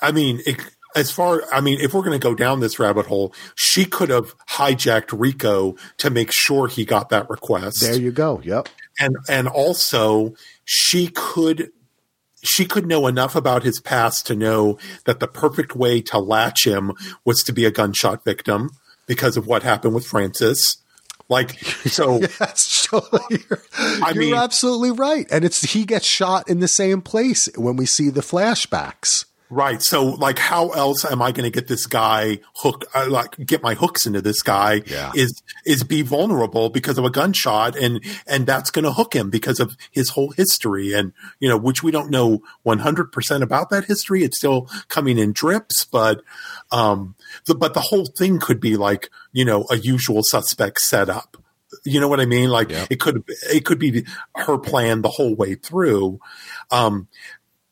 I 0.00 0.12
mean, 0.12 0.40
it, 0.46 0.60
as 0.94 1.10
far, 1.10 1.42
I 1.52 1.60
mean, 1.60 1.80
if 1.80 1.92
we're 1.92 2.02
going 2.02 2.18
to 2.18 2.22
go 2.22 2.34
down 2.34 2.60
this 2.60 2.78
rabbit 2.78 3.06
hole, 3.06 3.34
she 3.54 3.84
could 3.84 4.10
have 4.10 4.34
hijacked 4.48 5.18
Rico 5.18 5.76
to 5.98 6.10
make 6.10 6.30
sure 6.30 6.68
he 6.68 6.84
got 6.84 7.08
that 7.08 7.28
request. 7.28 7.80
There 7.80 7.98
you 7.98 8.12
go. 8.12 8.40
Yep. 8.44 8.68
And 8.98 9.16
and 9.28 9.48
also 9.48 10.34
she 10.64 11.08
could 11.08 11.72
she 12.44 12.64
could 12.64 12.86
know 12.86 13.06
enough 13.06 13.34
about 13.34 13.62
his 13.62 13.80
past 13.80 14.26
to 14.26 14.36
know 14.36 14.78
that 15.06 15.20
the 15.20 15.26
perfect 15.28 15.74
way 15.74 16.00
to 16.02 16.18
latch 16.18 16.66
him 16.66 16.92
was 17.24 17.42
to 17.44 17.52
be 17.52 17.64
a 17.64 17.70
gunshot 17.70 18.24
victim 18.24 18.70
because 19.06 19.36
of 19.36 19.46
what 19.46 19.62
happened 19.62 19.94
with 19.94 20.06
Francis. 20.06 20.78
Like 21.28 21.58
so, 21.58 22.20
yes, 22.40 22.60
so 22.62 23.02
you're, 23.30 23.62
I 23.78 24.10
you're 24.14 24.14
mean- 24.14 24.34
absolutely 24.34 24.90
right, 24.90 25.26
and 25.30 25.42
it's 25.44 25.62
he 25.72 25.84
gets 25.86 26.04
shot 26.06 26.48
in 26.50 26.60
the 26.60 26.68
same 26.68 27.00
place 27.00 27.48
when 27.56 27.76
we 27.76 27.86
see 27.86 28.10
the 28.10 28.20
flashbacks. 28.20 29.24
Right? 29.54 29.80
So, 29.82 30.04
like, 30.04 30.38
how 30.38 30.70
else 30.70 31.04
am 31.04 31.22
I 31.22 31.32
going 31.32 31.44
to 31.44 31.50
get 31.50 31.68
this 31.68 31.86
guy 31.86 32.40
hook? 32.56 32.84
Uh, 32.94 33.06
like, 33.08 33.36
get 33.46 33.62
my 33.62 33.74
hooks 33.74 34.06
into 34.06 34.20
this 34.20 34.42
guy? 34.42 34.82
Yeah. 34.86 35.12
Is 35.14 35.42
is 35.64 35.84
be 35.84 36.02
vulnerable 36.02 36.68
because 36.70 36.98
of 36.98 37.04
a 37.04 37.10
gunshot, 37.10 37.76
and 37.76 38.02
and 38.26 38.46
that's 38.46 38.70
going 38.70 38.84
to 38.84 38.92
hook 38.92 39.14
him 39.14 39.30
because 39.30 39.60
of 39.60 39.76
his 39.90 40.10
whole 40.10 40.32
history, 40.32 40.92
and 40.92 41.12
you 41.40 41.48
know, 41.48 41.56
which 41.56 41.82
we 41.82 41.90
don't 41.90 42.10
know 42.10 42.42
one 42.62 42.80
hundred 42.80 43.12
percent 43.12 43.42
about 43.42 43.70
that 43.70 43.84
history. 43.84 44.22
It's 44.24 44.36
still 44.38 44.68
coming 44.88 45.18
in 45.18 45.32
drips, 45.32 45.84
but 45.84 46.22
um, 46.72 47.14
the, 47.46 47.54
but 47.54 47.74
the 47.74 47.80
whole 47.80 48.06
thing 48.06 48.38
could 48.40 48.60
be 48.60 48.76
like 48.76 49.08
you 49.32 49.44
know 49.44 49.66
a 49.70 49.76
usual 49.76 50.22
suspect 50.24 50.80
setup. 50.80 51.36
You 51.84 51.98
know 52.00 52.06
what 52.08 52.20
I 52.20 52.24
mean? 52.24 52.50
Like 52.50 52.70
Yeah. 52.70 52.86
it 52.88 53.00
could 53.00 53.24
it 53.52 53.64
could 53.64 53.78
be 53.80 54.06
her 54.36 54.58
plan 54.58 55.02
the 55.02 55.08
whole 55.08 55.34
way 55.34 55.54
through. 55.56 56.20
Um, 56.70 57.08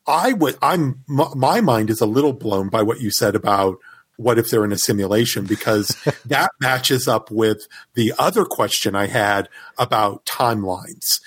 I 0.05 0.33
would. 0.33 0.57
I'm. 0.61 1.03
My 1.07 1.61
mind 1.61 1.89
is 1.89 2.01
a 2.01 2.05
little 2.05 2.33
blown 2.33 2.69
by 2.69 2.81
what 2.81 2.99
you 2.99 3.11
said 3.11 3.35
about 3.35 3.77
what 4.17 4.37
if 4.37 4.49
they're 4.49 4.65
in 4.65 4.71
a 4.71 4.77
simulation 4.77 5.45
because 5.45 5.87
that 6.25 6.51
matches 6.59 7.07
up 7.07 7.31
with 7.31 7.67
the 7.95 8.13
other 8.19 8.45
question 8.45 8.95
I 8.95 9.07
had 9.07 9.49
about 9.77 10.25
timelines. 10.25 11.21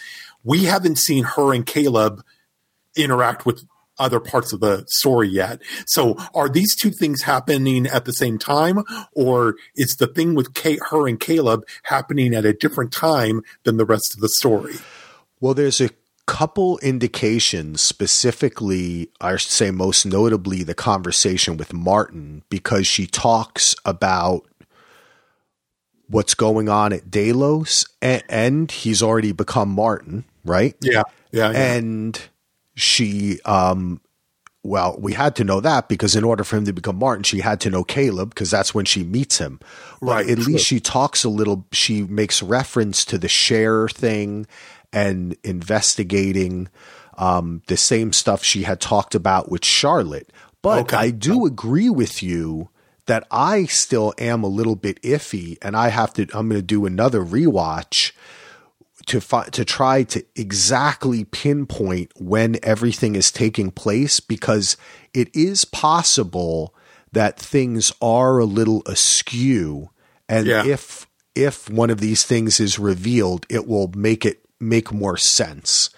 We 0.44 0.64
haven't 0.64 0.98
seen 0.98 1.24
her 1.24 1.52
and 1.52 1.66
Caleb 1.66 2.22
interact 2.96 3.44
with 3.44 3.64
other 3.98 4.20
parts 4.20 4.52
of 4.52 4.60
the 4.60 4.84
story 4.88 5.28
yet. 5.28 5.60
So 5.86 6.16
are 6.34 6.48
these 6.48 6.76
two 6.76 6.90
things 6.90 7.22
happening 7.22 7.86
at 7.86 8.04
the 8.04 8.12
same 8.12 8.38
time 8.38 8.84
or 9.12 9.56
is 9.74 9.96
the 9.96 10.06
thing 10.06 10.34
with 10.34 10.54
Kate, 10.54 10.80
her 10.90 11.08
and 11.08 11.18
Caleb 11.18 11.66
happening 11.84 12.34
at 12.34 12.44
a 12.44 12.52
different 12.52 12.92
time 12.92 13.42
than 13.64 13.78
the 13.78 13.86
rest 13.86 14.14
of 14.14 14.20
the 14.20 14.28
story? 14.28 14.74
Well, 15.40 15.54
there's 15.54 15.80
a 15.80 15.90
couple 16.26 16.78
indications, 16.78 17.80
specifically, 17.80 19.10
I 19.20 19.36
should 19.36 19.50
say 19.50 19.70
most 19.70 20.04
notably, 20.04 20.62
the 20.62 20.74
conversation 20.74 21.56
with 21.56 21.72
Martin, 21.72 22.42
because 22.48 22.86
she 22.86 23.06
talks 23.06 23.74
about 23.84 24.46
what's 26.08 26.34
going 26.34 26.68
on 26.68 26.92
at 26.92 27.10
Delos, 27.10 27.86
and, 28.02 28.22
and 28.28 28.70
he's 28.70 29.02
already 29.02 29.32
become 29.32 29.68
Martin, 29.68 30.24
right? 30.44 30.74
Yeah. 30.80 31.02
Yeah. 31.32 31.50
yeah. 31.50 31.74
And 31.74 32.20
she, 32.74 33.40
um, 33.44 34.00
well, 34.62 34.96
we 34.98 35.12
had 35.12 35.36
to 35.36 35.44
know 35.44 35.60
that 35.60 35.88
because 35.88 36.16
in 36.16 36.24
order 36.24 36.42
for 36.42 36.56
him 36.56 36.64
to 36.64 36.72
become 36.72 36.96
Martin, 36.96 37.22
she 37.22 37.40
had 37.40 37.60
to 37.60 37.70
know 37.70 37.84
Caleb 37.84 38.30
because 38.30 38.50
that's 38.50 38.74
when 38.74 38.84
she 38.84 39.04
meets 39.04 39.38
him. 39.38 39.60
But 40.00 40.06
Right, 40.08 40.30
at 40.30 40.38
least 40.38 40.66
she 40.66 40.80
talks 40.80 41.24
a 41.24 41.28
little, 41.28 41.66
she 41.72 42.02
makes 42.02 42.42
reference 42.42 43.04
to 43.06 43.18
the 43.18 43.28
share 43.28 43.88
thing 43.88 44.46
and 44.92 45.36
investigating 45.44 46.68
um, 47.18 47.62
the 47.66 47.76
same 47.76 48.12
stuff 48.12 48.42
she 48.44 48.62
had 48.62 48.80
talked 48.80 49.14
about 49.14 49.50
with 49.50 49.64
Charlotte. 49.64 50.30
But 50.62 50.80
Okay. 50.82 50.96
I 50.96 51.10
do 51.10 51.46
agree 51.46 51.88
with 51.90 52.22
you 52.22 52.68
that 53.06 53.26
I 53.30 53.64
still 53.66 54.12
am 54.18 54.42
a 54.42 54.48
little 54.48 54.74
bit 54.76 55.00
iffy 55.02 55.56
and 55.62 55.76
I 55.76 55.88
have 55.88 56.12
to, 56.14 56.22
I'm 56.34 56.48
going 56.48 56.60
to 56.60 56.62
do 56.62 56.86
another 56.86 57.22
rewatch 57.24 58.12
to 59.06 59.20
fi- 59.20 59.44
to 59.50 59.64
try 59.64 60.02
to 60.02 60.24
exactly 60.34 61.22
pinpoint 61.24 62.10
when 62.16 62.58
everything 62.64 63.14
is 63.14 63.30
taking 63.30 63.70
place 63.70 64.18
because 64.18 64.76
it 65.14 65.28
is 65.34 65.64
possible 65.64 66.74
that 67.12 67.38
things 67.38 67.92
are 68.02 68.38
a 68.38 68.44
little 68.44 68.82
askew 68.86 69.90
and 70.28 70.46
Yeah. 70.48 70.66
if 70.66 71.06
if 71.36 71.70
one 71.70 71.90
of 71.90 72.00
these 72.00 72.24
things 72.24 72.58
is 72.58 72.78
revealed 72.80 73.46
it 73.48 73.68
will 73.68 73.92
make 73.94 74.24
it 74.26 74.40
make 74.60 74.92
more 74.92 75.16
sense. 75.16 75.90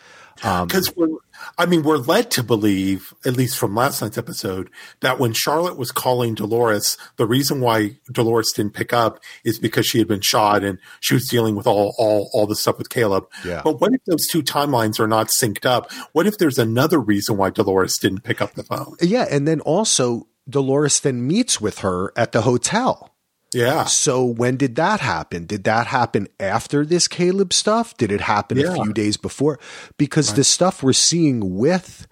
Um, 0.45 0.69
because 0.69 0.95
we're 0.95 1.17
i 1.57 1.67
mean 1.67 1.83
we're 1.83 1.97
led 1.97 2.31
to 2.31 2.45
believe 2.45 3.13
at 3.25 3.37
least 3.37 3.59
from 3.59 3.75
last 3.75 4.01
night's 4.01 4.19
episode 4.19 4.71
that 5.01 5.19
when 5.19 5.33
charlotte 5.33 5.77
was 5.77 5.91
calling 5.91 6.35
dolores 6.35 6.97
the 7.17 7.27
reason 7.27 7.61
why 7.61 7.97
dolores 8.13 8.53
didn't 8.55 8.73
pick 8.73 8.93
up 8.93 9.21
is 9.45 9.59
because 9.59 9.85
she 9.85 9.99
had 9.99 10.07
been 10.07 10.21
shot 10.21 10.63
and 10.63 10.79
she 11.01 11.15
was 11.15 11.27
dealing 11.27 11.57
with 11.57 11.67
all 11.67 11.93
all 11.99 12.31
all 12.33 12.47
the 12.47 12.55
stuff 12.55 12.79
with 12.79 12.89
caleb. 12.89 13.25
Yeah. 13.45 13.63
but 13.65 13.81
what 13.81 13.93
if 13.93 14.05
those 14.05 14.27
two 14.29 14.43
timelines 14.43 15.01
are 15.01 15.09
not 15.09 15.29
synced 15.41 15.67
up? 15.67 15.91
What 16.13 16.27
if 16.27 16.39
there's 16.39 16.59
another 16.59 17.01
reason 17.01 17.37
why 17.37 17.51
dolores 17.51 17.97
didn't 18.01 18.23
pick 18.23 18.41
up 18.41 18.55
the 18.55 18.63
phone? 18.63 18.95
Yeah 19.01 19.27
and 19.29 19.49
then 19.49 19.61
also 19.61 20.29
Dolores 20.49 21.01
then 21.01 21.27
meets 21.27 21.61
with 21.61 21.81
her 21.81 22.13
at 22.17 22.33
the 22.33 22.43
hotel 22.43 23.15
yeah 23.55 23.85
So 23.85 24.25
when 24.25 24.57
did 24.57 24.77
that 24.77 25.01
happen? 25.01 25.47
Did 25.47 25.65
that 25.65 25.87
happen 25.89 26.29
after 26.39 26.85
this 26.85 27.09
Caleb 27.09 27.53
stuff? 27.53 27.97
Did 27.97 28.13
it 28.13 28.21
happen 28.21 28.59
a 28.59 28.75
few 28.75 28.93
days 28.93 29.17
before? 29.17 29.59
Because 29.97 30.35
the 30.35 30.45
stuff 30.45 30.83
we're 30.83 30.93
seeing 30.93 31.57
with 31.57 32.07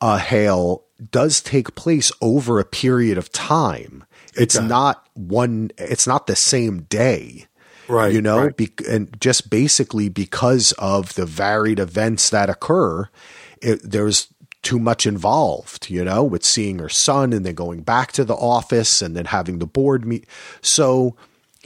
uh, 0.00 0.18
Hale 0.18 0.84
does 1.10 1.40
take 1.40 1.74
place 1.74 2.12
over 2.20 2.58
a 2.58 2.64
period 2.64 3.18
of 3.18 3.32
time. 3.32 4.04
It's 4.34 4.54
does. 4.54 4.68
not 4.68 5.06
one. 5.14 5.70
It's 5.78 6.06
not 6.06 6.26
the 6.26 6.36
same 6.36 6.82
day. 6.82 7.46
right 7.88 8.12
You 8.12 8.22
know, 8.22 8.44
right. 8.44 8.56
be- 8.56 8.72
and 8.88 9.18
just 9.20 9.50
basically 9.50 10.08
because 10.08 10.72
of 10.72 11.14
the 11.14 11.26
varied 11.26 11.78
events 11.78 12.30
that 12.30 12.50
occur, 12.50 13.08
it, 13.62 13.80
there's 13.82 14.28
too 14.66 14.78
much 14.80 15.06
involved, 15.06 15.88
you 15.88 16.02
know, 16.02 16.24
with 16.24 16.44
seeing 16.44 16.80
her 16.80 16.88
son 16.88 17.32
and 17.32 17.46
then 17.46 17.54
going 17.54 17.82
back 17.82 18.10
to 18.10 18.24
the 18.24 18.34
office 18.34 19.00
and 19.00 19.16
then 19.16 19.26
having 19.26 19.60
the 19.60 19.66
board 19.66 20.04
meet. 20.04 20.26
So 20.60 21.14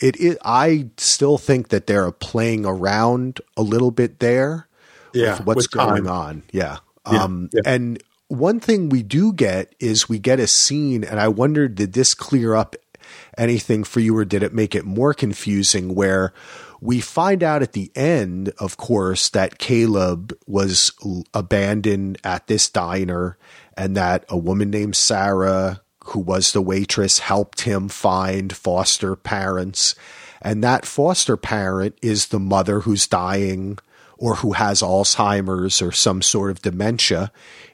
it, 0.03 0.21
it 0.21 0.37
I 0.45 0.91
still 0.99 1.39
think 1.39 1.69
that 1.69 1.87
they're 1.87 2.13
playing 2.13 2.67
around 2.67 3.41
a 3.57 3.63
little 3.63 3.91
bit 3.91 4.19
there 4.19 4.69
yeah 5.15 5.39
with 5.39 5.47
what's 5.47 5.57
with 5.57 5.71
going 5.71 6.07
on. 6.07 6.43
Yeah. 6.53 6.77
Yeah, 7.11 7.23
Um, 7.25 7.49
yeah. 7.55 7.63
And 7.65 8.03
one 8.29 8.61
thing 8.61 8.91
we 8.91 9.03
do 9.03 9.33
get 9.33 9.75
is 9.81 10.07
we 10.07 10.19
get 10.19 10.39
a 10.39 10.47
scene, 10.47 11.03
and 11.03 11.19
I 11.19 11.29
wondered, 11.29 11.75
did 11.75 11.95
this 11.95 12.13
clear 12.13 12.55
up 12.55 12.77
anything 13.39 13.83
for 13.83 14.01
you, 14.01 14.15
or 14.15 14.27
did 14.27 14.43
it 14.43 14.53
make 14.53 14.75
it 14.75 14.85
more 14.85 15.15
confusing? 15.15 15.95
Where 15.95 16.35
we 16.81 17.01
find 17.01 17.43
out 17.43 17.63
at 17.63 17.73
the 17.73 17.91
end, 17.95 18.53
of 18.59 18.77
course, 18.77 19.29
that 19.31 19.59
Caleb 19.59 20.37
was 20.47 20.93
abandoned 21.35 22.19
at 22.25 22.47
this 22.47 22.69
diner, 22.69 23.37
and 23.77 23.97
that 23.97 24.25
a 24.29 24.39
woman 24.39 24.71
named 24.71 24.97
Sarah, 24.97 25.83
who 26.07 26.21
was 26.21 26.53
the 26.53 26.63
waitress, 26.63 27.19
helped 27.19 27.63
him 27.63 27.89
find 27.89 28.55
foster 28.55 29.15
parents. 29.17 29.95
And 30.43 30.65
that 30.65 30.87
foster 30.87 31.37
parent 31.37 31.97
is 32.01 32.29
the 32.29 32.41
mother 32.41 32.81
who's 32.81 33.07
dying 33.07 33.79
or 34.17 34.37
who 34.37 34.53
has 34.53 34.81
Alzheimer's 34.83 35.81
or 35.83 35.93
some 35.93 36.23
sort 36.23 36.51
of 36.51 36.63
dementia 36.63 37.31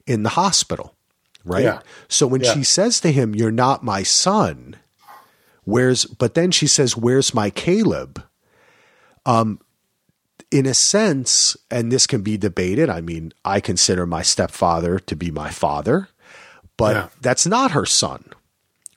in 0.07 0.23
the 0.25 0.31
hospital, 0.31 0.95
right? 1.45 1.65
Yeah. 1.65 1.81
So 2.09 2.27
when 2.27 2.41
Yeah. 2.43 2.55
she 2.55 2.65
says 2.65 3.01
to 3.01 3.13
him, 3.13 3.35
You're 3.35 3.51
not 3.53 3.85
my 3.85 4.03
son, 4.03 4.77
where's, 5.65 6.05
but 6.05 6.35
then 6.35 6.51
she 6.51 6.67
says, 6.67 6.97
Where's 6.97 7.35
my 7.35 7.51
Caleb? 7.51 8.23
Um, 9.27 9.61
in 10.51 10.65
a 10.65 10.75
sense, 10.75 11.57
and 11.71 11.91
this 11.91 12.07
can 12.07 12.23
be 12.23 12.37
debated. 12.39 12.89
I 12.89 13.01
mean, 13.01 13.33
I 13.45 13.61
consider 13.61 14.07
my 14.07 14.23
stepfather 14.23 14.99
to 15.01 15.17
be 15.17 15.31
my 15.33 15.51
father, 15.51 16.09
but 16.77 16.95
Yeah. 16.97 17.09
that's 17.21 17.47
not 17.47 17.73
her 17.73 17.85
son, 17.85 18.25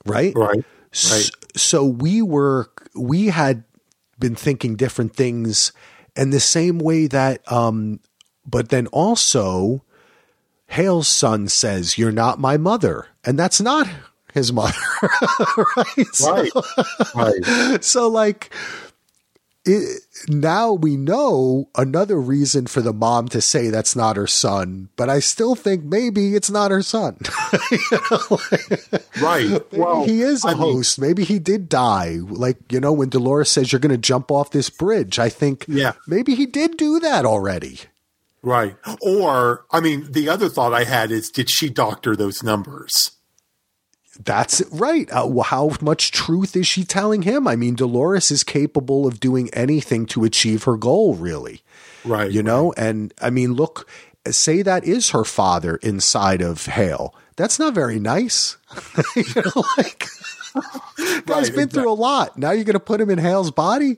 right? 0.05 0.34
right 0.36 0.63
S- 0.93 1.32
So 1.55 1.84
we 1.84 2.21
were 2.21 2.69
we 2.95 3.27
had 3.27 3.63
been 4.19 4.36
thinking 4.36 4.75
different 4.75 5.15
things 5.15 5.71
in 6.15 6.30
the 6.30 6.39
same 6.39 6.77
way 6.77 7.07
that 7.07 7.41
um 7.51 7.99
but 8.45 8.69
then 8.69 8.86
also 8.88 9.84
Hale's 10.67 11.07
son 11.07 11.47
says 11.47 11.97
you're 11.97 12.11
not 12.11 12.39
my 12.39 12.57
mother 12.57 13.07
and 13.25 13.39
that's 13.39 13.61
not 13.61 13.88
his 14.34 14.51
mother 14.53 14.73
right 15.77 16.07
so, 16.13 16.32
right 16.36 16.51
right 17.15 17.84
so 17.84 18.07
like 18.07 18.53
it, 19.70 20.01
now 20.28 20.74
we 20.74 20.97
know 20.97 21.70
another 21.76 22.20
reason 22.20 22.67
for 22.67 22.82
the 22.82 22.93
mom 22.93 23.28
to 23.30 23.41
say 23.41 23.70
that's 23.70 23.95
not 23.95 24.15
her 24.15 24.28
son, 24.28 24.89
but 24.95 25.09
I 25.09 25.20
still 25.20 25.55
think 25.55 25.84
maybe 25.84 26.36
it's 26.36 26.49
not 26.49 26.72
her 26.72 26.82
son. 26.82 27.17
you 27.72 27.80
know, 28.11 28.39
right. 29.22 29.74
Well, 29.74 30.05
he 30.05 30.22
is 30.22 30.43
a 30.43 30.49
I 30.49 30.53
host. 30.53 30.99
Mean, 30.99 31.09
maybe 31.09 31.24
he 31.24 31.39
did 31.39 31.70
die. 31.70 32.17
Like, 32.22 32.57
you 32.72 32.80
know, 32.80 32.93
when 32.93 33.09
Dolores 33.09 33.51
says 33.51 33.72
you're 33.72 33.80
going 33.80 33.91
to 33.91 33.97
jump 33.97 34.32
off 34.32 34.51
this 34.51 34.70
bridge, 34.70 35.20
I 35.20 35.30
think 35.30 35.65
yeah. 35.67 35.93
maybe 36.07 36.36
he 36.36 36.45
did 36.45 36.78
do 36.78 36.99
that 36.99 37.26
already. 37.26 37.80
Right. 38.41 38.76
Or, 39.01 39.65
I 39.72 39.82
mean, 39.82 40.11
the 40.11 40.30
other 40.30 40.49
thought 40.49 40.74
I 40.74 40.86
had 40.86 41.11
is 41.11 41.30
did 41.30 41.49
she 41.49 41.70
doctor 41.70 42.15
those 42.15 42.41
numbers? 42.41 43.11
That's 44.24 44.61
right. 44.70 45.09
Uh, 45.11 45.39
how 45.39 45.72
much 45.80 46.11
truth 46.11 46.55
is 46.55 46.67
she 46.67 46.84
telling 46.84 47.22
him? 47.22 47.47
I 47.47 47.55
mean, 47.55 47.76
Dolores 47.76 48.32
is 48.32 48.43
capable 48.43 49.07
of 49.07 49.20
doing 49.20 49.49
anything 49.53 50.05
to 50.07 50.26
achieve 50.26 50.63
her 50.63 50.76
goal, 50.76 51.15
really. 51.15 51.61
Right. 52.03 52.30
You 52.30 52.43
know, 52.43 52.70
right. 52.70 52.86
and 52.86 53.13
I 53.22 53.30
mean, 53.30 53.53
look, 53.53 53.89
say 54.30 54.61
that 54.61 54.84
is 54.84 55.11
her 55.11 55.24
father 55.24 55.78
inside 55.78 56.41
of 56.41 56.65
Hale. 56.65 57.15
That's 57.38 57.59
not 57.59 57.74
very 57.74 57.99
nice. 57.99 58.57
you 59.15 59.24
know, 59.36 59.63
like. 59.78 60.05
Guy's 60.55 60.65
right, 61.05 61.26
been 61.26 61.38
exactly. 61.38 61.65
through 61.67 61.91
a 61.91 61.93
lot. 61.93 62.38
Now 62.38 62.51
you're 62.51 62.63
going 62.63 62.74
to 62.74 62.80
put 62.80 62.99
him 62.99 63.11
in 63.11 63.20
Hale's 63.20 63.51
body. 63.51 63.97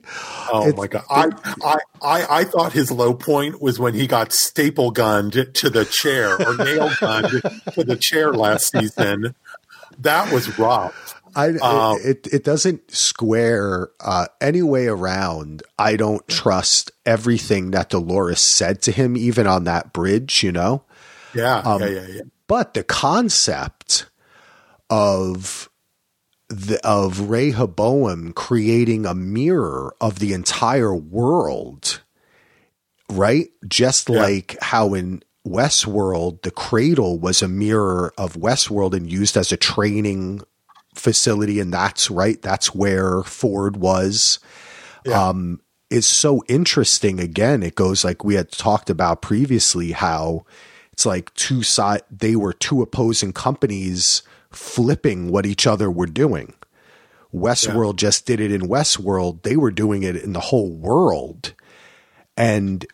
Oh 0.52 0.68
it's, 0.68 0.76
my 0.76 0.86
god! 0.86 1.02
I, 1.10 1.30
I 1.64 1.76
I 2.02 2.40
I 2.40 2.44
thought 2.44 2.74
his 2.74 2.90
low 2.90 3.14
point 3.14 3.62
was 3.62 3.78
when 3.78 3.94
he 3.94 4.06
got 4.06 4.34
staple 4.34 4.90
gunned 4.90 5.32
to 5.32 5.70
the 5.70 5.86
chair 5.86 6.34
or 6.34 6.54
nail 6.58 6.90
gunned 7.00 7.42
to 7.72 7.84
the 7.84 7.96
chair 7.96 8.34
last 8.34 8.70
season 8.70 9.34
that 9.98 10.32
was 10.32 10.58
rough. 10.58 11.20
I, 11.34 11.48
um, 11.48 11.98
it, 12.04 12.26
it 12.26 12.44
doesn't 12.44 12.90
square 12.90 13.88
uh, 14.00 14.26
any 14.40 14.62
way 14.62 14.86
around. 14.86 15.62
I 15.78 15.96
don't 15.96 16.26
trust 16.28 16.90
everything 17.06 17.70
that 17.70 17.88
Dolores 17.88 18.40
said 18.40 18.82
to 18.82 18.92
him, 18.92 19.16
even 19.16 19.46
on 19.46 19.64
that 19.64 19.92
bridge. 19.92 20.42
You 20.42 20.52
know. 20.52 20.84
Yeah, 21.34 21.58
um, 21.58 21.80
yeah, 21.80 21.88
yeah, 21.88 22.06
yeah. 22.08 22.20
But 22.46 22.74
the 22.74 22.84
concept 22.84 24.10
of 24.90 25.70
the 26.48 26.78
of 26.86 27.30
Rehoboam 27.30 28.32
creating 28.34 29.06
a 29.06 29.14
mirror 29.14 29.94
of 30.00 30.18
the 30.18 30.34
entire 30.34 30.94
world, 30.94 32.02
right? 33.08 33.48
Just 33.66 34.10
yeah. 34.10 34.20
like 34.20 34.56
how 34.60 34.92
in 34.92 35.22
Westworld, 35.46 36.42
the 36.42 36.50
cradle 36.50 37.18
was 37.18 37.42
a 37.42 37.48
mirror 37.48 38.12
of 38.16 38.34
Westworld 38.34 38.94
and 38.94 39.10
used 39.10 39.36
as 39.36 39.52
a 39.52 39.56
training 39.56 40.42
facility. 40.94 41.58
And 41.58 41.72
that's 41.72 42.10
right. 42.10 42.40
That's 42.40 42.74
where 42.74 43.22
Ford 43.22 43.76
was. 43.76 44.38
Yeah. 45.04 45.28
Um, 45.28 45.60
is 45.90 46.06
so 46.06 46.42
interesting. 46.48 47.20
Again, 47.20 47.62
it 47.62 47.74
goes 47.74 48.02
like 48.02 48.24
we 48.24 48.34
had 48.34 48.50
talked 48.50 48.88
about 48.88 49.20
previously, 49.20 49.92
how 49.92 50.46
it's 50.92 51.04
like 51.04 51.32
two 51.34 51.62
side, 51.62 52.02
they 52.10 52.34
were 52.34 52.54
two 52.54 52.80
opposing 52.80 53.32
companies 53.34 54.22
flipping 54.50 55.30
what 55.30 55.44
each 55.44 55.66
other 55.66 55.90
were 55.90 56.06
doing. 56.06 56.54
Westworld 57.34 57.94
yeah. 57.94 58.08
just 58.08 58.26
did 58.26 58.40
it 58.40 58.52
in 58.52 58.62
Westworld. 58.62 59.42
They 59.42 59.56
were 59.56 59.70
doing 59.70 60.02
it 60.02 60.16
in 60.16 60.32
the 60.32 60.40
whole 60.40 60.70
world. 60.70 61.52
And 62.36 62.86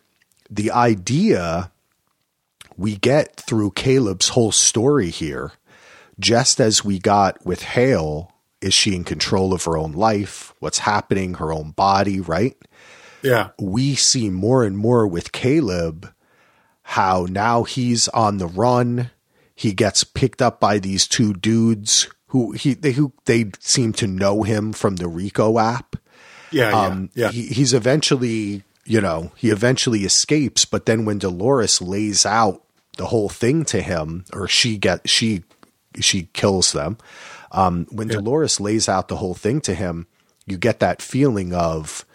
the 0.49 0.71
idea 0.71 1.71
we 2.79 2.95
get 2.95 3.35
through 3.35 3.71
Caleb's 3.71 4.29
whole 4.29 4.53
story 4.53 5.09
here, 5.09 5.51
just 6.17 6.61
as 6.61 6.83
we 6.83 6.97
got 6.97 7.45
with 7.45 7.61
Hale, 7.61 8.31
is 8.61 8.73
she 8.73 8.95
in 8.95 9.03
control 9.03 9.53
of 9.53 9.65
her 9.65 9.77
own 9.77 9.91
life? 9.91 10.53
What's 10.59 10.79
happening? 10.79 11.35
Her 11.35 11.51
own 11.51 11.71
body, 11.71 12.21
right? 12.21 12.55
Yeah. 13.21 13.49
We 13.59 13.95
see 13.95 14.29
more 14.29 14.63
and 14.63 14.77
more 14.77 15.05
with 15.05 15.33
Caleb 15.33 16.13
how 16.83 17.27
now 17.29 17.63
he's 17.63 18.07
on 18.07 18.37
the 18.37 18.47
run. 18.47 19.11
He 19.53 19.73
gets 19.73 20.05
picked 20.05 20.41
up 20.41 20.61
by 20.61 20.79
these 20.79 21.05
two 21.05 21.33
dudes 21.33 22.07
who 22.27 22.53
he 22.53 22.75
they 22.75 22.93
who 22.93 23.11
they 23.25 23.51
seem 23.59 23.91
to 23.93 24.07
know 24.07 24.43
him 24.43 24.71
from 24.71 24.95
the 24.95 25.09
Rico 25.09 25.59
app. 25.59 25.97
Yeah, 26.51 26.69
um, 26.69 27.09
yeah, 27.13 27.25
yeah. 27.25 27.31
He, 27.31 27.47
he's 27.47 27.73
eventually, 27.73 28.63
you 28.85 29.01
know, 29.01 29.31
he 29.35 29.49
eventually 29.49 30.05
escapes, 30.05 30.63
but 30.63 30.85
then 30.85 31.03
when 31.03 31.17
Dolores 31.17 31.81
lays 31.81 32.25
out 32.25 32.63
the 32.99 33.07
whole 33.07 33.29
thing 33.29 33.63
to 33.63 33.81
him, 33.81 34.25
or 34.33 34.45
she 34.45 34.77
get 34.77 35.09
she 35.09 35.43
she 36.01 36.23
kills 36.33 36.73
them. 36.73 36.97
Um, 37.51 37.87
when 37.89 38.09
yeah. 38.09 38.15
Dolores 38.15 38.59
lays 38.59 38.89
out 38.89 39.07
the 39.07 39.15
whole 39.15 39.33
thing 39.33 39.61
to 39.61 39.73
him, 39.73 40.05
you 40.45 40.57
get 40.57 40.81
that 40.81 41.01
feeling 41.01 41.53
of 41.53 42.05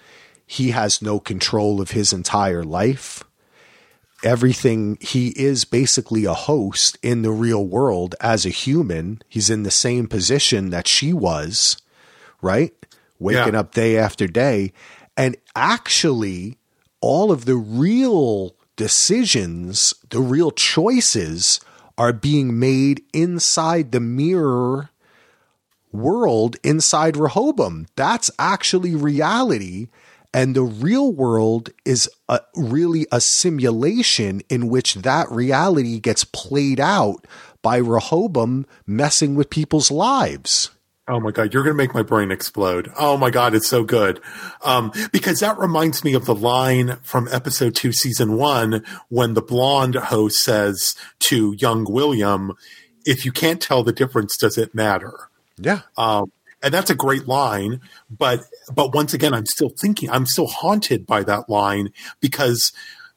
he 0.46 0.72
has 0.72 1.00
no 1.00 1.18
control 1.18 1.80
of 1.80 1.92
his 1.92 2.12
entire 2.12 2.62
life. 2.62 3.24
Everything 4.22 4.98
he 5.00 5.28
is 5.28 5.64
basically 5.64 6.26
a 6.26 6.34
host 6.34 6.98
in 7.02 7.22
the 7.22 7.32
real 7.32 7.66
world 7.66 8.14
as 8.20 8.44
a 8.44 8.50
human. 8.50 9.22
He's 9.26 9.48
in 9.48 9.62
the 9.62 9.70
same 9.70 10.06
position 10.06 10.68
that 10.68 10.86
she 10.86 11.14
was, 11.14 11.78
right? 12.42 12.74
Waking 13.18 13.54
yeah. 13.54 13.60
up 13.60 13.72
day 13.72 13.96
after 13.96 14.26
day. 14.26 14.74
And 15.16 15.36
actually, 15.56 16.58
all 17.00 17.32
of 17.32 17.46
the 17.46 17.56
real 17.56 18.54
decisions, 18.76 19.94
the 20.10 20.20
real 20.20 20.50
choices 20.50 21.60
are 21.96 22.12
being 22.12 22.58
made 22.58 23.02
inside 23.12 23.92
the 23.92 24.00
mirror 24.00 24.90
world 25.92 26.56
inside 26.64 27.16
Rehoboam. 27.16 27.86
That's 27.96 28.30
actually 28.38 28.94
reality. 28.94 29.88
And 30.32 30.56
the 30.56 30.62
real 30.62 31.12
world 31.12 31.70
is 31.84 32.10
a, 32.28 32.40
really 32.56 33.06
a 33.12 33.20
simulation 33.20 34.42
in 34.48 34.68
which 34.68 34.94
that 34.96 35.30
reality 35.30 36.00
gets 36.00 36.24
played 36.24 36.80
out 36.80 37.24
by 37.62 37.76
Rehoboam 37.76 38.66
messing 38.86 39.36
with 39.36 39.48
people's 39.48 39.92
lives. 39.92 40.70
Oh 41.06 41.20
my 41.20 41.32
God, 41.32 41.52
you're 41.52 41.62
going 41.62 41.76
to 41.76 41.82
make 41.82 41.92
my 41.92 42.02
brain 42.02 42.30
explode. 42.30 42.90
Oh 42.98 43.18
my 43.18 43.28
God, 43.28 43.54
it's 43.54 43.68
so 43.68 43.84
good. 43.84 44.20
Um, 44.62 44.90
because 45.12 45.40
that 45.40 45.58
reminds 45.58 46.02
me 46.02 46.14
of 46.14 46.24
the 46.24 46.34
line 46.34 46.96
from 47.02 47.28
episode 47.30 47.74
two, 47.74 47.92
season 47.92 48.38
one, 48.38 48.82
when 49.10 49.34
the 49.34 49.42
blonde 49.42 49.96
host 49.96 50.36
says 50.38 50.96
to 51.20 51.54
young 51.58 51.84
William, 51.84 52.52
if 53.04 53.26
you 53.26 53.32
can't 53.32 53.60
tell 53.60 53.82
the 53.82 53.92
difference, 53.92 54.34
does 54.38 54.56
it 54.56 54.74
matter? 54.74 55.28
Yeah. 55.58 55.82
Um, 55.98 56.32
and 56.62 56.72
that's 56.72 56.88
a 56.88 56.94
great 56.94 57.28
line, 57.28 57.82
but, 58.08 58.40
but 58.74 58.94
once 58.94 59.12
again, 59.12 59.34
I'm 59.34 59.44
still 59.44 59.72
thinking, 59.78 60.08
I'm 60.08 60.24
still 60.24 60.46
haunted 60.46 61.04
by 61.06 61.22
that 61.24 61.50
line 61.50 61.90
because 62.20 62.72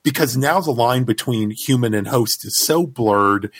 because 0.07 0.37
now 0.37 0.61
the 0.61 0.71
line 0.71 1.03
between 1.03 1.49
human 1.51 1.93
and 1.93 2.07
host 2.07 2.45
is 2.45 2.57
so 2.57 2.87
blurred. 2.87 3.51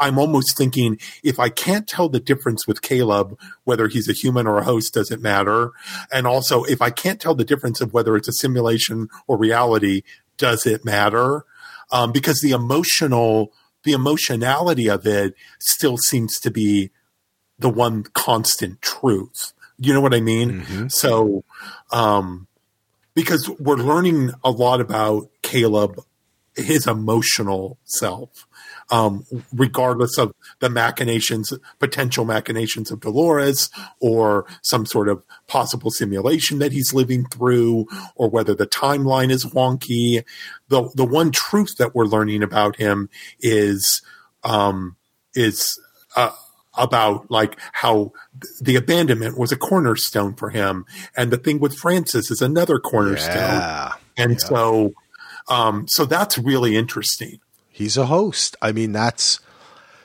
I'm 0.00 0.18
almost 0.18 0.58
thinking 0.58 0.98
if 1.22 1.38
I 1.38 1.50
can't 1.50 1.86
tell 1.86 2.08
the 2.08 2.18
difference 2.18 2.66
with 2.66 2.82
Caleb, 2.82 3.38
whether 3.62 3.86
he's 3.86 4.08
a 4.08 4.12
human 4.12 4.48
or 4.48 4.58
a 4.58 4.64
host 4.64 4.92
doesn't 4.92 5.22
matter. 5.22 5.70
And 6.12 6.26
also, 6.26 6.64
if 6.64 6.82
I 6.82 6.90
can't 6.90 7.20
tell 7.20 7.36
the 7.36 7.44
difference 7.44 7.80
of 7.80 7.92
whether 7.92 8.16
it's 8.16 8.26
a 8.26 8.32
simulation 8.32 9.06
or 9.28 9.38
reality, 9.38 10.02
does 10.36 10.66
it 10.66 10.84
matter? 10.84 11.44
Um, 11.92 12.10
because 12.10 12.40
the 12.40 12.50
emotional, 12.50 13.52
the 13.84 13.92
emotionality 13.92 14.90
of 14.90 15.06
it 15.06 15.36
still 15.60 15.96
seems 15.96 16.40
to 16.40 16.50
be 16.50 16.90
the 17.56 17.70
one 17.70 18.02
constant 18.02 18.82
truth. 18.82 19.52
You 19.78 19.94
know 19.94 20.00
what 20.00 20.12
I 20.12 20.20
mean? 20.20 20.62
Mm-hmm. 20.62 20.88
So, 20.88 21.44
um, 21.92 22.48
because 23.14 23.48
we're 23.58 23.76
learning 23.76 24.32
a 24.42 24.50
lot 24.50 24.80
about 24.80 25.30
Caleb, 25.42 26.00
his 26.56 26.86
emotional 26.86 27.78
self, 27.84 28.46
um, 28.90 29.24
regardless 29.52 30.18
of 30.18 30.32
the 30.60 30.68
machinations, 30.68 31.52
potential 31.78 32.24
machinations 32.24 32.90
of 32.90 33.00
Dolores 33.00 33.70
or 34.00 34.46
some 34.62 34.86
sort 34.86 35.08
of 35.08 35.22
possible 35.46 35.90
simulation 35.90 36.58
that 36.58 36.72
he's 36.72 36.94
living 36.94 37.26
through 37.26 37.86
or 38.14 38.28
whether 38.28 38.54
the 38.54 38.66
timeline 38.66 39.30
is 39.30 39.44
wonky. 39.44 40.24
The, 40.68 40.90
the 40.94 41.04
one 41.04 41.30
truth 41.30 41.76
that 41.78 41.94
we're 41.94 42.04
learning 42.04 42.42
about 42.42 42.76
him 42.76 43.08
is, 43.40 44.02
um, 44.42 44.96
is, 45.34 45.80
uh, 46.14 46.30
about 46.76 47.30
like 47.30 47.58
how 47.72 48.12
the 48.60 48.76
abandonment 48.76 49.38
was 49.38 49.52
a 49.52 49.56
cornerstone 49.56 50.34
for 50.34 50.50
him 50.50 50.84
and 51.16 51.30
the 51.30 51.36
thing 51.36 51.60
with 51.60 51.76
francis 51.76 52.30
is 52.30 52.42
another 52.42 52.78
cornerstone 52.78 53.36
yeah. 53.36 53.92
and 54.16 54.32
yeah. 54.32 54.38
so 54.38 54.92
um 55.48 55.86
so 55.88 56.04
that's 56.04 56.38
really 56.38 56.76
interesting 56.76 57.38
he's 57.70 57.96
a 57.96 58.06
host 58.06 58.56
i 58.60 58.72
mean 58.72 58.92
that's 58.92 59.40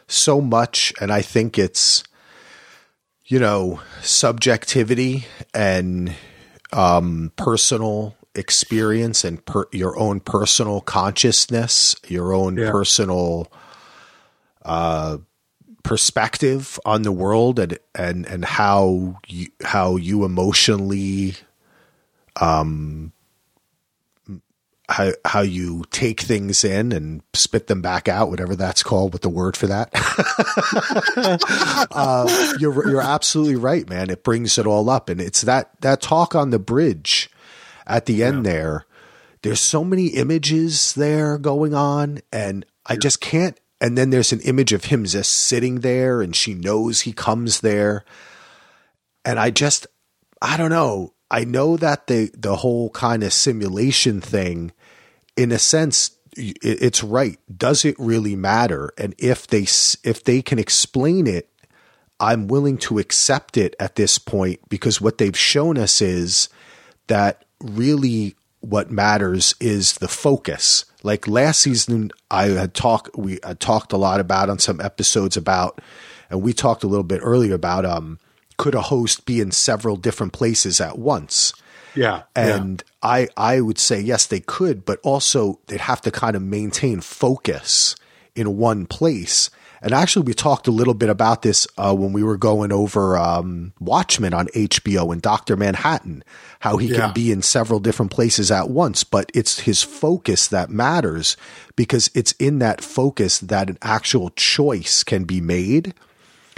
so 0.08 0.42
much 0.42 0.94
and 1.02 1.12
i 1.12 1.22
think 1.22 1.58
it's 1.58 2.04
you 3.26 3.40
know 3.40 3.80
subjectivity 4.02 5.26
and 5.54 6.14
um 6.74 7.32
personal 7.36 8.16
experience 8.36 9.24
and 9.24 9.44
per, 9.46 9.66
your 9.72 9.98
own 9.98 10.20
personal 10.20 10.82
consciousness 10.82 11.96
your 12.08 12.34
own 12.34 12.58
yeah. 12.58 12.72
personal 12.72 13.52
uh 14.64 15.18
perspective 15.84 16.80
on 16.86 17.04
the 17.04 17.12
world 17.12 17.60
and 17.60 17.80
and 17.96 18.26
and 18.26 18.46
how 18.46 19.20
you 19.28 19.48
how 19.64 19.96
you 19.96 20.26
emotionally 20.26 21.36
um 22.36 23.12
how 24.90 25.12
how 25.24 25.42
you 25.42 25.84
take 25.92 26.20
things 26.20 26.64
in 26.64 26.92
and 26.92 27.22
spit 27.34 27.68
them 27.68 27.82
back 27.82 28.08
out, 28.08 28.30
whatever 28.30 28.56
that's 28.56 28.82
called, 28.84 29.14
with 29.14 29.22
the 29.22 29.30
word 29.30 29.56
for 29.56 29.68
that. 29.68 29.90
uh, 31.92 32.56
you're 32.60 32.90
you're 32.90 33.02
absolutely 33.02 33.56
right, 33.56 33.88
man. 33.88 34.10
It 34.10 34.24
brings 34.24 34.58
it 34.58 34.66
all 34.66 34.90
up, 34.90 35.10
and 35.10 35.22
it's 35.22 35.42
that 35.42 35.80
that 35.82 36.02
talk 36.02 36.34
on 36.34 36.50
the 36.50 36.60
bridge 36.60 37.30
at 37.86 38.08
the 38.08 38.24
end 38.24 38.46
yeah. 38.46 38.52
there. 38.52 38.86
There's 39.42 39.62
so 39.62 39.84
many 39.84 40.08
images 40.08 40.94
there 40.96 41.38
going 41.38 41.74
on, 41.74 42.20
and 42.34 42.66
I 42.86 42.96
just 42.96 43.22
can't. 43.22 43.60
And 43.82 43.98
then 43.98 44.10
there's 44.10 44.34
an 44.34 44.42
image 44.42 44.74
of 44.74 44.86
him 44.86 45.06
just 45.06 45.32
sitting 45.32 45.80
there, 45.80 46.22
and 46.22 46.36
she 46.36 46.54
knows 46.54 47.02
he 47.02 47.14
comes 47.14 47.62
there, 47.62 48.04
and 49.24 49.40
I 49.40 49.52
just 49.52 49.88
I 50.42 50.58
don't 50.58 50.70
know. 50.70 51.14
I 51.32 51.46
know 51.46 51.78
that 51.78 52.08
the 52.08 52.32
the 52.38 52.58
whole 52.58 52.90
kind 52.90 53.24
of 53.24 53.34
simulation 53.34 54.20
thing, 54.22 54.72
in 55.38 55.52
a 55.52 55.60
sense, 55.60 56.12
it's 56.36 57.04
right. 57.04 57.40
Does 57.56 57.86
it 57.86 57.96
really 58.00 58.36
matter? 58.36 58.92
And 58.98 59.16
if 59.18 59.48
they 59.48 59.64
if 60.04 60.24
they 60.24 60.42
can 60.42 60.60
explain 60.60 61.28
it, 61.28 61.50
I'm 62.20 62.48
willing 62.48 62.78
to 62.80 63.00
accept 63.00 63.58
it 63.58 63.76
at 63.80 63.96
this 63.96 64.20
point 64.20 64.60
because 64.70 65.00
what 65.00 65.18
they've 65.18 65.38
shown 65.38 65.78
us 65.78 66.02
is 66.02 66.50
that 67.08 67.46
really 67.62 68.36
what 68.60 68.92
matters 68.92 69.56
is 69.60 69.96
the 69.96 70.08
focus. 70.08 70.86
Like 71.04 71.28
last 71.28 71.62
season, 71.62 72.12
I 72.30 72.48
had 72.48 72.74
talked 72.74 73.16
we 73.18 73.40
had 73.44 73.60
talked 73.60 73.94
a 73.94 73.98
lot 73.98 74.20
about 74.20 74.50
on 74.50 74.60
some 74.60 74.82
episodes 74.82 75.38
about, 75.38 75.80
and 76.30 76.42
we 76.42 76.54
talked 76.54 76.84
a 76.84 76.88
little 76.88 77.04
bit 77.04 77.22
earlier 77.24 77.56
about 77.56 77.86
um 77.86 78.20
could 78.58 78.76
a 78.76 78.82
host 78.82 79.26
be 79.26 79.40
in 79.40 79.52
several 79.52 79.96
different 79.96 80.34
places 80.34 80.82
at 80.82 81.00
once? 81.00 81.54
Yeah. 81.96 82.24
And 82.36 82.84
yeah. 82.86 83.10
I 83.10 83.28
I 83.38 83.62
would 83.62 83.80
say 83.80 84.00
yes 84.00 84.26
they 84.26 84.42
could, 84.42 84.86
but 84.86 85.00
also 85.02 85.60
they'd 85.68 85.82
have 85.82 86.02
to 86.02 86.12
kind 86.12 86.36
of 86.36 86.42
maintain 86.42 87.02
focus 87.02 87.96
in 88.36 88.58
one 88.58 88.86
place. 88.86 89.50
And 89.82 89.94
actually, 89.94 90.26
we 90.26 90.34
talked 90.34 90.68
a 90.68 90.72
little 90.72 90.94
bit 90.94 91.10
about 91.10 91.42
this 91.42 91.68
uh, 91.78 91.96
when 91.96 92.12
we 92.12 92.24
were 92.24 92.38
going 92.38 92.72
over 92.72 93.18
um, 93.18 93.74
Watchmen 93.80 94.34
on 94.34 94.48
HBO 94.48 95.14
and 95.14 95.22
Doctor 95.22 95.56
Manhattan, 95.56 96.24
how 96.60 96.78
he 96.78 96.88
yeah. 96.88 96.98
can 96.98 97.14
be 97.14 97.32
in 97.32 97.42
several 97.42 97.80
different 97.80 98.12
places 98.12 98.52
at 98.52 98.70
once, 98.70 99.04
but 99.04 99.32
it's 99.34 99.62
his 99.62 99.82
focus 99.82 100.48
that 100.50 100.70
matters 100.70 101.38
because 101.76 102.10
it's 102.14 102.34
in 102.34 102.60
that 102.60 102.82
focus 102.82 103.40
that 103.40 103.70
an 103.70 103.78
actual 103.82 104.32
choice 104.32 105.04
can 105.04 105.24
be 105.24 105.40
made. 105.40 105.94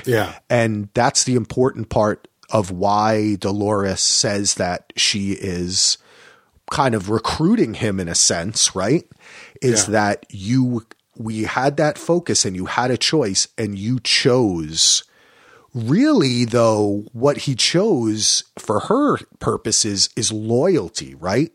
Yeah. 0.06 0.40
And 0.50 0.90
that's 0.94 1.24
the 1.24 1.36
important 1.36 1.90
part 1.90 2.28
of 2.50 2.72
why 2.72 3.36
Dolores 3.36 4.02
says 4.02 4.56
that 4.56 4.94
she 4.96 5.34
is 5.34 5.98
kind 6.70 6.96
of 6.96 7.10
recruiting 7.10 7.76
him 7.76 8.00
in 8.00 8.08
a 8.08 8.16
sense, 8.16 8.76
right? 8.76 9.04
Is 9.62 9.86
yeah. 9.86 9.92
that 9.92 10.26
you 10.30 10.86
we 11.24 11.44
had 11.44 11.78
that 11.78 11.98
focus 11.98 12.46
and 12.46 12.56
you 12.56 12.66
had 12.66 12.92
a 12.92 12.98
choice 12.98 13.48
and 13.58 13.78
you 13.78 14.00
chose 14.00 15.04
really 15.74 16.44
though 16.44 17.06
what 17.14 17.38
he 17.38 17.56
chose 17.56 18.44
for 18.58 18.82
her 18.82 19.18
purposes 19.40 20.10
is 20.16 20.32
loyalty, 20.32 21.16
right? 21.16 21.52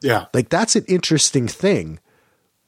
Yeah. 0.00 0.26
Like 0.34 0.48
that's 0.48 0.74
an 0.76 0.84
interesting 0.88 1.46
thing 1.46 2.00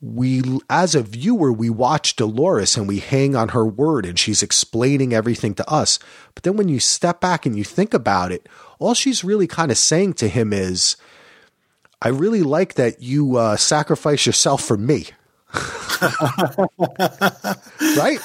we 0.05 0.43
as 0.69 0.95
a 0.95 1.03
viewer 1.03 1.51
we 1.51 1.71
watch 1.71 2.17
Dolores 2.17 2.77
and 2.77 2.87
we 2.87 2.99
hang 2.99 3.35
on 3.35 3.51
her 3.51 3.65
word 3.65 4.05
and 4.05 4.19
she's 4.19 4.43
explaining 4.43 5.15
everything 5.15 5.55
to 5.55 5.71
us 5.71 5.99
but 6.35 6.43
then 6.43 6.57
when 6.57 6.69
you 6.69 6.79
step 6.79 7.21
back 7.21 7.47
and 7.47 7.57
you 7.57 7.65
think 7.65 7.95
about 7.95 8.31
it 8.31 8.47
all 8.79 8.93
she's 8.93 9.25
really 9.25 9.47
kind 9.47 9.71
of 9.71 9.79
saying 9.79 10.13
to 10.15 10.29
him 10.29 10.53
is 10.53 10.97
I 12.03 12.09
really 12.09 12.43
like 12.43 12.75
that 12.75 13.01
you 13.01 13.37
uh, 13.37 13.57
sacrifice 13.57 14.27
yourself 14.27 14.63
for 14.63 14.77
me 14.77 15.07
right 17.97 18.19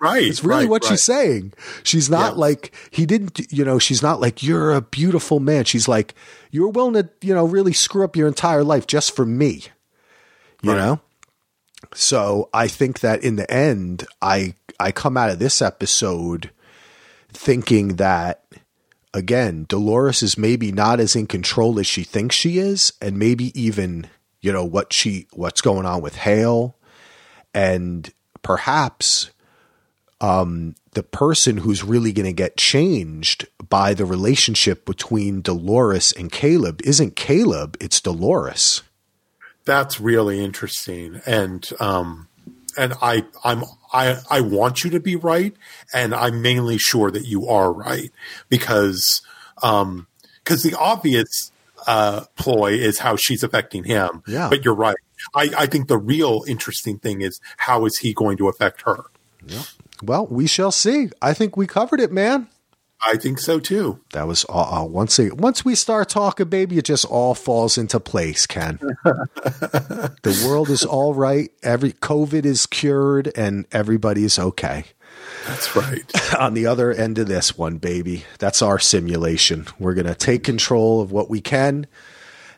right 0.00 0.22
it's 0.22 0.44
really 0.44 0.64
right, 0.64 0.68
what 0.68 0.84
right. 0.84 0.90
she's 0.90 1.02
saying 1.02 1.52
she's 1.82 2.08
not 2.08 2.34
yeah. 2.34 2.38
like 2.38 2.72
he 2.90 3.06
didn't 3.06 3.40
you 3.52 3.64
know 3.64 3.78
she's 3.78 4.02
not 4.02 4.20
like 4.20 4.42
you're 4.42 4.72
a 4.72 4.80
beautiful 4.80 5.40
man 5.40 5.64
she's 5.64 5.88
like 5.88 6.14
you're 6.50 6.68
willing 6.68 6.94
to 6.94 7.08
you 7.20 7.34
know 7.34 7.44
really 7.44 7.72
screw 7.72 8.04
up 8.04 8.16
your 8.16 8.28
entire 8.28 8.64
life 8.64 8.86
just 8.86 9.14
for 9.14 9.26
me 9.26 9.64
you 10.62 10.70
right. 10.70 10.78
know? 10.78 11.00
So 11.94 12.48
I 12.54 12.68
think 12.68 13.00
that 13.00 13.22
in 13.22 13.36
the 13.36 13.50
end, 13.50 14.06
I 14.22 14.54
I 14.80 14.92
come 14.92 15.16
out 15.16 15.30
of 15.30 15.38
this 15.38 15.60
episode 15.60 16.50
thinking 17.28 17.96
that 17.96 18.44
again, 19.12 19.66
Dolores 19.68 20.22
is 20.22 20.38
maybe 20.38 20.72
not 20.72 21.00
as 21.00 21.14
in 21.14 21.26
control 21.26 21.78
as 21.78 21.86
she 21.86 22.04
thinks 22.04 22.34
she 22.34 22.58
is, 22.58 22.92
and 23.02 23.18
maybe 23.18 23.58
even, 23.60 24.06
you 24.42 24.52
know, 24.52 24.64
what 24.64 24.92
she 24.92 25.26
what's 25.32 25.62
going 25.62 25.86
on 25.86 26.02
with 26.02 26.16
Hale. 26.16 26.76
And 27.54 28.12
perhaps 28.42 29.30
um, 30.20 30.74
the 30.92 31.02
person 31.02 31.56
who's 31.58 31.82
really 31.82 32.12
going 32.12 32.26
to 32.26 32.32
get 32.32 32.58
changed 32.58 33.48
by 33.68 33.94
the 33.94 34.04
relationship 34.04 34.84
between 34.84 35.40
Dolores 35.40 36.12
and 36.12 36.30
Caleb 36.30 36.82
isn't 36.84 37.16
Caleb, 37.16 37.78
it's 37.80 38.00
Dolores 38.00 38.82
that's 39.64 40.00
really 40.00 40.42
interesting. 40.42 41.20
And, 41.26 41.68
um, 41.80 42.28
and 42.76 42.94
I, 43.02 43.24
I'm, 43.44 43.64
I, 43.92 44.18
I 44.30 44.40
want 44.40 44.84
you 44.84 44.90
to 44.90 45.00
be 45.00 45.16
right. 45.16 45.54
And 45.92 46.14
I'm 46.14 46.42
mainly 46.42 46.78
sure 46.78 47.10
that 47.10 47.26
you 47.26 47.46
are 47.48 47.72
right 47.72 48.10
because, 48.48 49.22
um, 49.62 50.06
cause 50.44 50.62
the 50.62 50.74
obvious, 50.74 51.51
uh, 51.86 52.24
ploy 52.36 52.72
is 52.72 52.98
how 52.98 53.16
she's 53.16 53.42
affecting 53.42 53.84
him. 53.84 54.22
Yeah. 54.26 54.48
But 54.48 54.64
you're 54.64 54.74
right. 54.74 54.96
I, 55.34 55.50
I 55.56 55.66
think 55.66 55.88
the 55.88 55.98
real 55.98 56.42
interesting 56.46 56.98
thing 56.98 57.20
is 57.20 57.40
how 57.58 57.84
is 57.86 57.98
he 57.98 58.12
going 58.12 58.36
to 58.38 58.48
affect 58.48 58.82
her? 58.82 59.04
Yeah. 59.46 59.62
Well, 60.02 60.26
we 60.26 60.46
shall 60.46 60.72
see. 60.72 61.10
I 61.20 61.32
think 61.32 61.56
we 61.56 61.66
covered 61.66 62.00
it, 62.00 62.12
man. 62.12 62.48
I 63.04 63.16
think 63.16 63.40
so 63.40 63.58
too. 63.58 64.00
That 64.12 64.28
was 64.28 64.46
uh, 64.48 64.86
once 64.88 65.18
a, 65.18 65.34
once 65.34 65.64
we 65.64 65.74
start 65.74 66.08
talking, 66.08 66.48
baby, 66.48 66.78
it 66.78 66.84
just 66.84 67.04
all 67.04 67.34
falls 67.34 67.76
into 67.76 67.98
place. 67.98 68.46
Ken, 68.46 68.78
the 69.04 70.44
world 70.46 70.70
is 70.70 70.84
all 70.84 71.12
right. 71.12 71.50
Every 71.64 71.92
COVID 71.92 72.44
is 72.44 72.66
cured, 72.66 73.32
and 73.36 73.66
everybody's 73.72 74.38
okay. 74.38 74.84
That's 75.46 75.74
right. 75.76 76.34
On 76.38 76.54
the 76.54 76.66
other 76.66 76.92
end 76.92 77.18
of 77.18 77.28
this 77.28 77.56
one, 77.56 77.78
baby, 77.78 78.24
that's 78.38 78.62
our 78.62 78.78
simulation. 78.78 79.66
We're 79.78 79.94
gonna 79.94 80.14
take 80.14 80.44
control 80.44 81.00
of 81.00 81.12
what 81.12 81.30
we 81.30 81.40
can 81.40 81.86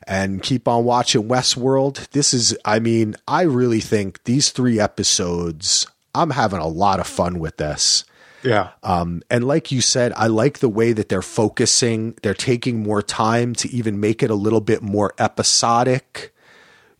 and 0.07 0.43
keep 0.43 0.69
on 0.69 0.85
watching 0.85 1.23
Westworld. 1.29 2.11
This 2.11 2.35
is, 2.35 2.55
I 2.63 2.79
mean, 2.79 3.17
I 3.27 3.43
really 3.43 3.81
think 3.81 4.23
these 4.25 4.51
three 4.51 4.79
episodes. 4.79 5.87
I'm 6.15 6.31
having 6.31 6.61
a 6.61 6.69
lot 6.69 7.01
of 7.01 7.07
fun 7.07 7.39
with 7.39 7.57
this 7.57 8.05
yeah. 8.45 8.71
Um, 8.83 9.23
and 9.31 9.49
like 9.49 9.73
you 9.73 9.81
said, 9.81 10.13
I 10.17 10.27
like 10.27 10.59
the 10.59 10.69
way 10.69 10.93
that 10.93 11.09
they're 11.09 11.23
focusing. 11.23 12.15
They're 12.23 12.35
taking 12.35 12.83
more 12.83 13.03
time 13.03 13.55
to 13.57 13.71
even 13.71 13.99
make 13.99 14.23
it 14.23 14.31
a 14.31 14.35
little 14.35 14.61
bit 14.61 14.83
more 14.83 15.15
episodic. 15.19 16.34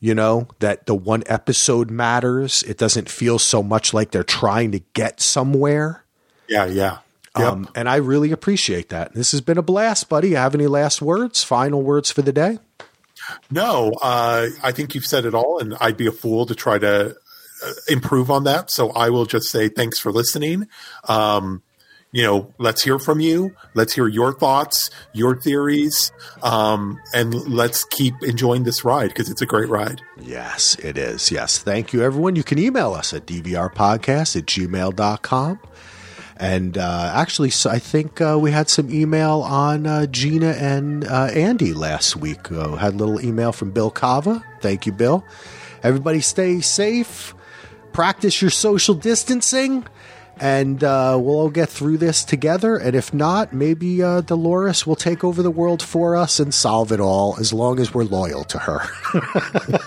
You 0.05 0.15
know, 0.15 0.49
that 0.59 0.85
the 0.85 0.95
one 0.95 1.23
episode 1.25 1.91
matters. 1.91 2.63
It 2.65 2.77
doesn't 2.77 3.09
feel 3.09 3.39
so 3.39 3.63
much 3.63 3.95
like 3.95 4.11
they're 4.11 4.23
trying 4.23 4.73
to 4.73 4.81
get 4.93 5.19
somewhere. 5.19 6.05
Yeah, 6.47 6.67
yeah. 6.67 6.99
Yep. 7.39 7.53
Um, 7.53 7.69
and 7.75 7.89
I 7.89 7.97
really 7.97 8.31
appreciate 8.31 8.91
that. 8.91 9.15
This 9.15 9.33
has 9.33 9.41
been 9.41 9.57
a 9.57 9.63
blast, 9.63 10.11
buddy. 10.11 10.29
You 10.29 10.37
have 10.37 10.55
any 10.55 10.67
last 10.67 11.01
words, 11.01 11.43
final 11.43 11.81
words 11.81 12.11
for 12.11 12.21
the 12.21 12.35
day? 12.35 12.59
No, 13.51 13.93
uh, 14.03 14.49
I 14.63 14.73
think 14.73 14.95
you've 14.95 15.07
said 15.07 15.25
it 15.25 15.35
all, 15.35 15.59
and 15.59 15.75
I'd 15.81 15.97
be 15.97 16.07
a 16.07 16.13
fool 16.13 16.45
to 16.45 16.55
try 16.55 16.77
to 16.77 17.17
improve 17.89 18.31
on 18.31 18.45
that. 18.45 18.71
So 18.71 18.91
I 18.91 19.09
will 19.09 19.25
just 19.25 19.49
say 19.49 19.71
thanks 19.71 19.99
for 19.99 20.13
listening. 20.13 20.69
Um, 21.09 21.63
you 22.15 22.23
know, 22.23 22.55
let's 22.59 22.81
hear 22.85 23.01
from 23.01 23.19
you. 23.19 23.57
Let's 23.75 23.93
hear 23.93 24.07
your 24.07 24.33
thoughts, 24.33 24.89
your 25.13 25.35
theories, 25.35 26.13
um, 26.45 27.01
and 27.13 27.35
let's 27.49 27.85
keep 27.87 28.15
enjoying 28.23 28.63
this 28.63 28.85
ride 28.85 29.09
because 29.09 29.29
it's 29.29 29.43
a 29.43 29.47
great 29.47 29.69
ride. 29.69 30.01
Yes, 30.21 30.77
it 30.77 30.97
is. 30.97 31.33
Yes. 31.33 31.59
Thank 31.59 31.93
you, 31.93 32.05
everyone. 32.05 32.37
You 32.37 32.45
can 32.45 32.61
email 32.61 32.95
us 32.95 33.13
at 33.13 33.27
dvrpodcast 33.27 34.37
at 34.37 34.47
gmail.com. 34.47 35.59
And 36.37 36.79
uh, 36.79 37.13
actually, 37.17 37.51
so 37.51 37.69
I 37.69 37.81
think 37.81 38.21
uh, 38.21 38.39
we 38.41 38.53
had 38.53 38.69
some 38.69 38.95
email 38.95 39.41
on 39.41 39.85
uh, 39.85 40.07
Gina 40.07 40.51
and 40.51 41.05
uh, 41.05 41.31
Andy 41.35 41.75
last 41.75 42.15
week. 42.15 42.53
Uh, 42.53 42.77
had 42.77 42.95
a 42.95 42.97
little 42.97 43.21
email 43.21 43.51
from 43.51 43.73
Bill 43.73 43.91
Kava. 43.91 44.45
Thank 44.61 44.87
you, 44.87 44.93
Bill. 44.93 45.25
Everybody 45.83 46.21
stay 46.21 46.61
safe 46.61 47.35
practice 47.95 48.43
your 48.43 48.51
social 48.51 48.95
distancing, 48.95 49.87
and 50.41 50.83
uh, 50.83 51.19
we'll 51.21 51.37
all 51.37 51.51
get 51.51 51.69
through 51.69 51.99
this 51.99 52.25
together. 52.25 52.77
And 52.77 52.95
if 52.97 53.15
not, 53.15 53.53
maybe 53.53 54.03
uh, 54.03 54.21
Dolores 54.23 54.87
will 54.87 54.97
take 54.97 55.23
over 55.25 55.43
the 55.43 55.51
world 55.51 55.83
for 55.83 56.17
us 56.17 56.41
and 56.41 56.53
solve 56.53 56.93
it 56.93 57.01
all 57.01 57.37
as 57.39 57.53
long 57.53 57.79
as 57.81 57.95
we're 57.95 58.05
loyal 58.05 58.45
to 58.45 58.59
her. 58.59 58.81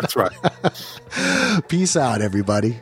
That's 0.00 0.16
right. 0.16 1.68
Peace 1.68 1.96
out, 1.96 2.20
everybody. 2.20 2.80